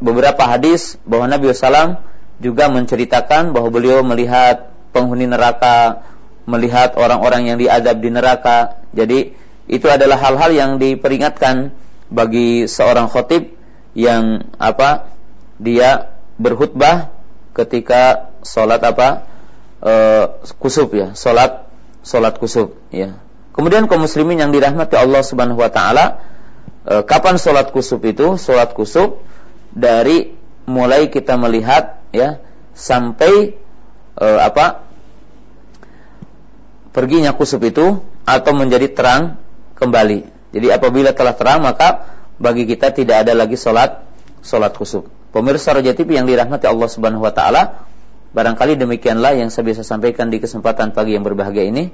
[0.00, 2.00] beberapa hadis bahwa Nabi SAW
[2.38, 6.06] juga menceritakan bahwa beliau melihat penghuni neraka
[6.48, 8.80] melihat orang-orang yang diadab di neraka.
[8.96, 9.36] Jadi
[9.68, 11.76] itu adalah hal-hal yang diperingatkan
[12.08, 13.52] bagi seorang khotib
[13.92, 15.12] yang apa
[15.60, 17.12] dia berkhutbah
[17.52, 19.28] ketika sholat apa
[19.82, 19.92] e,
[20.58, 21.68] kusuf ya sholat
[22.02, 23.18] sholat kusuf ya
[23.52, 26.22] kemudian kaum muslimin yang dirahmati Allah subhanahu wa taala
[26.86, 29.18] e, kapan sholat kusuf itu sholat kusuf
[29.74, 30.34] dari
[30.68, 32.42] mulai kita melihat ya
[32.74, 33.58] sampai
[34.16, 34.88] e, apa
[36.92, 39.22] perginya kusuf itu atau menjadi terang
[39.78, 40.26] kembali.
[40.50, 44.02] Jadi apabila telah terang maka bagi kita tidak ada lagi solat
[44.42, 45.06] solat khusuf.
[45.30, 47.87] Pemirsa Raja TV yang dirahmati Allah Subhanahu wa taala,
[48.32, 51.90] barangkali demikianlah yang saya bisa sampaikan di kesempatan pagi yang berbahagia ini.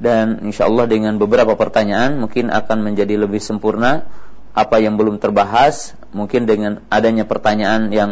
[0.00, 4.08] Dan insya Allah dengan beberapa pertanyaan mungkin akan menjadi lebih sempurna
[4.56, 5.92] apa yang belum terbahas.
[6.16, 8.10] Mungkin dengan adanya pertanyaan yang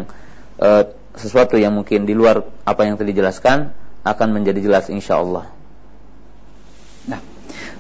[0.60, 3.72] e, sesuatu yang mungkin di luar apa yang telah dijelaskan
[4.04, 5.48] akan menjadi jelas insya Allah.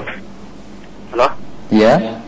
[1.16, 1.28] Halo.
[1.72, 2.20] Iya.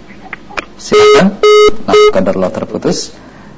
[0.80, 1.36] Silakan.
[1.84, 3.12] Nah, kadar terputus.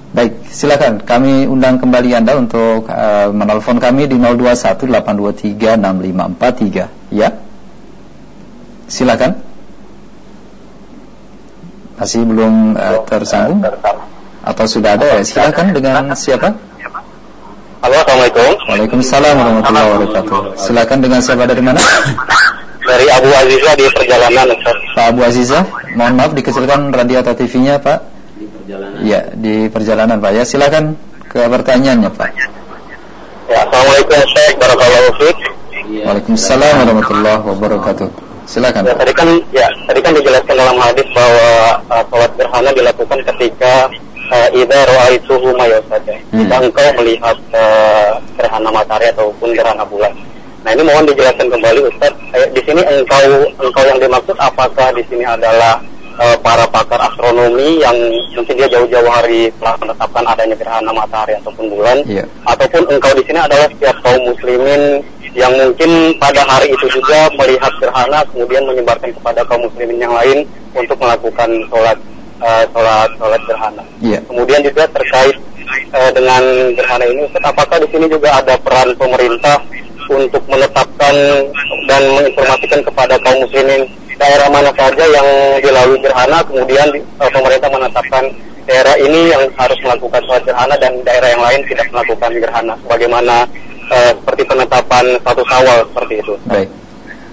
[0.10, 1.06] Baik, silakan.
[1.06, 7.30] Kami undang kembali Anda untuk uh, menelpon kami di 0218236543, ya.
[8.90, 9.38] Silakan.
[12.02, 13.62] Masih belum uh, tersambung?
[14.42, 15.22] Atau sudah ada ya?
[15.22, 16.58] Silakan dengan siapa?
[17.80, 18.52] Halo, Assalamualaikum.
[18.68, 20.40] Waalaikumsalam warahmatullahi wabarakatuh.
[20.60, 21.80] Silakan dengan siapa dari mana?
[22.90, 24.78] Dari Abu Aziza di perjalanan, Ustaz.
[24.98, 25.62] Pak Abu Aziza,
[25.94, 28.20] mohon maaf dikecilkan radio atau TV-nya, Pak
[28.70, 29.00] perjalanan.
[29.02, 30.32] Ya, di perjalanan Pak.
[30.38, 30.84] Ya, silakan
[31.26, 32.30] ke pertanyaannya Pak.
[33.50, 35.38] Ya, Assalamualaikum Syekh Barakallahu Fik.
[35.90, 36.04] Ya.
[36.06, 38.08] Waalaikumsalam warahmatullahi wabarakatuh.
[38.46, 38.82] Silakan.
[38.86, 41.50] Ya, tadi kan ya, tadi kan dijelaskan dalam hadis bahwa
[41.90, 43.74] uh, sholat gerhana dilakukan ketika
[44.32, 46.16] uh, idza ra'aituhu ma yusada.
[46.32, 46.46] Hmm.
[46.46, 50.14] Jika engkau melihat uh, gerhana matahari ataupun gerhana bulan.
[50.60, 52.14] Nah, ini mohon dijelaskan kembali Ustaz.
[52.36, 55.80] Eh, di sini engkau engkau yang dimaksud apakah di sini adalah
[56.20, 57.96] uh, para pakar astronomi yang
[58.36, 62.28] mungkin dia jauh-jauh hari telah menetapkan adanya gerhana matahari ataupun bulan, yeah.
[62.44, 65.00] ataupun engkau di sini adalah setiap kaum muslimin
[65.38, 70.44] yang mungkin pada hari itu juga melihat gerhana kemudian menyebarkan kepada kaum muslimin yang lain
[70.74, 71.98] untuk melakukan sholat
[72.42, 73.84] uh, sholat sholat gerhana.
[74.04, 74.22] Yeah.
[74.28, 75.36] Kemudian juga terkait
[75.94, 79.62] uh, dengan gerhana ini, apakah di sini juga ada peran pemerintah
[80.10, 81.16] untuk menetapkan
[81.86, 83.86] dan menginformasikan kepada kaum muslimin
[84.18, 85.28] daerah mana saja yang
[85.64, 86.90] dilalui gerhana kemudian
[87.22, 88.26] uh, pemerintah menetapkan
[88.68, 93.36] daerah ini yang harus melakukan sholat gerhana dan daerah yang lain tidak melakukan gerhana sebagaimana
[93.90, 96.34] uh, seperti penetapan satu sawal seperti itu.
[96.46, 96.70] Baik.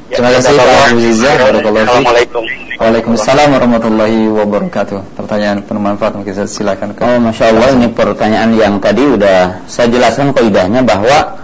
[0.07, 1.31] Ya, Terima kasih Pak Abu Ziza.
[1.35, 2.43] Assalamualaikum.
[2.79, 5.19] Waalaikumsalam warahmatullahi wabarakatuh.
[5.19, 6.95] Pertanyaan penuh manfaat mungkin saya silakan.
[6.95, 11.43] Ke oh, masya Allah ini pertanyaan yang tadi udah saya jelaskan kaidahnya bahwa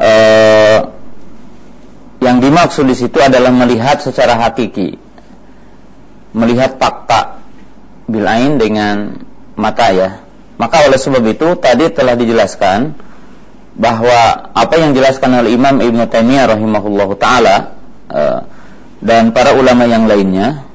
[0.00, 0.78] uh,
[2.24, 4.96] yang dimaksud di situ adalah melihat secara hakiki.
[6.32, 7.44] Melihat fakta
[8.08, 9.20] bilain dengan
[9.60, 10.24] mata ya.
[10.56, 12.96] Maka oleh sebab itu tadi telah dijelaskan
[13.76, 17.79] bahwa apa yang dijelaskan oleh Imam Ibn Taimiyah rahimahullahu taala
[18.10, 18.40] uh,
[19.00, 20.66] dan para ulama yang lainnya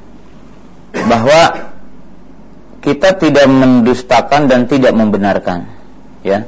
[0.95, 1.71] bahwa
[2.81, 5.67] kita tidak mendustakan dan tidak membenarkan
[6.23, 6.47] ya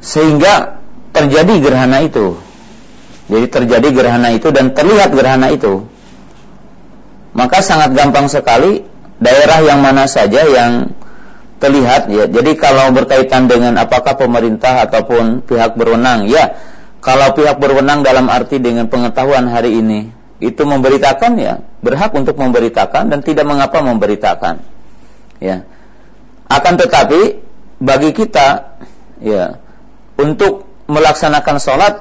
[0.00, 0.80] sehingga
[1.12, 2.38] terjadi gerhana itu
[3.24, 5.88] jadi terjadi gerhana itu dan terlihat gerhana itu.
[7.32, 8.84] Maka sangat gampang sekali
[9.18, 10.92] daerah yang mana saja yang
[11.58, 12.28] terlihat ya.
[12.28, 16.52] Jadi kalau berkaitan dengan apakah pemerintah ataupun pihak berwenang, ya
[17.04, 20.08] kalau pihak berwenang dalam arti dengan pengetahuan hari ini
[20.40, 24.64] itu memberitakan ya, berhak untuk memberitakan dan tidak mengapa memberitakan.
[25.36, 25.68] Ya.
[26.48, 27.44] Akan tetapi
[27.76, 28.80] bagi kita
[29.20, 29.60] ya
[30.16, 31.94] untuk melaksanakan sholat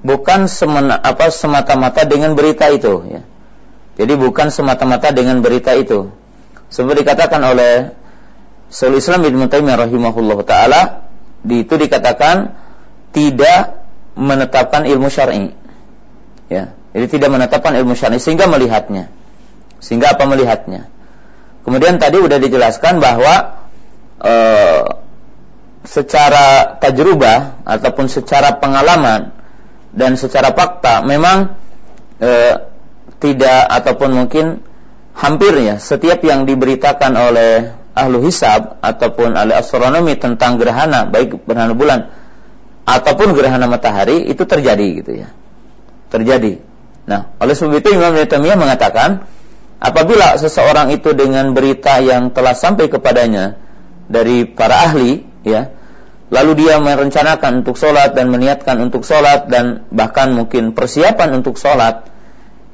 [0.00, 3.22] bukan semena, apa semata-mata dengan berita itu ya.
[4.00, 6.08] Jadi bukan semata-mata dengan berita itu.
[6.72, 7.92] Seperti dikatakan oleh
[8.72, 10.80] Syaikhul Islam Ibnu Taimiyah rahimahullah taala
[11.44, 12.56] di itu dikatakan
[13.12, 13.79] tidak
[14.14, 15.54] menetapkan ilmu syar'i.
[16.50, 16.74] Ya.
[16.90, 19.12] Jadi tidak menetapkan ilmu syar'i sehingga melihatnya.
[19.78, 20.90] Sehingga apa melihatnya?
[21.62, 23.64] Kemudian tadi sudah dijelaskan bahwa
[24.20, 24.34] e,
[25.84, 29.32] secara tajrubah ataupun secara pengalaman
[29.92, 31.56] dan secara fakta memang
[32.20, 32.30] e,
[33.20, 34.64] tidak ataupun mungkin
[35.16, 41.76] hampir ya setiap yang diberitakan oleh ahlu hisab ataupun ahli astronomi tentang gerhana baik gerhana
[41.76, 42.08] bulan
[42.84, 45.28] ataupun gerhana matahari itu terjadi gitu ya.
[46.10, 46.60] Terjadi.
[47.06, 49.26] Nah oleh sebab itu Imam Nawawi mengatakan
[49.80, 53.56] apabila seseorang itu dengan berita yang telah sampai kepadanya
[54.10, 55.70] dari para ahli ya
[56.30, 62.06] lalu dia merencanakan untuk sholat dan meniatkan untuk sholat dan bahkan mungkin persiapan untuk sholat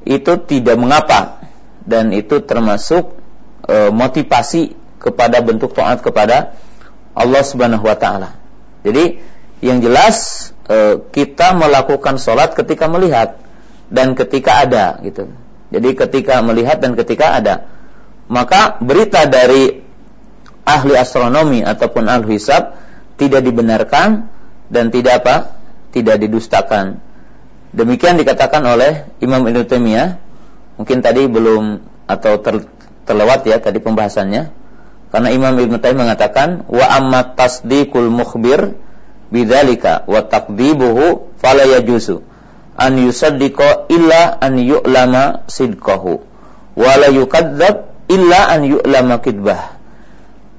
[0.07, 1.41] itu tidak mengapa.
[1.87, 3.15] Dan itu termasuk
[3.65, 6.55] e, motivasi kepada bentuk taat kepada
[7.15, 8.37] Allah Subhanahu wa taala.
[8.83, 9.19] Jadi
[9.61, 13.41] yang jelas e, kita melakukan sholat ketika melihat
[13.89, 15.31] dan ketika ada gitu.
[15.73, 17.67] Jadi ketika melihat dan ketika ada.
[18.27, 19.83] Maka berita dari
[20.67, 22.75] ahli astronomi ataupun ahli hisab
[23.15, 24.27] tidak dibenarkan
[24.67, 25.35] dan tidak apa?
[25.87, 27.01] tidak didustakan.
[27.73, 30.19] Demikian dikatakan oleh Imam Ibnu Taimiyah.
[30.77, 32.69] Mungkin tadi belum atau ter,
[33.09, 34.53] terlewat ya tadi pembahasannya.
[35.09, 38.77] Karena Imam Ibnu Taimiyah mengatakan wa amma tasdiqul mukhbir
[39.29, 42.23] bidzalika wa taqdibuhu fala yajuzu
[42.77, 46.21] an yusaddiqa illa an yu'lama sidqahu
[46.77, 49.75] wa la yukadzab illa an yu'lama kidbah.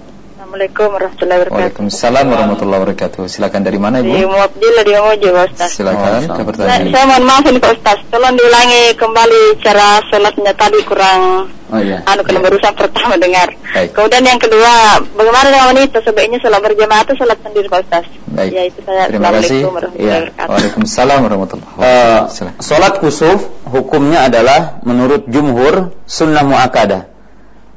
[0.57, 1.61] Assalamualaikum warahmatullahi wabarakatuh.
[1.61, 3.23] Waalaikumsalam warahmatullahi wabarakatuh.
[3.29, 4.09] Silakan dari mana Ibu?
[4.09, 5.69] Di Muabdillah di Mojo Pak Ustaz.
[5.77, 7.99] Silakan oh, Saya, saya mohon maaf ini Pak Ustaz.
[8.09, 12.01] Tolong diulangi kembali cara sholatnya tadi kurang Oh iya.
[12.09, 12.47] Anu kalau iya.
[12.49, 13.53] barusan pertama dengar.
[13.53, 13.93] Baik.
[13.93, 14.73] Kemudian yang kedua,
[15.13, 18.05] bagaimana dengan wanita sebaiknya sholat berjamaah atau sholat sendiri Pak Ustaz?
[18.25, 18.51] Baik.
[18.57, 19.13] Ya itu saya.
[19.13, 19.61] Terima kasih.
[20.01, 20.33] Ya.
[20.41, 22.65] Waalaikumsalam warahmatullahi Uh, wabarakatuh.
[22.65, 27.13] sholat kusuf hukumnya adalah menurut jumhur sunnah muakkadah.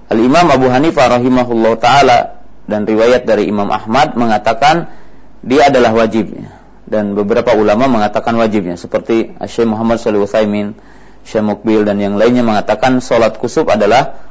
[0.08, 2.39] Al Imam Abu Hanifah rahimahullah taala
[2.70, 4.94] dan riwayat dari Imam Ahmad mengatakan
[5.42, 6.60] dia adalah wajibnya
[6.90, 10.74] dan beberapa ulama mengatakan wajibnya seperti Syekh Muhammad Shalih Utsaimin,
[11.22, 14.26] Syekh Mukbil dan yang lainnya mengatakan salat kusuf adalah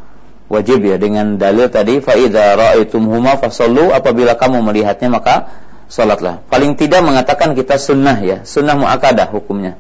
[0.51, 5.55] wajib ya dengan dalil tadi fa idza ra'aitumhuma fasallu apabila kamu melihatnya maka
[5.87, 6.43] salatlah.
[6.51, 9.79] Paling tidak mengatakan kita sunnah ya, sunnah muakkadah hukumnya.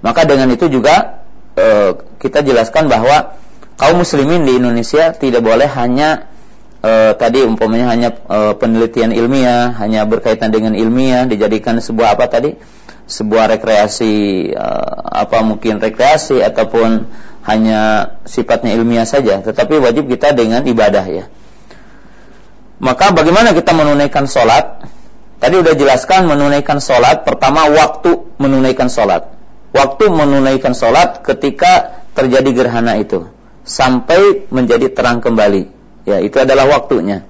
[0.00, 1.26] Maka dengan itu juga
[1.58, 3.36] e, kita jelaskan bahwa
[3.76, 6.29] kaum muslimin di Indonesia tidak boleh hanya
[6.80, 12.56] e, tadi umpamanya hanya e, penelitian ilmiah, hanya berkaitan dengan ilmiah dijadikan sebuah apa tadi?
[13.10, 14.14] sebuah rekreasi
[14.54, 14.66] e,
[15.10, 17.10] apa mungkin rekreasi ataupun
[17.42, 21.26] hanya sifatnya ilmiah saja, tetapi wajib kita dengan ibadah ya.
[22.80, 24.88] Maka bagaimana kita menunaikan sholat?
[25.40, 27.28] Tadi udah jelaskan menunaikan sholat.
[27.28, 29.36] Pertama waktu menunaikan sholat.
[29.72, 33.28] Waktu menunaikan sholat ketika terjadi gerhana itu
[33.64, 35.79] sampai menjadi terang kembali.
[36.08, 37.28] Ya, itu adalah waktunya.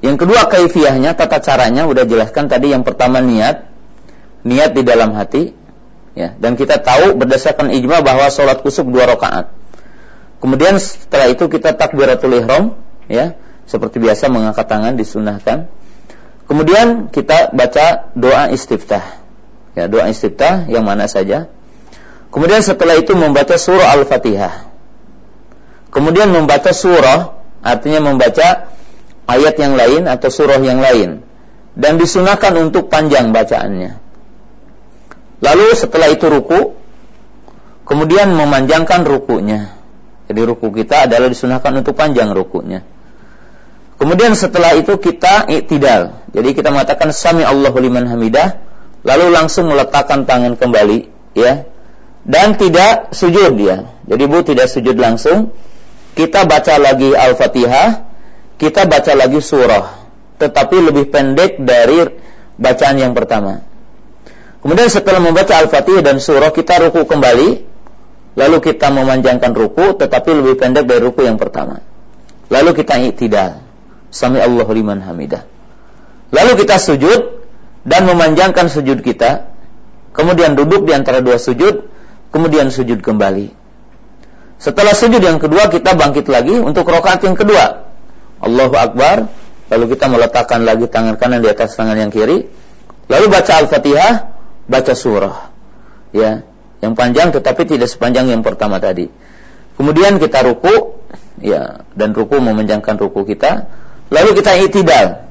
[0.00, 3.68] Yang kedua kaifiahnya, tata caranya udah jelaskan tadi yang pertama niat.
[4.46, 5.52] Niat di dalam hati.
[6.16, 9.52] Ya, dan kita tahu berdasarkan ijma bahwa sholat kusuk dua rakaat.
[10.40, 12.74] Kemudian setelah itu kita takbiratul ihram,
[13.06, 13.36] ya,
[13.68, 15.70] seperti biasa mengangkat tangan disunahkan.
[16.50, 19.22] Kemudian kita baca doa istiftah.
[19.78, 21.46] Ya, doa istiftah yang mana saja.
[22.34, 24.70] Kemudian setelah itu membaca surah Al-Fatihah.
[25.94, 28.72] Kemudian membaca surah artinya membaca
[29.30, 31.22] ayat yang lain atau surah yang lain
[31.78, 34.00] dan disunahkan untuk panjang bacaannya.
[35.40, 36.76] Lalu setelah itu ruku,
[37.88, 39.72] kemudian memanjangkan rukunya.
[40.28, 42.84] Jadi ruku kita adalah disunahkan untuk panjang rukunya.
[44.00, 46.24] Kemudian setelah itu kita iktidal.
[46.32, 48.56] Jadi kita mengatakan sami Allahu liman hamidah,
[49.04, 51.68] lalu langsung meletakkan tangan kembali, ya.
[52.24, 53.88] Dan tidak sujud ya.
[54.04, 55.56] Jadi Bu tidak sujud langsung.
[56.14, 58.04] Kita baca lagi Al-Fatihah,
[58.60, 59.86] kita baca lagi surah,
[60.36, 62.06] tetapi lebih pendek dari
[62.60, 63.62] bacaan yang pertama.
[64.60, 67.70] Kemudian setelah membaca Al-Fatihah dan surah kita ruku kembali,
[68.38, 71.82] Lalu kita memanjangkan ruku tetapi lebih pendek dari ruku yang pertama.
[72.50, 73.62] Lalu kita iktidal.
[74.10, 75.46] sami Allahu liman hamidah.
[76.34, 77.46] Lalu kita sujud
[77.86, 79.50] dan memanjangkan sujud kita,
[80.10, 81.86] kemudian duduk di antara dua sujud,
[82.34, 83.54] kemudian sujud kembali.
[84.60, 87.88] Setelah sujud yang kedua kita bangkit lagi untuk rokaat yang kedua.
[88.44, 89.32] Allahu Akbar,
[89.72, 92.44] lalu kita meletakkan lagi tangan kanan di atas tangan yang kiri,
[93.08, 94.36] lalu baca Al-Fatihah,
[94.68, 95.48] baca surah.
[96.12, 96.44] Ya,
[96.84, 99.08] yang panjang tetapi tidak sepanjang yang pertama tadi.
[99.80, 101.00] Kemudian kita ruku,
[101.40, 103.64] ya, dan ruku memanjangkan ruku kita.
[104.12, 105.24] Lalu kita itidal.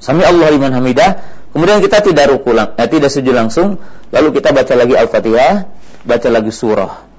[0.00, 1.20] Sami Allah liman hamidah.
[1.52, 3.76] Kemudian kita tidak ruku, eh, tidak sujud langsung.
[4.14, 5.68] Lalu kita baca lagi Al-Fatihah,
[6.08, 7.09] baca lagi surah.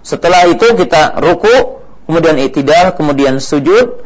[0.00, 4.00] Setelah itu kita ruku, kemudian itidal, kemudian sujud,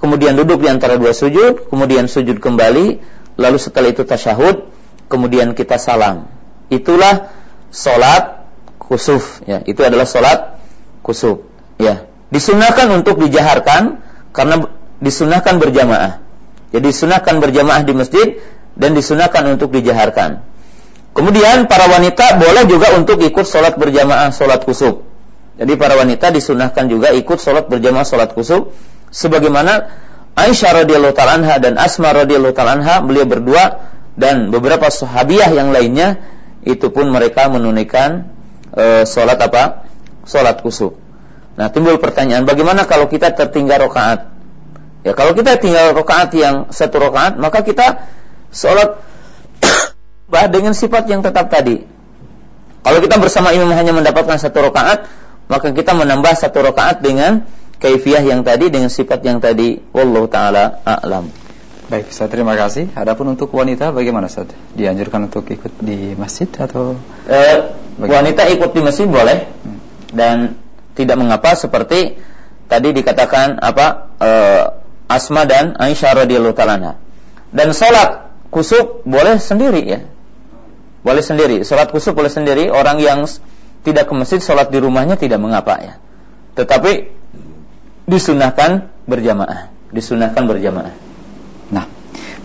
[0.00, 3.00] kemudian duduk di antara dua sujud, kemudian sujud kembali,
[3.36, 4.64] lalu setelah itu tasyahud,
[5.12, 6.28] kemudian kita salam.
[6.72, 7.30] Itulah
[7.70, 8.48] solat
[8.86, 10.58] khusuf ya itu adalah solat
[11.06, 11.46] kusuk.
[11.76, 14.00] Ya, disunahkan untuk dijaharkan
[14.32, 14.66] karena
[14.98, 16.24] disunahkan berjamaah.
[16.72, 18.28] Jadi disunahkan berjamaah di masjid
[18.74, 20.42] dan disunahkan untuk dijaharkan.
[21.16, 25.00] Kemudian para wanita boleh juga untuk ikut sholat berjamaah sholat kusuk.
[25.56, 28.76] Jadi para wanita disunahkan juga ikut sholat berjamaah sholat kusuk.
[29.08, 30.04] Sebagaimana
[30.36, 33.88] Aisyah radhiyallahu taala anha dan Asma radhiyallahu taala beliau berdua
[34.20, 36.20] dan beberapa sahabiah yang lainnya
[36.68, 38.28] itu pun mereka menunaikan
[38.76, 39.88] e, sholat apa?
[40.28, 40.98] sholat kusuk.
[41.56, 44.28] Nah, timbul pertanyaan, bagaimana kalau kita tertinggal rokaat?
[45.06, 48.04] Ya, kalau kita tinggal rokaat yang satu rokaat, maka kita
[48.50, 49.05] sholat
[50.30, 51.86] dengan sifat yang tetap tadi.
[52.86, 55.10] Kalau kita bersama imam hanya mendapatkan satu rokaat,
[55.50, 57.46] maka kita menambah satu rokaat dengan
[57.82, 59.82] kaifiah yang tadi dengan sifat yang tadi.
[59.90, 61.30] Wallahu taala a'lam.
[61.86, 62.90] Baik, saya terima kasih.
[62.98, 64.50] Adapun untuk wanita bagaimana Ustaz?
[64.74, 66.98] Dianjurkan untuk ikut di masjid atau
[67.30, 69.46] eh, wanita ikut di masjid boleh.
[69.62, 69.86] Hmm
[70.16, 70.56] dan
[70.94, 72.18] tidak mengapa seperti
[72.70, 73.86] tadi dikatakan apa
[74.18, 74.30] e,
[75.06, 76.98] Asma dan Aisyah radhiyallahu taala
[77.54, 80.00] Dan salat kusuk boleh sendiri ya.
[81.06, 81.62] Boleh sendiri.
[81.62, 82.66] Salat kusuk boleh sendiri.
[82.66, 83.22] Orang yang
[83.86, 85.94] tidak ke masjid salat di rumahnya tidak mengapa ya.
[86.58, 87.14] Tetapi
[88.10, 89.70] disunahkan berjamaah.
[89.94, 90.90] Disunahkan berjamaah.
[91.70, 91.86] Nah,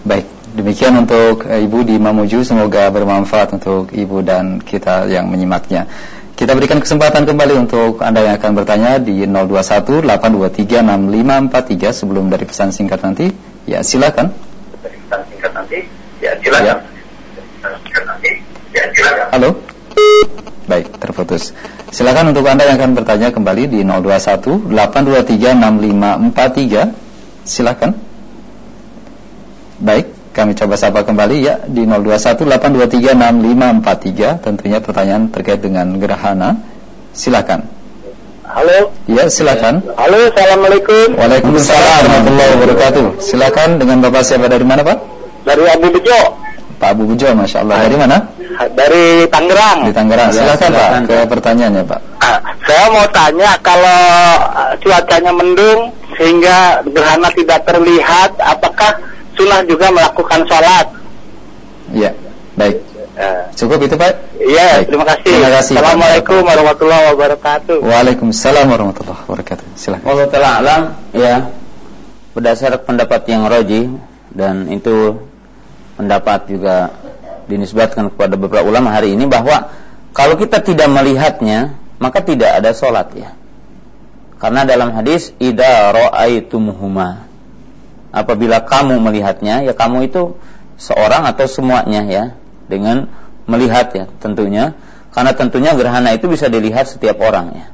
[0.06, 0.30] baik.
[0.54, 5.90] Demikian untuk Ibu di Mamuju semoga bermanfaat untuk Ibu dan kita yang menyimaknya.
[6.38, 12.46] Kita berikan kesempatan kembali untuk Anda yang akan bertanya di 021 823 6543 sebelum dari
[12.46, 13.34] pesan singkat nanti.
[13.66, 14.36] Ya, silakan.
[14.86, 15.88] Pesan singkat nanti.
[16.22, 16.78] Ya, silakan.
[16.84, 16.91] Ya.
[19.02, 19.58] Halo.
[20.70, 21.58] Baik, terputus.
[21.92, 26.96] Silakan untuk Anda yang akan bertanya kembali di 021 823 6543.
[27.44, 27.92] Silakan.
[29.82, 30.08] Baik.
[30.32, 36.64] Kami coba sapa kembali ya di 0218236543 tentunya pertanyaan terkait dengan gerhana.
[37.12, 37.68] Silakan.
[38.48, 38.96] Halo.
[39.12, 39.84] Ya, silakan.
[40.00, 41.20] Halo, Assalamualaikum.
[41.20, 43.20] Waalaikumsalam warahmatullahi wabarakatuh.
[43.20, 45.04] Silakan dengan Bapak siapa dari mana, Pak?
[45.44, 46.51] Dari Abu Bejo.
[46.82, 47.86] Pak Abu Bejo, Masya Allah.
[47.86, 48.18] Dari mana?
[48.74, 49.86] Dari Tangerang.
[49.86, 50.34] Di Tangerang.
[50.34, 52.00] Ya, silakan, ya, Pak, ke pertanyaannya, Pak.
[52.26, 54.02] Ah, saya mau tanya kalau
[54.50, 58.98] ah, cuacanya mendung sehingga gerhana tidak terlihat, apakah
[59.38, 60.88] sunnah juga melakukan sholat.
[61.94, 62.18] Iya,
[62.58, 62.78] baik.
[63.12, 64.40] Uh, Cukup itu Pak?
[64.40, 65.34] Iya, terima kasih.
[65.38, 65.74] Terima kasih.
[65.78, 67.78] Assalamualaikum warahmatullahi wabarakatuh.
[67.84, 69.66] Waalaikumsalam warahmatullahi wabarakatuh.
[69.78, 70.06] Silakan.
[70.08, 70.82] Allah Taala alam,
[71.14, 71.36] ya.
[72.32, 73.92] Berdasarkan pendapat yang roji
[74.32, 75.30] dan itu
[75.96, 76.96] pendapat juga
[77.52, 79.74] dinisbatkan kepada beberapa ulama hari ini bahwa
[80.12, 83.36] kalau kita tidak melihatnya maka tidak ada sholat ya.
[84.42, 87.30] Karena dalam hadis ida ro'aitumuhuma
[88.10, 90.36] apabila kamu melihatnya ya kamu itu
[90.82, 92.24] seorang atau semuanya ya
[92.66, 93.12] dengan
[93.46, 94.74] melihat ya tentunya.
[95.12, 97.66] Karena tentunya gerhana itu bisa dilihat setiap orang ya.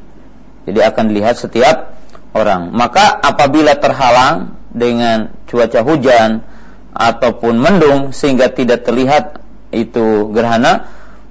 [0.68, 1.96] Jadi akan dilihat setiap
[2.34, 2.74] orang.
[2.74, 6.44] Maka apabila terhalang dengan cuaca hujan
[6.94, 9.44] ataupun mendung sehingga tidak terlihat
[9.74, 10.88] itu gerhana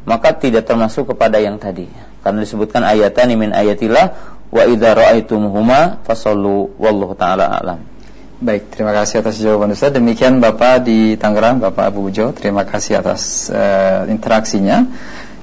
[0.07, 1.89] maka tidak termasuk kepada yang tadi
[2.23, 4.15] karena disebutkan ayatan min ayatillah
[4.51, 7.97] wa idza ra'aitumuhuma fasallu wallahu taala alam
[8.37, 9.97] Baik, terima kasih atas jawaban Ustaz.
[9.97, 12.37] Demikian Bapak di Tangerang, Bapak Abu Ujo.
[12.37, 14.93] Terima kasih atas uh, interaksinya.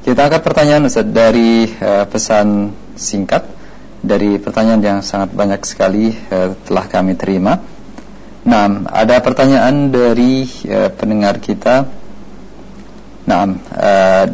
[0.06, 3.49] Kita angkat pertanyaan Ustaz dari uh, pesan singkat
[4.06, 7.65] dari pertanyaan yang sangat banyak sekali uh, telah kami terima.
[8.43, 11.87] Nah, ada pertanyaan dari uh, pendengar kita.
[13.23, 14.25] Nah, uh,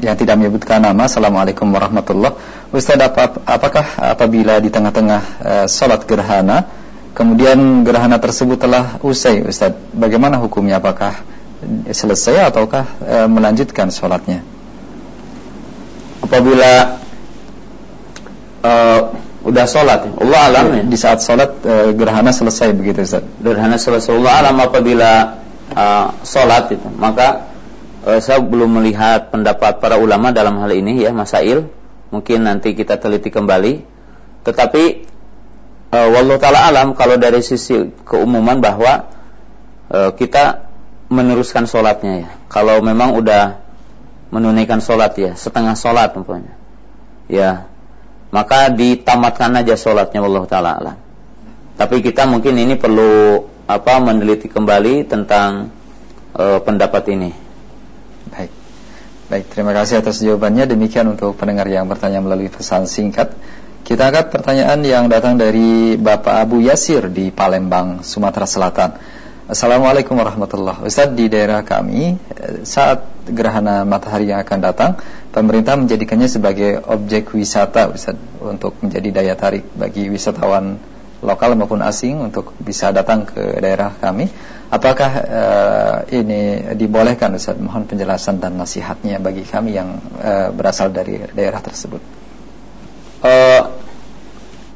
[0.00, 1.04] yang tidak menyebutkan nama.
[1.04, 2.76] Assalamualaikum warahmatullahi wabarakatuh.
[2.76, 5.22] Ustaz, apa, apakah apabila di tengah-tengah
[5.68, 6.68] uh, gerhana
[7.18, 11.18] kemudian gerhana tersebut telah usai Ustaz bagaimana hukumnya apakah
[11.90, 14.46] selesai ataukah e, melanjutkan sholatnya
[16.22, 17.02] apabila
[18.62, 18.72] e,
[19.48, 20.12] udah sholat ya.
[20.20, 20.82] Allah alam ya.
[20.84, 23.24] Di saat sholat uh, gerhana selesai begitu Ustaz.
[23.40, 25.40] Gerhana selesai Allah alam apabila
[25.72, 27.48] uh, sholat itu maka
[28.04, 31.68] uh, saya belum melihat pendapat para ulama dalam hal ini ya masail
[32.08, 33.84] mungkin nanti kita teliti kembali
[34.46, 34.84] tetapi
[35.92, 39.12] uh, wallahu taala alam kalau dari sisi keumuman bahwa
[39.92, 40.68] uh, kita
[41.08, 43.60] meneruskan sholatnya ya kalau memang udah
[44.28, 46.56] menunaikan sholat ya setengah sholat umpamanya
[47.28, 47.67] ya
[48.28, 50.92] maka ditamatkan aja sholatnya Allah taala
[51.78, 53.38] tapi kita mungkin ini perlu
[53.70, 55.70] apa meneliti kembali tentang
[56.34, 57.30] uh, pendapat ini.
[58.34, 58.52] Baik.
[59.30, 60.66] Baik terima kasih atas jawabannya.
[60.66, 63.30] Demikian untuk pendengar yang bertanya melalui pesan singkat.
[63.86, 68.98] Kita angkat pertanyaan yang datang dari Bapak Abu Yasir di Palembang Sumatera Selatan
[69.48, 70.84] Assalamualaikum warahmatullahi.
[70.84, 73.00] Ustaz di daerah kami eh, saat
[73.32, 75.00] gerhana matahari yang akan datang,
[75.32, 80.76] pemerintah menjadikannya sebagai objek wisata Ustaz untuk menjadi daya tarik bagi wisatawan
[81.24, 84.28] lokal maupun asing untuk bisa datang ke daerah kami.
[84.68, 87.56] Apakah uh, ini dibolehkan Ustaz?
[87.56, 92.04] Mohon penjelasan dan nasihatnya bagi kami yang uh, berasal dari daerah tersebut.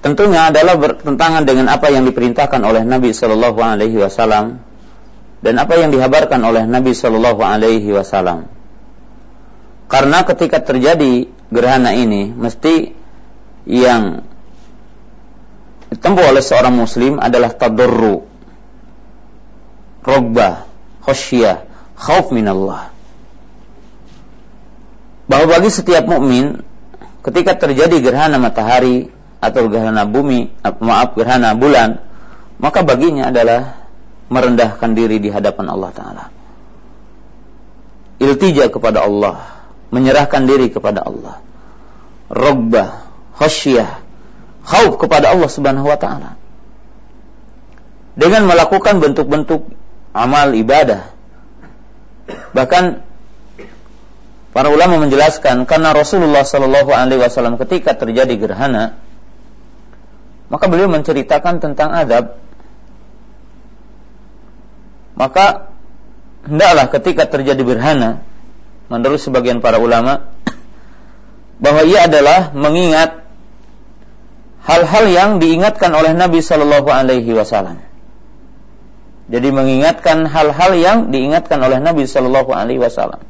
[0.03, 4.59] Tentunya adalah bertentangan dengan apa yang diperintahkan oleh Nabi Shallallahu Alaihi Wasallam
[5.43, 8.51] dan apa yang dihabarkan oleh Nabi Shallallahu Alaihi Wasallam.
[9.87, 12.91] Karena ketika terjadi gerhana ini, mesti
[13.69, 14.27] yang
[15.95, 18.27] ditempuh oleh seorang Muslim adalah tadurru,
[20.03, 20.67] rogba,
[21.05, 21.63] khosyah,
[21.95, 22.91] khauf minallah.
[25.31, 26.65] Bahwa bagi setiap mukmin
[27.23, 29.13] ketika terjadi gerhana matahari
[29.43, 31.99] atau gerhana bumi, maaf gerhana bulan,
[32.63, 33.83] maka baginya adalah
[34.31, 36.25] merendahkan diri di hadapan Allah Ta'ala.
[38.23, 41.43] Iltija kepada Allah, menyerahkan diri kepada Allah.
[42.31, 43.03] Rogbah,
[43.37, 44.01] khasyah,
[44.65, 46.39] khauf kepada Allah Subhanahu wa taala.
[48.15, 49.69] Dengan melakukan bentuk-bentuk
[50.17, 51.13] amal ibadah.
[52.57, 52.85] Bahkan
[54.53, 59.01] para ulama menjelaskan karena Rasulullah Shallallahu alaihi wasallam ketika terjadi gerhana
[60.53, 62.37] maka beliau menceritakan tentang adab.
[65.17, 65.73] Maka
[66.45, 68.21] hendaklah ketika terjadi berhana
[68.93, 70.29] menurut sebagian para ulama
[71.65, 73.25] bahwa ia adalah mengingat
[74.69, 77.81] hal-hal yang diingatkan oleh Nabi Shallallahu Alaihi Wasallam.
[79.33, 83.25] Jadi mengingatkan hal-hal yang diingatkan oleh Nabi Shallallahu Alaihi Wasallam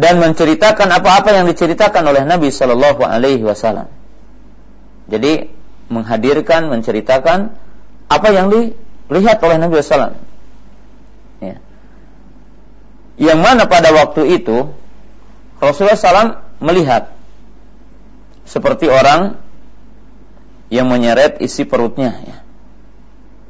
[0.00, 3.95] dan menceritakan apa-apa yang diceritakan oleh Nabi Shallallahu Alaihi Wasallam.
[5.06, 5.50] Jadi
[5.86, 7.54] menghadirkan, menceritakan
[8.10, 10.18] apa yang dilihat oleh Nabi SAW.
[11.38, 11.56] Ya.
[13.18, 14.74] Yang mana pada waktu itu
[15.62, 17.14] Rasulullah SAW melihat
[18.46, 19.38] seperti orang
[20.70, 22.36] yang menyeret isi perutnya, ya.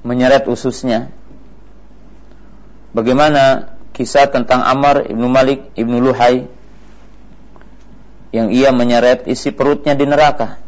[0.04, 1.08] menyeret ususnya.
[2.92, 6.48] Bagaimana kisah tentang Amr ibnu Malik ibnu Luhai
[8.32, 10.65] yang ia menyeret isi perutnya di neraka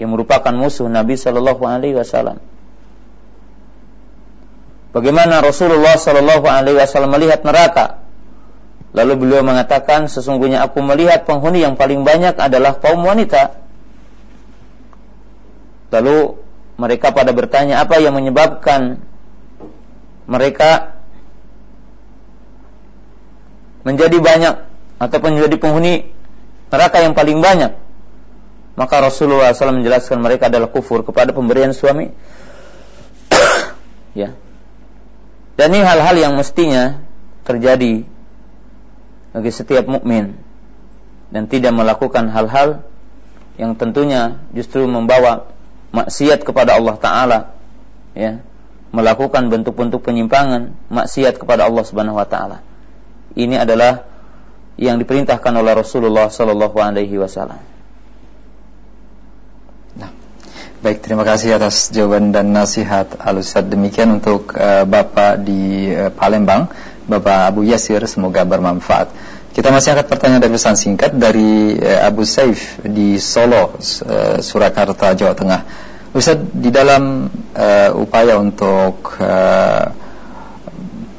[0.00, 2.42] yang merupakan musuh Nabi Shallallahu Alaihi Wasallam.
[4.94, 8.04] Bagaimana Rasulullah Shallallahu Alaihi Wasallam melihat neraka?
[8.94, 13.58] Lalu beliau mengatakan, sesungguhnya aku melihat penghuni yang paling banyak adalah kaum wanita.
[15.90, 16.38] Lalu
[16.78, 19.02] mereka pada bertanya apa yang menyebabkan
[20.30, 20.94] mereka
[23.82, 24.54] menjadi banyak
[24.98, 25.94] ataupun menjadi penghuni
[26.72, 27.83] neraka yang paling banyak.
[28.74, 32.10] Maka Rasulullah SAW menjelaskan mereka adalah kufur kepada pemberian suami.
[34.20, 34.34] ya.
[35.54, 36.98] Dan ini hal-hal yang mestinya
[37.46, 38.02] terjadi
[39.30, 40.34] bagi setiap mukmin
[41.30, 42.82] dan tidak melakukan hal-hal
[43.54, 45.54] yang tentunya justru membawa
[45.94, 47.38] maksiat kepada Allah Taala,
[48.18, 48.42] ya,
[48.90, 52.58] melakukan bentuk-bentuk penyimpangan, maksiat kepada Allah Subhanahu Wa Taala.
[53.38, 54.06] Ini adalah
[54.74, 57.73] yang diperintahkan oleh Rasulullah Sallallahu Alaihi Wasallam.
[60.84, 63.64] Baik, terima kasih atas jawaban dan nasihat Al-Ustaz.
[63.64, 66.68] Demikian untuk uh, Bapak di uh, Palembang,
[67.08, 69.08] Bapak Abu Yasir, semoga bermanfaat.
[69.56, 75.16] Kita masih angkat pertanyaan dari pesan singkat dari uh, Abu Saif di Solo, uh, Surakarta,
[75.16, 75.60] Jawa Tengah.
[76.12, 79.88] Ustaz, di dalam uh, upaya untuk uh,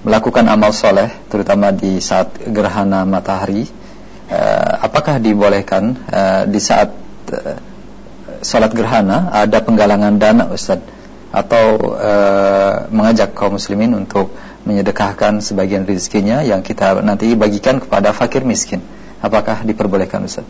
[0.05, 3.65] melakukan amal soleh, terutama di saat gerhana matahari,
[4.29, 6.93] uh, apakah dibolehkan uh, di saat
[7.33, 7.73] uh,
[8.45, 10.79] salat gerhana ada penggalangan dana Ustaz
[11.33, 12.11] atau e,
[12.93, 14.31] mengajak kaum muslimin untuk
[14.63, 18.79] menyedekahkan sebagian rezekinya yang kita nanti bagikan kepada fakir miskin.
[19.19, 20.45] Apakah diperbolehkan Ustaz?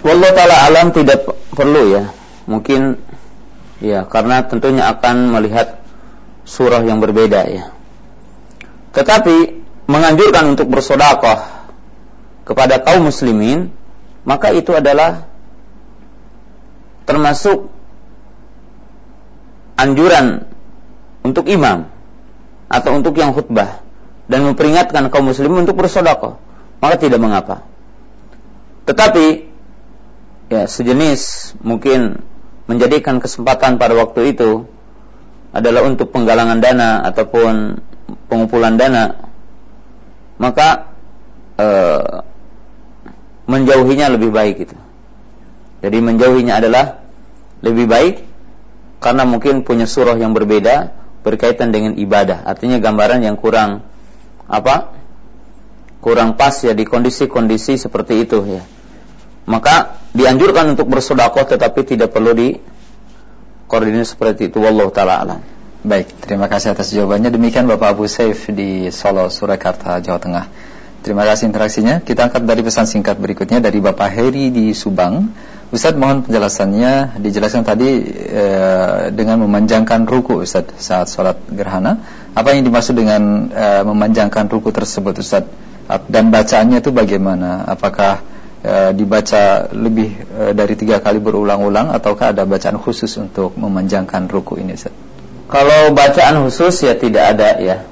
[0.00, 2.04] Wallahu taala alam tidak perlu ya.
[2.48, 2.96] Mungkin
[3.84, 5.82] ya karena tentunya akan melihat
[6.48, 7.74] surah yang berbeda ya.
[8.96, 11.66] Tetapi menganjurkan untuk bersedekah
[12.48, 13.70] kepada kaum muslimin
[14.24, 15.26] maka itu adalah
[17.08, 17.72] termasuk
[19.80, 20.44] anjuran
[21.24, 21.88] untuk imam
[22.70, 23.80] atau untuk yang khutbah
[24.30, 26.38] dan memperingatkan kaum muslimin untuk bersedekah
[26.80, 27.66] maka tidak mengapa.
[28.88, 29.26] Tetapi
[30.50, 32.24] ya sejenis mungkin
[32.70, 34.66] menjadikan kesempatan pada waktu itu
[35.50, 37.82] adalah untuk penggalangan dana ataupun
[38.30, 39.18] pengumpulan dana
[40.38, 40.94] maka
[41.58, 41.66] e,
[43.50, 44.76] menjauhinya lebih baik itu.
[45.82, 47.02] Jadi menjauhinya adalah
[47.66, 48.14] lebih baik
[49.02, 50.94] karena mungkin punya surah yang berbeda
[51.26, 52.46] berkaitan dengan ibadah.
[52.46, 53.82] Artinya gambaran yang kurang
[54.46, 54.94] apa?
[55.98, 58.62] Kurang pas ya di kondisi-kondisi seperti itu ya
[59.50, 62.54] maka dianjurkan untuk bersedekah tetapi tidak perlu di
[63.66, 65.40] koordinir seperti itu wallahu taala alam.
[65.80, 67.32] Baik, terima kasih atas jawabannya.
[67.32, 70.46] Demikian Bapak Abu Saif di Solo, Surakarta, Jawa Tengah.
[71.00, 72.04] Terima kasih interaksinya.
[72.04, 75.32] Kita angkat dari pesan singkat berikutnya dari Bapak Heri di Subang.
[75.72, 78.44] Ustadz mohon penjelasannya dijelaskan tadi e,
[79.08, 82.04] dengan memanjangkan ruku Ustadz saat sholat gerhana.
[82.36, 85.48] Apa yang dimaksud dengan e, memanjangkan ruku tersebut Ustadz?
[86.10, 87.64] Dan bacaannya itu bagaimana?
[87.64, 88.20] Apakah
[88.60, 94.60] e, dibaca lebih e, dari tiga kali berulang-ulang ataukah ada bacaan khusus untuk memanjangkan ruku
[94.60, 94.92] ini Ustaz?
[95.48, 97.88] Kalau bacaan khusus ya tidak ada ya.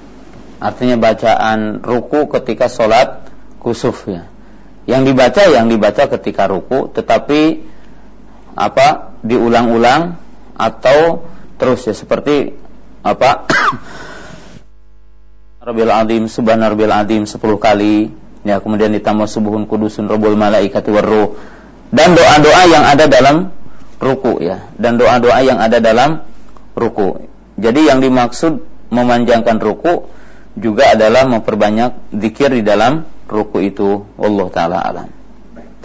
[0.59, 3.31] Artinya bacaan ruku ketika sholat
[3.63, 4.27] kusuf ya.
[4.91, 7.63] Yang dibaca yang dibaca ketika ruku, tetapi
[8.59, 10.19] apa diulang-ulang
[10.59, 11.31] atau
[11.63, 11.95] terus ya.
[11.95, 12.59] Seperti
[13.07, 13.47] apa
[15.69, 18.11] Rabbil Azim Subhanar Rabbil Azim 10 kali.
[18.43, 21.35] Ya kemudian ditambah subuhun kudusun robul malaikati warruh
[21.91, 23.55] dan doa-doa yang ada dalam
[24.03, 24.67] ruku ya.
[24.75, 26.27] Dan doa-doa yang ada dalam
[26.75, 27.31] ruku.
[27.59, 30.09] Jadi yang dimaksud memanjangkan ruku
[30.59, 35.09] juga adalah memperbanyak zikir di dalam ruku itu Allah taala alam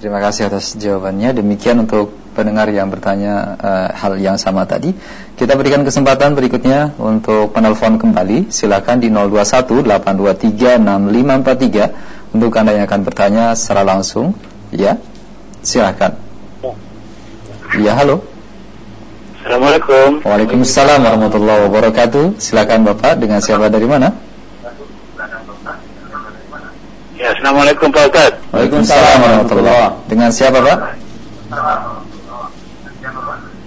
[0.04, 1.32] Terima kasih atas jawabannya.
[1.32, 4.92] Demikian untuk pendengar yang bertanya uh, hal yang sama tadi.
[5.40, 8.52] Kita berikan kesempatan berikutnya untuk penelpon kembali.
[8.52, 14.36] Silakan di 021 823 6543 untuk Anda yang akan bertanya secara langsung,
[14.76, 15.00] ya,
[15.64, 16.20] silakan.
[17.80, 18.28] Ya, halo.
[19.40, 20.20] Assalamualaikum.
[20.26, 22.44] Waalaikumsalam warahmatullahi wabarakatuh.
[22.44, 24.12] Silakan Bapak dengan siapa dari mana?
[27.16, 28.34] Ya, Assalamualaikum Pak Ustaz.
[28.56, 30.80] Waalaikumsalam warahmatullahi Dengan siapa Pak?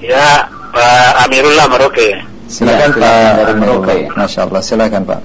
[0.01, 2.24] Ya, Pak Amirullah Maroke.
[2.48, 4.09] Silakan ya, Pak Maroke.
[4.16, 5.20] Masya Allah, silakan Pak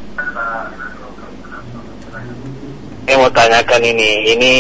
[3.12, 4.12] saya mau tanyakan ini.
[4.36, 4.54] Ini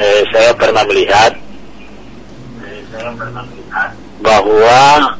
[0.00, 1.36] eh, saya pernah melihat
[4.24, 5.12] bahwa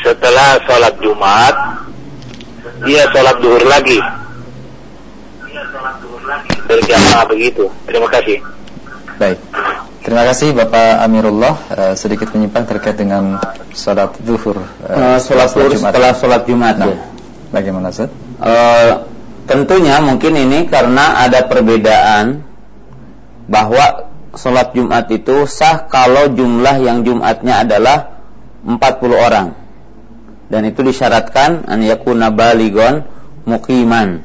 [0.00, 1.54] setelah sholat Jumat
[2.88, 4.00] dia sholat duhur lagi
[6.66, 7.68] berjamaah begitu.
[7.86, 8.40] Terima kasih.
[9.18, 9.38] Baik.
[10.02, 13.38] Terima kasih Bapak Amirullah uh, sedikit menyimpang terkait dengan
[13.70, 14.58] sholat duhur.
[14.82, 16.74] Uh, sholat duhur setelah sholat Jumat.
[16.74, 16.98] Nah, ya.
[17.54, 18.10] Bagaimana Ustaz?
[18.42, 19.06] Uh,
[19.46, 22.42] tentunya mungkin ini karena ada perbedaan
[23.46, 28.18] bahwa sholat Jumat itu sah kalau jumlah yang Jumatnya adalah
[28.66, 28.80] 40
[29.14, 29.48] orang
[30.52, 33.06] dan itu disyaratkan an yakuna baligon
[33.48, 34.20] mukiman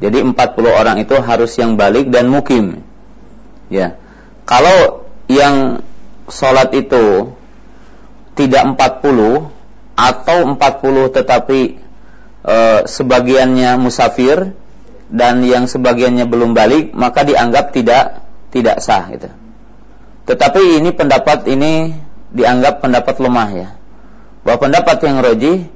[0.00, 0.34] jadi 40
[0.66, 2.82] orang itu harus yang balik dan mukim
[3.68, 4.00] ya
[4.48, 5.84] kalau yang
[6.26, 7.36] sholat itu
[8.34, 9.52] tidak 40
[10.00, 11.60] atau 40 tetapi
[12.40, 12.56] e,
[12.88, 14.56] sebagiannya musafir
[15.10, 19.28] dan yang sebagiannya belum balik maka dianggap tidak tidak sah gitu.
[20.24, 21.94] Tetapi ini pendapat ini
[22.30, 23.68] dianggap pendapat lemah ya.
[24.46, 25.68] Bahwa pendapat yang roji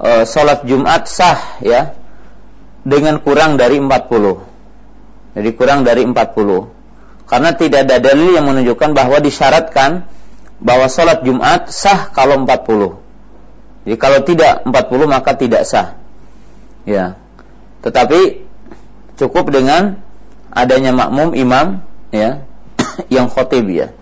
[0.00, 1.94] e, salat Jumat sah ya
[2.84, 5.36] dengan kurang dari 40.
[5.36, 6.16] Jadi kurang dari 40.
[7.30, 10.10] Karena tidak ada dalil yang menunjukkan bahwa disyaratkan
[10.58, 12.98] bahwa sholat Jumat sah kalau 40.
[13.86, 15.96] Jadi kalau tidak 40 maka tidak sah.
[16.84, 17.16] Ya.
[17.80, 18.44] Tetapi
[19.16, 20.02] cukup dengan
[20.50, 22.42] adanya makmum imam ya
[23.14, 23.94] yang khotib ya.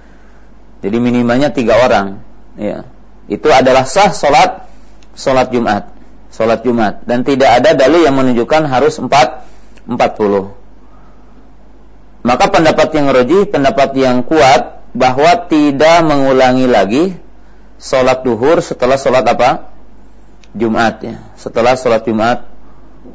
[0.80, 2.24] Jadi minimalnya tiga orang
[2.56, 2.88] ya.
[3.28, 4.64] Itu adalah sah solat
[5.12, 5.97] solat Jumat.
[6.28, 9.48] Solat Jumat dan tidak ada dalil yang menunjukkan harus empat
[9.88, 10.52] empat puluh.
[12.20, 17.04] Maka pendapat yang roji, pendapat yang kuat bahwa tidak mengulangi lagi
[17.80, 19.72] solat duhur setelah solat apa?
[20.52, 21.16] Jumat ya.
[21.40, 22.44] Setelah solat Jumat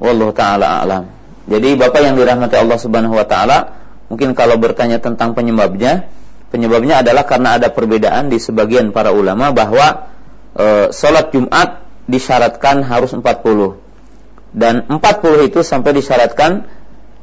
[0.02, 1.10] Wallahu taala alam.
[1.45, 3.77] Jadi Bapak yang dirahmati Allah Subhanahu wa taala,
[4.07, 6.07] mungkin kalau bertanya tentang penyebabnya,
[6.53, 10.14] Penyebabnya adalah karena ada perbedaan di sebagian para ulama bahwa
[10.53, 13.84] e, sholat Jumat disyaratkan harus 40
[14.53, 16.69] dan 40 itu sampai disyaratkan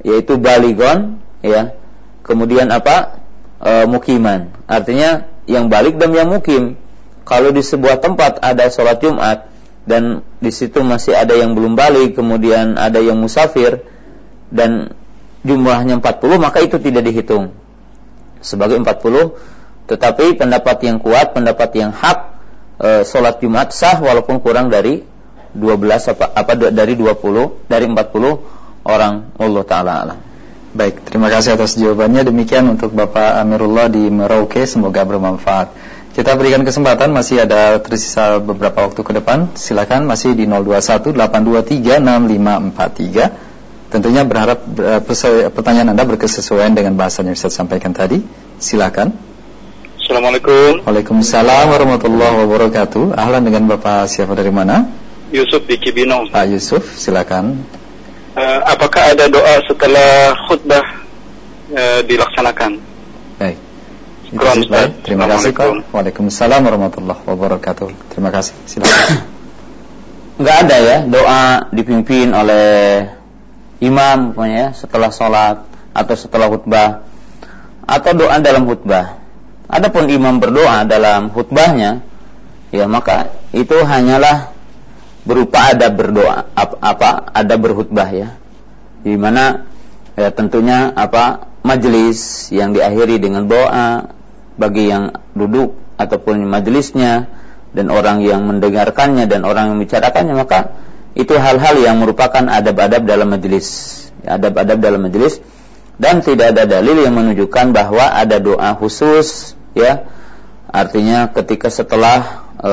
[0.02, 1.72] yaitu baligon ya.
[2.26, 3.22] Kemudian apa?
[3.62, 4.50] E, mukiman.
[4.66, 6.76] Artinya yang balik dan yang mukim.
[7.22, 9.46] Kalau di sebuah tempat ada sholat Jumat
[9.86, 13.86] dan di situ masih ada yang belum balik kemudian ada yang musafir
[14.50, 14.92] dan
[15.46, 17.54] jumlahnya 40 maka itu tidak dihitung.
[18.42, 22.29] Sebagai 40 tetapi pendapat yang kuat pendapat yang hak
[22.80, 25.04] e, sholat Jumat sah walaupun kurang dari
[25.52, 30.18] 12 apa, apa dari 20 dari 40 orang Allah taala alam.
[30.70, 32.22] Baik, terima kasih atas jawabannya.
[32.22, 35.74] Demikian untuk Bapak Amirullah di Merauke, semoga bermanfaat.
[36.14, 39.50] Kita berikan kesempatan masih ada tersisa beberapa waktu ke depan.
[39.58, 43.90] Silakan masih di 021 823 6543.
[43.90, 45.02] Tentunya berharap uh,
[45.50, 48.22] pertanyaan Anda berkesesuaian dengan bahasa yang Ustaz sampaikan tadi.
[48.62, 49.29] Silakan.
[50.10, 50.82] Assalamualaikum.
[50.90, 53.14] Waalaikumsalam warahmatullahi wabarakatuh.
[53.14, 54.90] Ahlan dengan Bapak siapa dari mana?
[55.30, 56.34] Yusuf di Cibinong.
[56.34, 57.62] Pak Yusuf, silakan.
[58.34, 60.82] Uh, apakah ada doa setelah khutbah
[61.70, 62.82] uh, dilaksanakan?
[63.38, 63.54] Baik.
[64.34, 65.06] Itu baik.
[65.06, 65.94] Terima kasih Pak.
[65.94, 68.10] Waalaikumsalam warahmatullahi wabarakatuh.
[68.10, 68.58] Terima kasih.
[68.66, 69.14] Silakan.
[70.42, 73.06] Enggak ada ya doa dipimpin oleh
[73.78, 77.06] imam pokoknya ya, setelah sholat atau setelah khutbah
[77.86, 79.19] atau doa dalam khutbah.
[79.70, 82.02] Adapun imam berdoa dalam khutbahnya,
[82.74, 84.50] ya maka itu hanyalah
[85.22, 88.28] berupa ada berdoa apa, ada berkhutbah ya.
[89.06, 89.70] Di mana
[90.18, 94.10] ya tentunya apa majelis yang diakhiri dengan doa
[94.58, 97.30] bagi yang duduk ataupun majelisnya
[97.70, 100.74] dan orang yang mendengarkannya dan orang yang membicarakannya maka
[101.14, 103.68] itu hal-hal yang merupakan adab-adab dalam majelis
[104.26, 105.38] adab-adab dalam majelis
[106.00, 110.06] dan tidak ada dalil yang menunjukkan bahwa ada doa khusus ya.
[110.70, 112.72] Artinya ketika setelah e,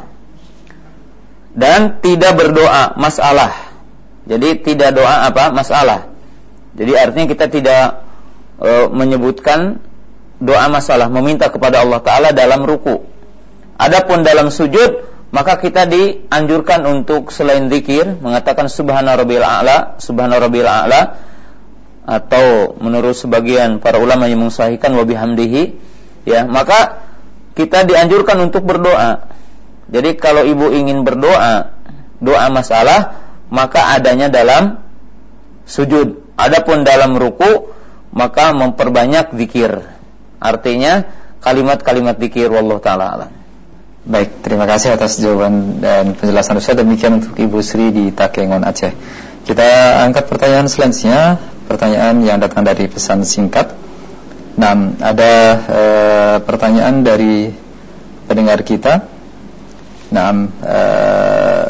[1.58, 3.50] Dan tidak berdoa masalah.
[4.30, 5.50] Jadi tidak doa apa?
[5.50, 6.14] Masalah.
[6.78, 7.84] Jadi artinya kita tidak
[8.62, 9.82] e, menyebutkan
[10.38, 11.10] doa masalah.
[11.10, 13.10] Meminta kepada Allah taala dalam ruku.
[13.82, 15.02] Adapun dalam sujud
[15.34, 21.02] maka kita dianjurkan untuk selain zikir mengatakan subhana rabbil a'la, subhana a'la
[22.06, 25.73] atau menurut sebagian para ulama yang mensahihkan wa bihamdihi
[26.30, 27.06] ya, maka
[27.57, 29.26] kita dianjurkan untuk berdoa.
[29.90, 31.73] Jadi kalau ibu ingin berdoa,
[32.22, 34.82] doa masalah, maka adanya dalam
[35.65, 36.26] sujud.
[36.36, 37.72] Adapun dalam ruku,
[38.11, 39.88] maka memperbanyak zikir.
[40.41, 41.07] Artinya
[41.40, 43.32] kalimat-kalimat zikir wallahu taala alam.
[44.06, 46.77] Baik, terima kasih atas jawaban dan penjelasan Ustaz.
[46.77, 48.94] Demikian untuk Ibu Sri di Takengon Aceh.
[49.45, 53.74] Kita angkat pertanyaan selanjutnya, pertanyaan yang datang dari pesan singkat.
[54.56, 55.34] Nah, ada
[55.68, 55.82] e,
[56.48, 57.52] pertanyaan dari
[58.30, 59.16] pendengar kita
[60.14, 60.32] Nah,
[60.62, 61.70] uh,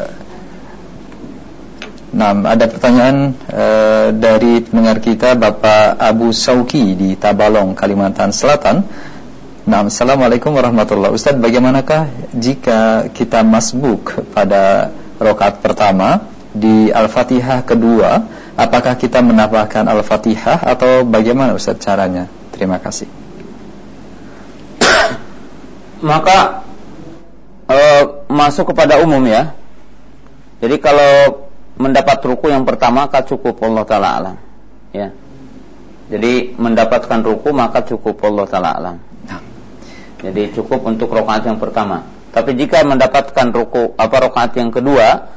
[2.16, 8.84] nah ada pertanyaan uh, dari pendengar kita Bapak Abu Sauki di Tabalong, Kalimantan Selatan.
[9.66, 11.34] Nah, Assalamualaikum warahmatullahi wabarakatuh.
[11.34, 12.02] Ustaz, bagaimanakah
[12.38, 18.22] jika kita masbuk pada rokat pertama di Al-Fatihah kedua,
[18.56, 22.26] apakah kita menambahkan Al-Fatihah atau bagaimana Ustaz caranya?
[22.50, 23.06] Terima kasih.
[26.10, 26.64] Maka
[27.68, 27.78] e,
[28.32, 29.52] masuk kepada umum ya.
[30.64, 31.44] Jadi kalau
[31.76, 34.36] mendapat ruku yang pertama maka cukup Allah taala alam.
[34.96, 35.12] Ya.
[36.08, 38.96] Jadi mendapatkan ruku maka cukup Allah taala alam.
[40.16, 42.08] Jadi cukup untuk rokaat yang pertama.
[42.32, 45.28] Tapi jika mendapatkan ruku apa rokaat yang kedua,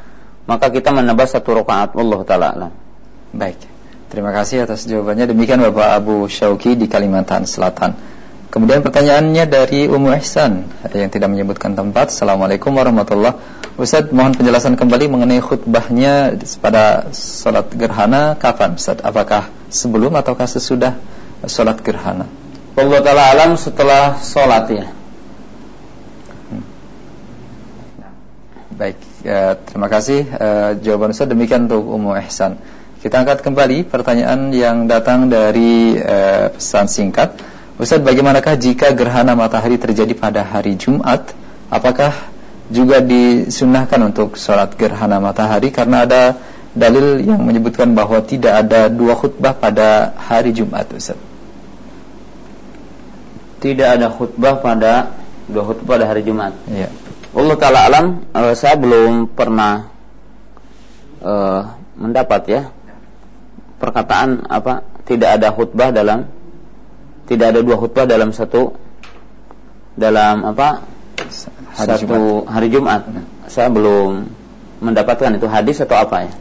[0.47, 2.71] maka kita menambah satu rokaat Allah taala alam.
[3.33, 3.59] Baik.
[4.09, 5.29] Terima kasih atas jawabannya.
[5.29, 7.93] Demikian Bapak Abu Syauki di Kalimantan Selatan.
[8.49, 12.09] Kemudian pertanyaannya dari Ummu Ihsan yang tidak menyebutkan tempat.
[12.09, 13.37] Assalamualaikum warahmatullahi
[13.77, 18.99] Ustaz, mohon penjelasan kembali mengenai khutbahnya pada sholat gerhana kapan Ustaz?
[19.05, 20.97] Apakah sebelum ataukah sesudah
[21.45, 22.25] sholat gerhana?
[22.73, 24.85] Allah Ta'ala alam setelah sholat ya
[26.49, 26.63] hmm.
[28.75, 32.57] Baik, ya, terima kasih uh, jawaban Ustaz demikian untuk Ummu Ihsan.
[32.99, 37.31] Kita angkat kembali pertanyaan yang datang dari uh, pesan singkat.
[37.79, 41.31] Ustaz, bagaimanakah jika gerhana matahari terjadi pada hari Jumat?
[41.71, 42.11] Apakah
[42.67, 46.43] juga disunahkan untuk sholat gerhana matahari karena ada
[46.75, 51.15] dalil yang menyebutkan bahwa tidak ada dua khutbah pada hari Jumat, Ustaz?
[53.63, 55.15] Tidak ada khutbah pada
[55.47, 56.51] dua khutbah pada hari Jumat.
[56.67, 56.91] Iya.
[57.31, 58.05] Allah taala alam,
[58.35, 59.87] uh, saya belum pernah
[61.23, 62.61] uh, mendapat ya
[63.79, 66.27] perkataan apa tidak ada khutbah dalam
[67.25, 68.75] tidak ada dua khutbah dalam satu
[69.95, 70.83] dalam apa
[71.75, 72.51] hari satu Jumat.
[72.51, 73.01] hari Jumat.
[73.49, 74.29] Saya belum
[74.79, 76.33] mendapatkan itu hadis atau apa ya.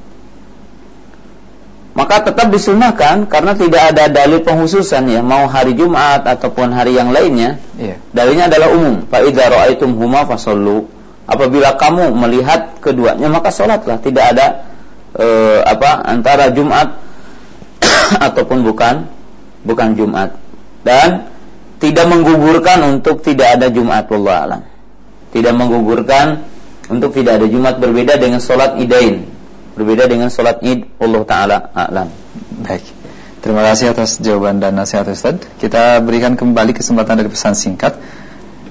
[1.98, 7.10] Maka tetap disunahkan karena tidak ada dalil penghususan ya mau hari Jumat ataupun hari yang
[7.10, 7.58] lainnya.
[7.74, 7.98] Iya.
[8.14, 9.02] Dalilnya adalah umum.
[9.10, 10.86] Fa idza ra'aitum huma fasallu.
[11.26, 13.98] Apabila kamu melihat keduanya maka sholatlah.
[13.98, 14.62] Tidak ada
[15.18, 17.02] eh, apa antara Jumat
[18.26, 19.08] ataupun bukan
[19.64, 20.38] bukan Jumat
[20.86, 21.28] dan
[21.78, 24.62] tidak menggugurkan untuk tidak ada Jumat Allah alam.
[25.30, 26.42] Tidak menggugurkan
[26.90, 29.28] untuk tidak ada Jumat berbeda dengan sholat idain.
[29.78, 32.10] Berbeda dengan sholat id Allah Ta'ala alam.
[32.66, 32.82] Baik.
[33.38, 35.38] Terima kasih atas jawaban dan nasihat Ustaz.
[35.62, 37.94] Kita berikan kembali kesempatan dari pesan singkat.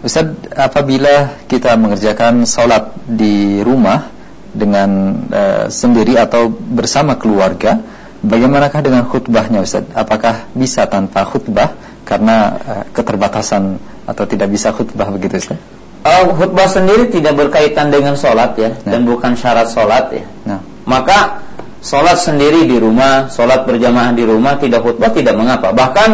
[0.03, 4.11] Ustaz, apabila kita mengerjakan sholat di rumah
[4.51, 4.89] dengan
[5.31, 7.79] uh, sendiri atau bersama keluarga,
[8.23, 9.85] bagaimanakah dengan khutbahnya Ustaz?
[9.93, 11.77] Apakah bisa tanpa khutbah
[12.07, 13.77] karena uh, keterbatasan
[14.07, 15.59] atau tidak bisa khutbah begitu Ustaz?
[16.07, 18.95] Uh, khutbah sendiri tidak berkaitan dengan sholat ya nah.
[18.95, 20.23] dan bukan syarat sholat ya.
[20.47, 20.61] Nah.
[20.87, 21.43] Maka
[21.83, 25.75] sholat sendiri di rumah, sholat berjamaah di rumah tidak khutbah tidak mengapa.
[25.75, 26.09] Bahkan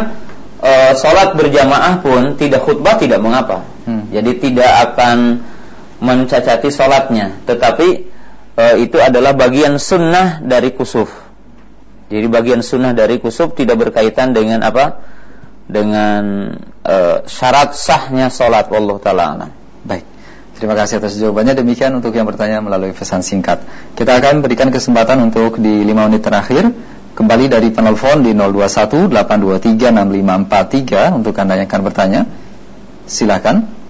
[0.59, 3.63] uh, sholat berjamaah pun tidak khutbah tidak mengapa.
[3.85, 4.09] Hmm.
[4.09, 5.43] Jadi tidak akan
[6.03, 7.87] mencacati sholatnya, tetapi
[8.59, 11.22] uh, itu adalah bagian sunnah dari kusuf.
[12.13, 15.13] Jadi bagian sunnah dari kusuf tidak berkaitan dengan apa?
[15.63, 16.23] dengan
[16.83, 19.47] uh, syarat sahnya sholat Allah taala
[19.83, 20.03] Baik.
[20.59, 21.55] Terima kasih atas jawabannya.
[21.59, 23.63] Demikian untuk yang bertanya melalui pesan singkat.
[23.97, 26.71] Kita akan berikan kesempatan untuk di 5 menit terakhir
[27.17, 32.21] kembali dari penelpon di 021 823 6543 untuk Anda yang akan bertanya.
[33.09, 33.82] Silakan.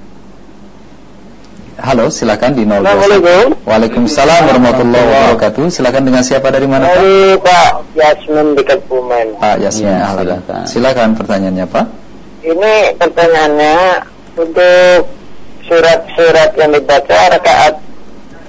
[1.84, 2.80] Halo, silakan di 021.
[2.80, 3.48] Assalamualaikum.
[3.68, 5.68] Waalaikumsalam warahmatullahi wabarakatuh.
[5.68, 6.88] Silakan dengan siapa dari mana?
[6.88, 9.36] Dari Pak Yasmin di Kebumen.
[9.36, 10.64] Pak Yasmin, ya, silakan.
[10.64, 11.86] Silakan pertanyaannya, Pak.
[12.48, 13.76] Ini pertanyaannya
[14.40, 15.12] untuk
[15.68, 17.76] surat-surat yang dibaca rakaat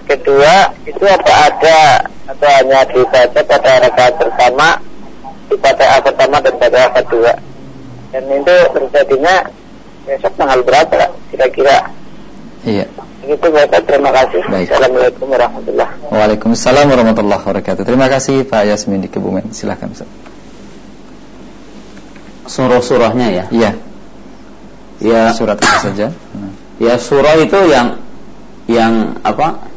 [0.07, 4.79] kedua itu apa ada atau hanya dibaca pada rakaat pertama,
[5.51, 7.35] dibaca pertama dan pada kedua.
[8.15, 9.43] Dan itu terjadinya
[10.07, 12.04] besok tanggal berapa kira-kira?
[12.65, 12.89] Iya.
[13.25, 14.41] Begitu Bapak, terima kasih.
[14.49, 14.69] Baik.
[14.73, 16.17] Assalamualaikum warahmatullahi wabarakatuh.
[16.17, 17.83] Waalaikumsalam warahmatullahi wabarakatuh.
[17.85, 19.53] Terima kasih Pak Yasmin di Kebumen.
[19.53, 20.09] Silakan Ustaz.
[22.45, 23.45] Surah-surahnya ya?
[23.49, 23.71] Iya.
[25.01, 25.23] Ya.
[25.33, 26.13] Surat apa saja?
[26.81, 28.01] Ya surah itu yang
[28.69, 29.73] yang apa?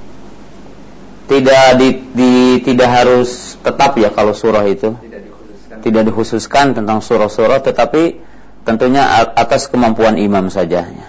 [1.27, 2.31] Tidak di, di
[2.64, 4.95] tidak harus tetap ya kalau surah itu.
[4.95, 5.77] Tidak dikhususkan.
[5.84, 8.23] Tidak dikhususkan tentang surah-surah tetapi
[8.64, 9.03] tentunya
[9.35, 11.07] atas kemampuan imam saja ya.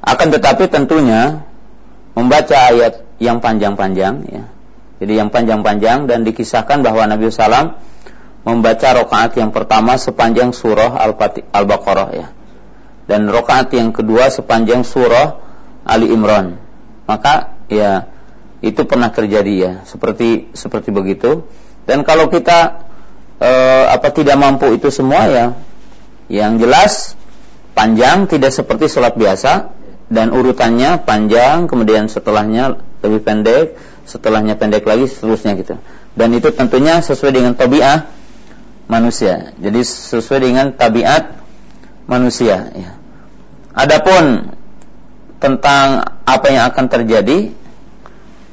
[0.00, 1.44] Akan tetapi tentunya
[2.16, 4.44] membaca ayat yang panjang-panjang ya.
[5.00, 7.80] Jadi yang panjang-panjang dan dikisahkan bahwa Nabi SAW
[8.44, 10.96] membaca rokaat yang pertama sepanjang surah
[11.52, 12.26] Al-Baqarah ya.
[13.08, 15.40] Dan rokaat yang kedua sepanjang surah
[15.84, 16.60] Ali Imran.
[17.10, 18.06] maka ya
[18.62, 21.42] itu pernah terjadi ya seperti seperti begitu
[21.90, 22.86] dan kalau kita
[23.42, 25.46] eh, apa tidak mampu itu semua ya
[26.30, 27.18] yang jelas
[27.74, 29.74] panjang tidak seperti sholat biasa
[30.10, 33.66] dan urutannya panjang kemudian setelahnya lebih pendek
[34.10, 35.78] setelahnya pendek lagi seterusnya gitu.
[36.18, 38.10] Dan itu tentunya sesuai dengan tabiat
[38.90, 39.54] manusia.
[39.62, 41.38] Jadi sesuai dengan tabiat
[42.10, 42.98] manusia ya.
[43.70, 44.50] adapun
[45.38, 47.54] tentang apa yang akan terjadi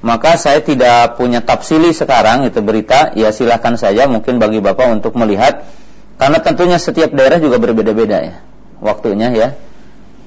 [0.05, 3.17] maka saya tidak punya tafsili sekarang itu berita.
[3.17, 5.65] Ya silahkan saja mungkin bagi bapak untuk melihat.
[6.21, 8.35] Karena tentunya setiap daerah juga berbeda-beda ya
[8.81, 9.57] waktunya ya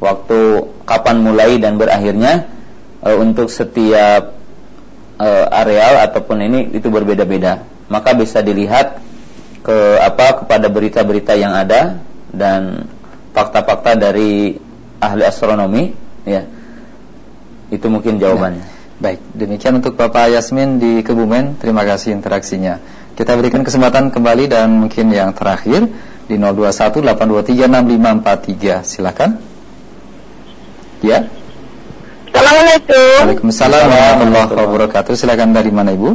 [0.01, 2.48] waktu kapan mulai dan berakhirnya
[3.05, 4.35] e, untuk setiap
[5.20, 8.98] e, areal ataupun ini itu berbeda-beda maka bisa dilihat
[9.60, 12.01] ke apa kepada berita-berita yang ada
[12.32, 12.89] dan
[13.36, 14.56] fakta-fakta dari
[14.98, 15.93] ahli astronomi
[16.24, 16.48] ya
[17.70, 18.78] itu mungkin jawabannya nah.
[19.01, 21.56] Baik, demikian untuk Bapak Yasmin di Kebumen.
[21.56, 22.85] Terima kasih interaksinya.
[23.16, 25.89] Kita berikan kesempatan kembali dan mungkin yang terakhir
[26.28, 28.85] di 0218236543.
[28.85, 29.40] Silakan.
[31.01, 31.24] Ya.
[32.28, 33.16] Assalamualaikum.
[33.24, 35.16] Waalaikumsalam warahmatullahi wabarakatuh.
[35.16, 36.12] Silakan dari mana Ibu?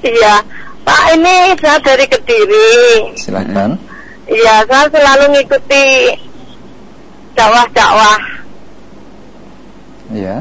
[0.00, 0.40] Iya,
[0.88, 3.12] Pak ini saya dari Kediri.
[3.20, 3.76] Silakan.
[4.24, 5.84] Iya, saya selalu ngikuti
[7.36, 8.20] dakwah-dakwah.
[10.16, 10.36] Iya.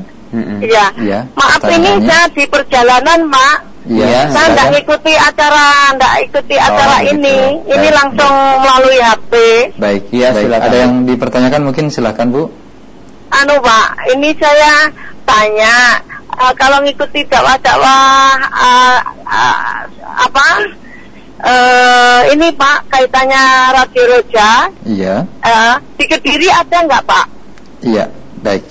[0.64, 0.86] Iya.
[1.04, 3.58] Ya, Maaf ini saya di perjalanan, Mak.
[3.92, 4.32] Iya.
[4.32, 7.20] Saya tidak ikuti acara, tidak ikuti oh, acara gitu.
[7.20, 7.38] ini.
[7.68, 7.76] Baik.
[7.76, 9.34] Ini langsung melalui HP.
[9.76, 10.32] Baik, iya.
[10.32, 10.64] Silakan.
[10.64, 12.44] Ada yang dipertanyakan mungkin silakan Bu.
[13.32, 14.92] Anu Pak, ini saya
[15.24, 16.04] tanya
[16.36, 19.80] uh, kalau ngikuti dakwah-dakwah uh, uh,
[20.28, 20.48] apa?
[21.42, 24.52] Uh, ini Pak kaitannya Radio Roja.
[24.84, 25.26] Iya.
[25.42, 27.26] Uh, di Kediri ada nggak Pak?
[27.82, 28.14] Iya,
[28.44, 28.68] baik.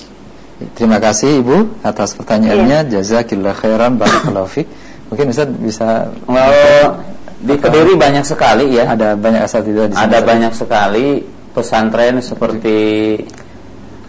[0.77, 2.93] Terima kasih Ibu atas pertanyaannya.
[2.93, 3.01] Iya.
[3.01, 4.69] Jazakillah khairan barakallahu fik.
[5.11, 7.03] Mungkin Ustaz bisa well,
[7.43, 8.93] di Kediri banyak sekali ya.
[8.93, 12.78] Ada banyak asatidz di Ada banyak sekali pesantren seperti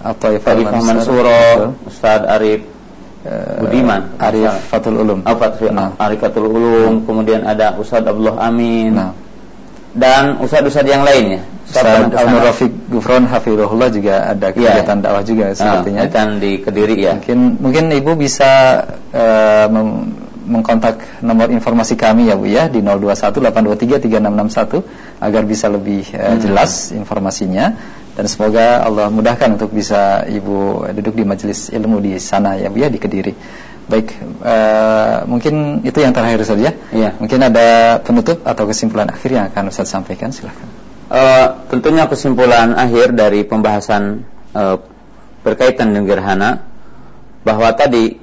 [0.02, 0.40] apa ya
[0.82, 2.66] Mansuro, Ustaz Arif
[3.26, 5.22] uh, Budiman, Arif Fatul Ulum.
[5.24, 5.94] Fatul, nah.
[6.02, 7.06] Arif Fatul Ulum, nah.
[7.06, 8.98] kemudian ada Ustaz Abdullah Amin.
[8.98, 9.14] Nah.
[9.92, 11.44] Dan ustaz-ustaz yang lainnya.
[11.68, 14.80] Ustaz Al Rafiq Gufron Hafizullah juga ada iya.
[14.80, 15.04] kegiatan ya.
[15.04, 16.08] dakwah juga sepertinya.
[16.08, 17.20] Nah, di Kediri ya.
[17.20, 19.68] Mungkin mungkin Ibu bisa uh,
[20.48, 26.42] mengkontak nomor informasi kami ya Bu ya di 0218233661 agar bisa lebih uh, hmm.
[26.44, 27.74] jelas informasinya
[28.12, 32.84] dan semoga Allah mudahkan untuk bisa Ibu duduk di majelis ilmu di sana ya Bu
[32.84, 33.34] ya di Kediri.
[33.88, 34.14] Baik,
[34.46, 36.72] uh, mungkin itu yang terakhir saja.
[36.96, 37.10] Ya.
[37.18, 40.64] Mungkin ada penutup atau kesimpulan akhir yang akan Ustaz sampaikan, silahkan.
[41.12, 44.24] Uh, tentunya kesimpulan akhir dari pembahasan
[44.56, 44.80] uh,
[45.44, 46.64] berkaitan dengan gerhana
[47.44, 48.16] bahwa tadi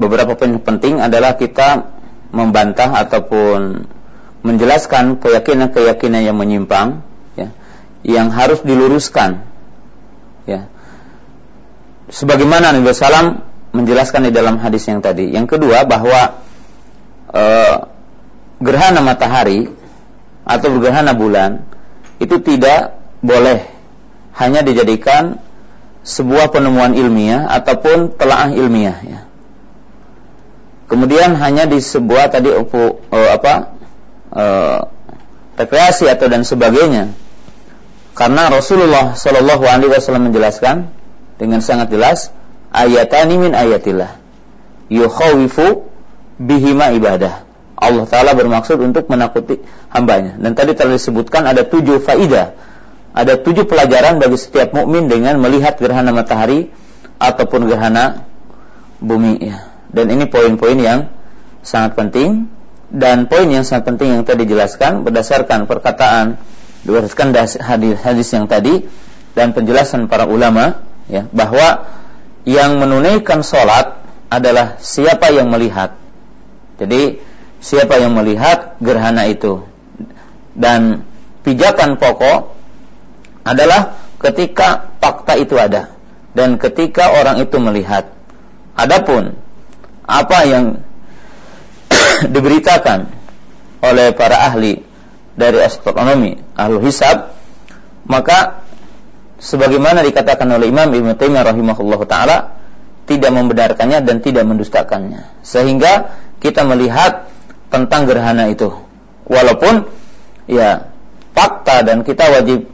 [0.00, 1.90] beberapa poin penting adalah kita
[2.32, 3.84] membantah ataupun
[4.40, 7.04] menjelaskan keyakinan-keyakinan yang menyimpang
[8.04, 9.42] yang harus diluruskan
[10.44, 10.68] ya.
[12.12, 15.32] Sebagaimana Nabi Sallam menjelaskan di dalam hadis yang tadi.
[15.32, 16.44] Yang kedua bahwa
[17.32, 17.76] uh,
[18.60, 19.72] gerhana matahari
[20.44, 21.64] atau gerhana bulan
[22.20, 23.66] itu tidak boleh
[24.36, 25.40] hanya dijadikan
[26.04, 29.20] sebuah penemuan ilmiah ataupun telaah ilmiah ya.
[30.84, 32.60] Kemudian hanya di sebuah tadi uh,
[33.32, 33.54] apa
[34.30, 34.80] uh,
[35.56, 37.23] rekreasi atau dan sebagainya.
[38.14, 40.90] Karena Rasulullah Shallallahu Alaihi Wasallam menjelaskan
[41.36, 42.30] dengan sangat jelas
[42.70, 44.22] ayatani min ayatillah
[44.86, 45.90] yukhawifu
[46.38, 47.42] bihima ibadah
[47.84, 49.60] Allah Ta'ala bermaksud untuk menakuti
[49.92, 50.38] hambanya.
[50.40, 52.56] Dan tadi telah disebutkan ada tujuh faidah.
[53.14, 56.72] Ada tujuh pelajaran bagi setiap mukmin dengan melihat gerhana matahari
[57.20, 58.26] ataupun gerhana
[58.98, 59.52] bumi.
[59.52, 59.68] Ya.
[59.92, 61.12] Dan ini poin-poin yang
[61.62, 62.48] sangat penting.
[62.94, 66.38] Dan poin yang sangat penting yang tadi dijelaskan berdasarkan perkataan
[66.84, 68.84] berdasarkan hadis-hadis yang tadi
[69.32, 71.88] dan penjelasan para ulama ya bahwa
[72.44, 75.96] yang menunaikan sholat adalah siapa yang melihat.
[76.76, 77.20] Jadi
[77.64, 79.64] siapa yang melihat gerhana itu.
[80.54, 81.08] Dan
[81.42, 82.54] pijakan pokok
[83.42, 85.92] adalah ketika fakta itu ada
[86.36, 88.12] dan ketika orang itu melihat.
[88.74, 89.38] Adapun
[90.04, 90.82] apa yang
[92.34, 93.08] diberitakan
[93.80, 94.82] oleh para ahli
[95.34, 97.34] dari astronomi, ahli hisab,
[98.06, 98.62] maka
[99.42, 102.36] sebagaimana dikatakan oleh Imam Ibnu Taimiyah rahimahullah taala
[103.04, 105.44] tidak membenarkannya dan tidak mendustakannya.
[105.44, 107.28] Sehingga kita melihat
[107.68, 108.72] tentang gerhana itu.
[109.28, 109.88] Walaupun
[110.48, 110.92] ya
[111.34, 112.70] fakta dan kita wajib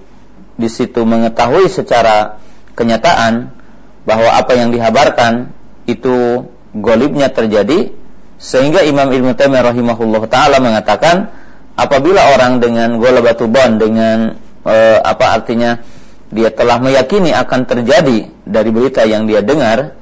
[0.60, 2.42] di situ mengetahui secara
[2.76, 3.56] kenyataan
[4.04, 5.54] bahwa apa yang dihabarkan
[5.88, 6.46] itu
[6.76, 7.94] golibnya terjadi
[8.40, 11.32] sehingga Imam Ibnu Taimiyah rahimahullah taala mengatakan
[11.80, 14.36] apabila orang dengan golabatubon dengan
[14.68, 15.80] e, apa artinya
[16.28, 19.96] dia telah meyakini akan terjadi dari berita yang dia dengar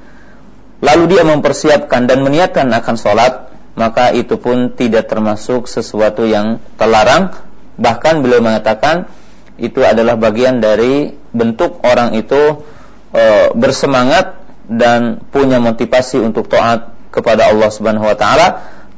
[0.83, 3.49] lalu dia mempersiapkan dan meniatkan akan sholat
[3.79, 7.31] maka itu pun tidak termasuk sesuatu yang terlarang.
[7.79, 9.07] Bahkan beliau mengatakan
[9.55, 12.67] itu adalah bagian dari bentuk orang itu
[13.15, 14.35] e, bersemangat
[14.67, 18.47] dan punya motivasi untuk taat kepada Allah Subhanahu wa taala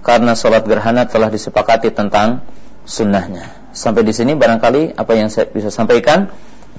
[0.01, 2.41] karena sholat gerhana telah disepakati tentang
[2.85, 3.61] sunnahnya.
[3.71, 6.27] Sampai di sini barangkali apa yang saya bisa sampaikan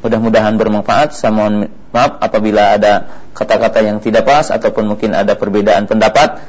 [0.03, 1.15] mudah-mudahan bermanfaat.
[1.17, 6.43] Saya mohon maaf apabila ada kata-kata yang tidak pas ataupun mungkin ada perbedaan pendapat,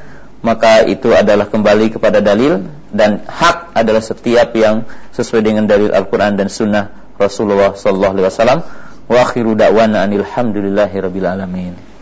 [0.43, 4.83] maka itu adalah kembali kepada dalil dan hak adalah setiap yang
[5.15, 8.59] sesuai dengan dalil Al-Qur'an dan sunnah Rasulullah sallallahu alaihi wasallam.
[9.03, 11.92] Wa akhiru da'wana alamin.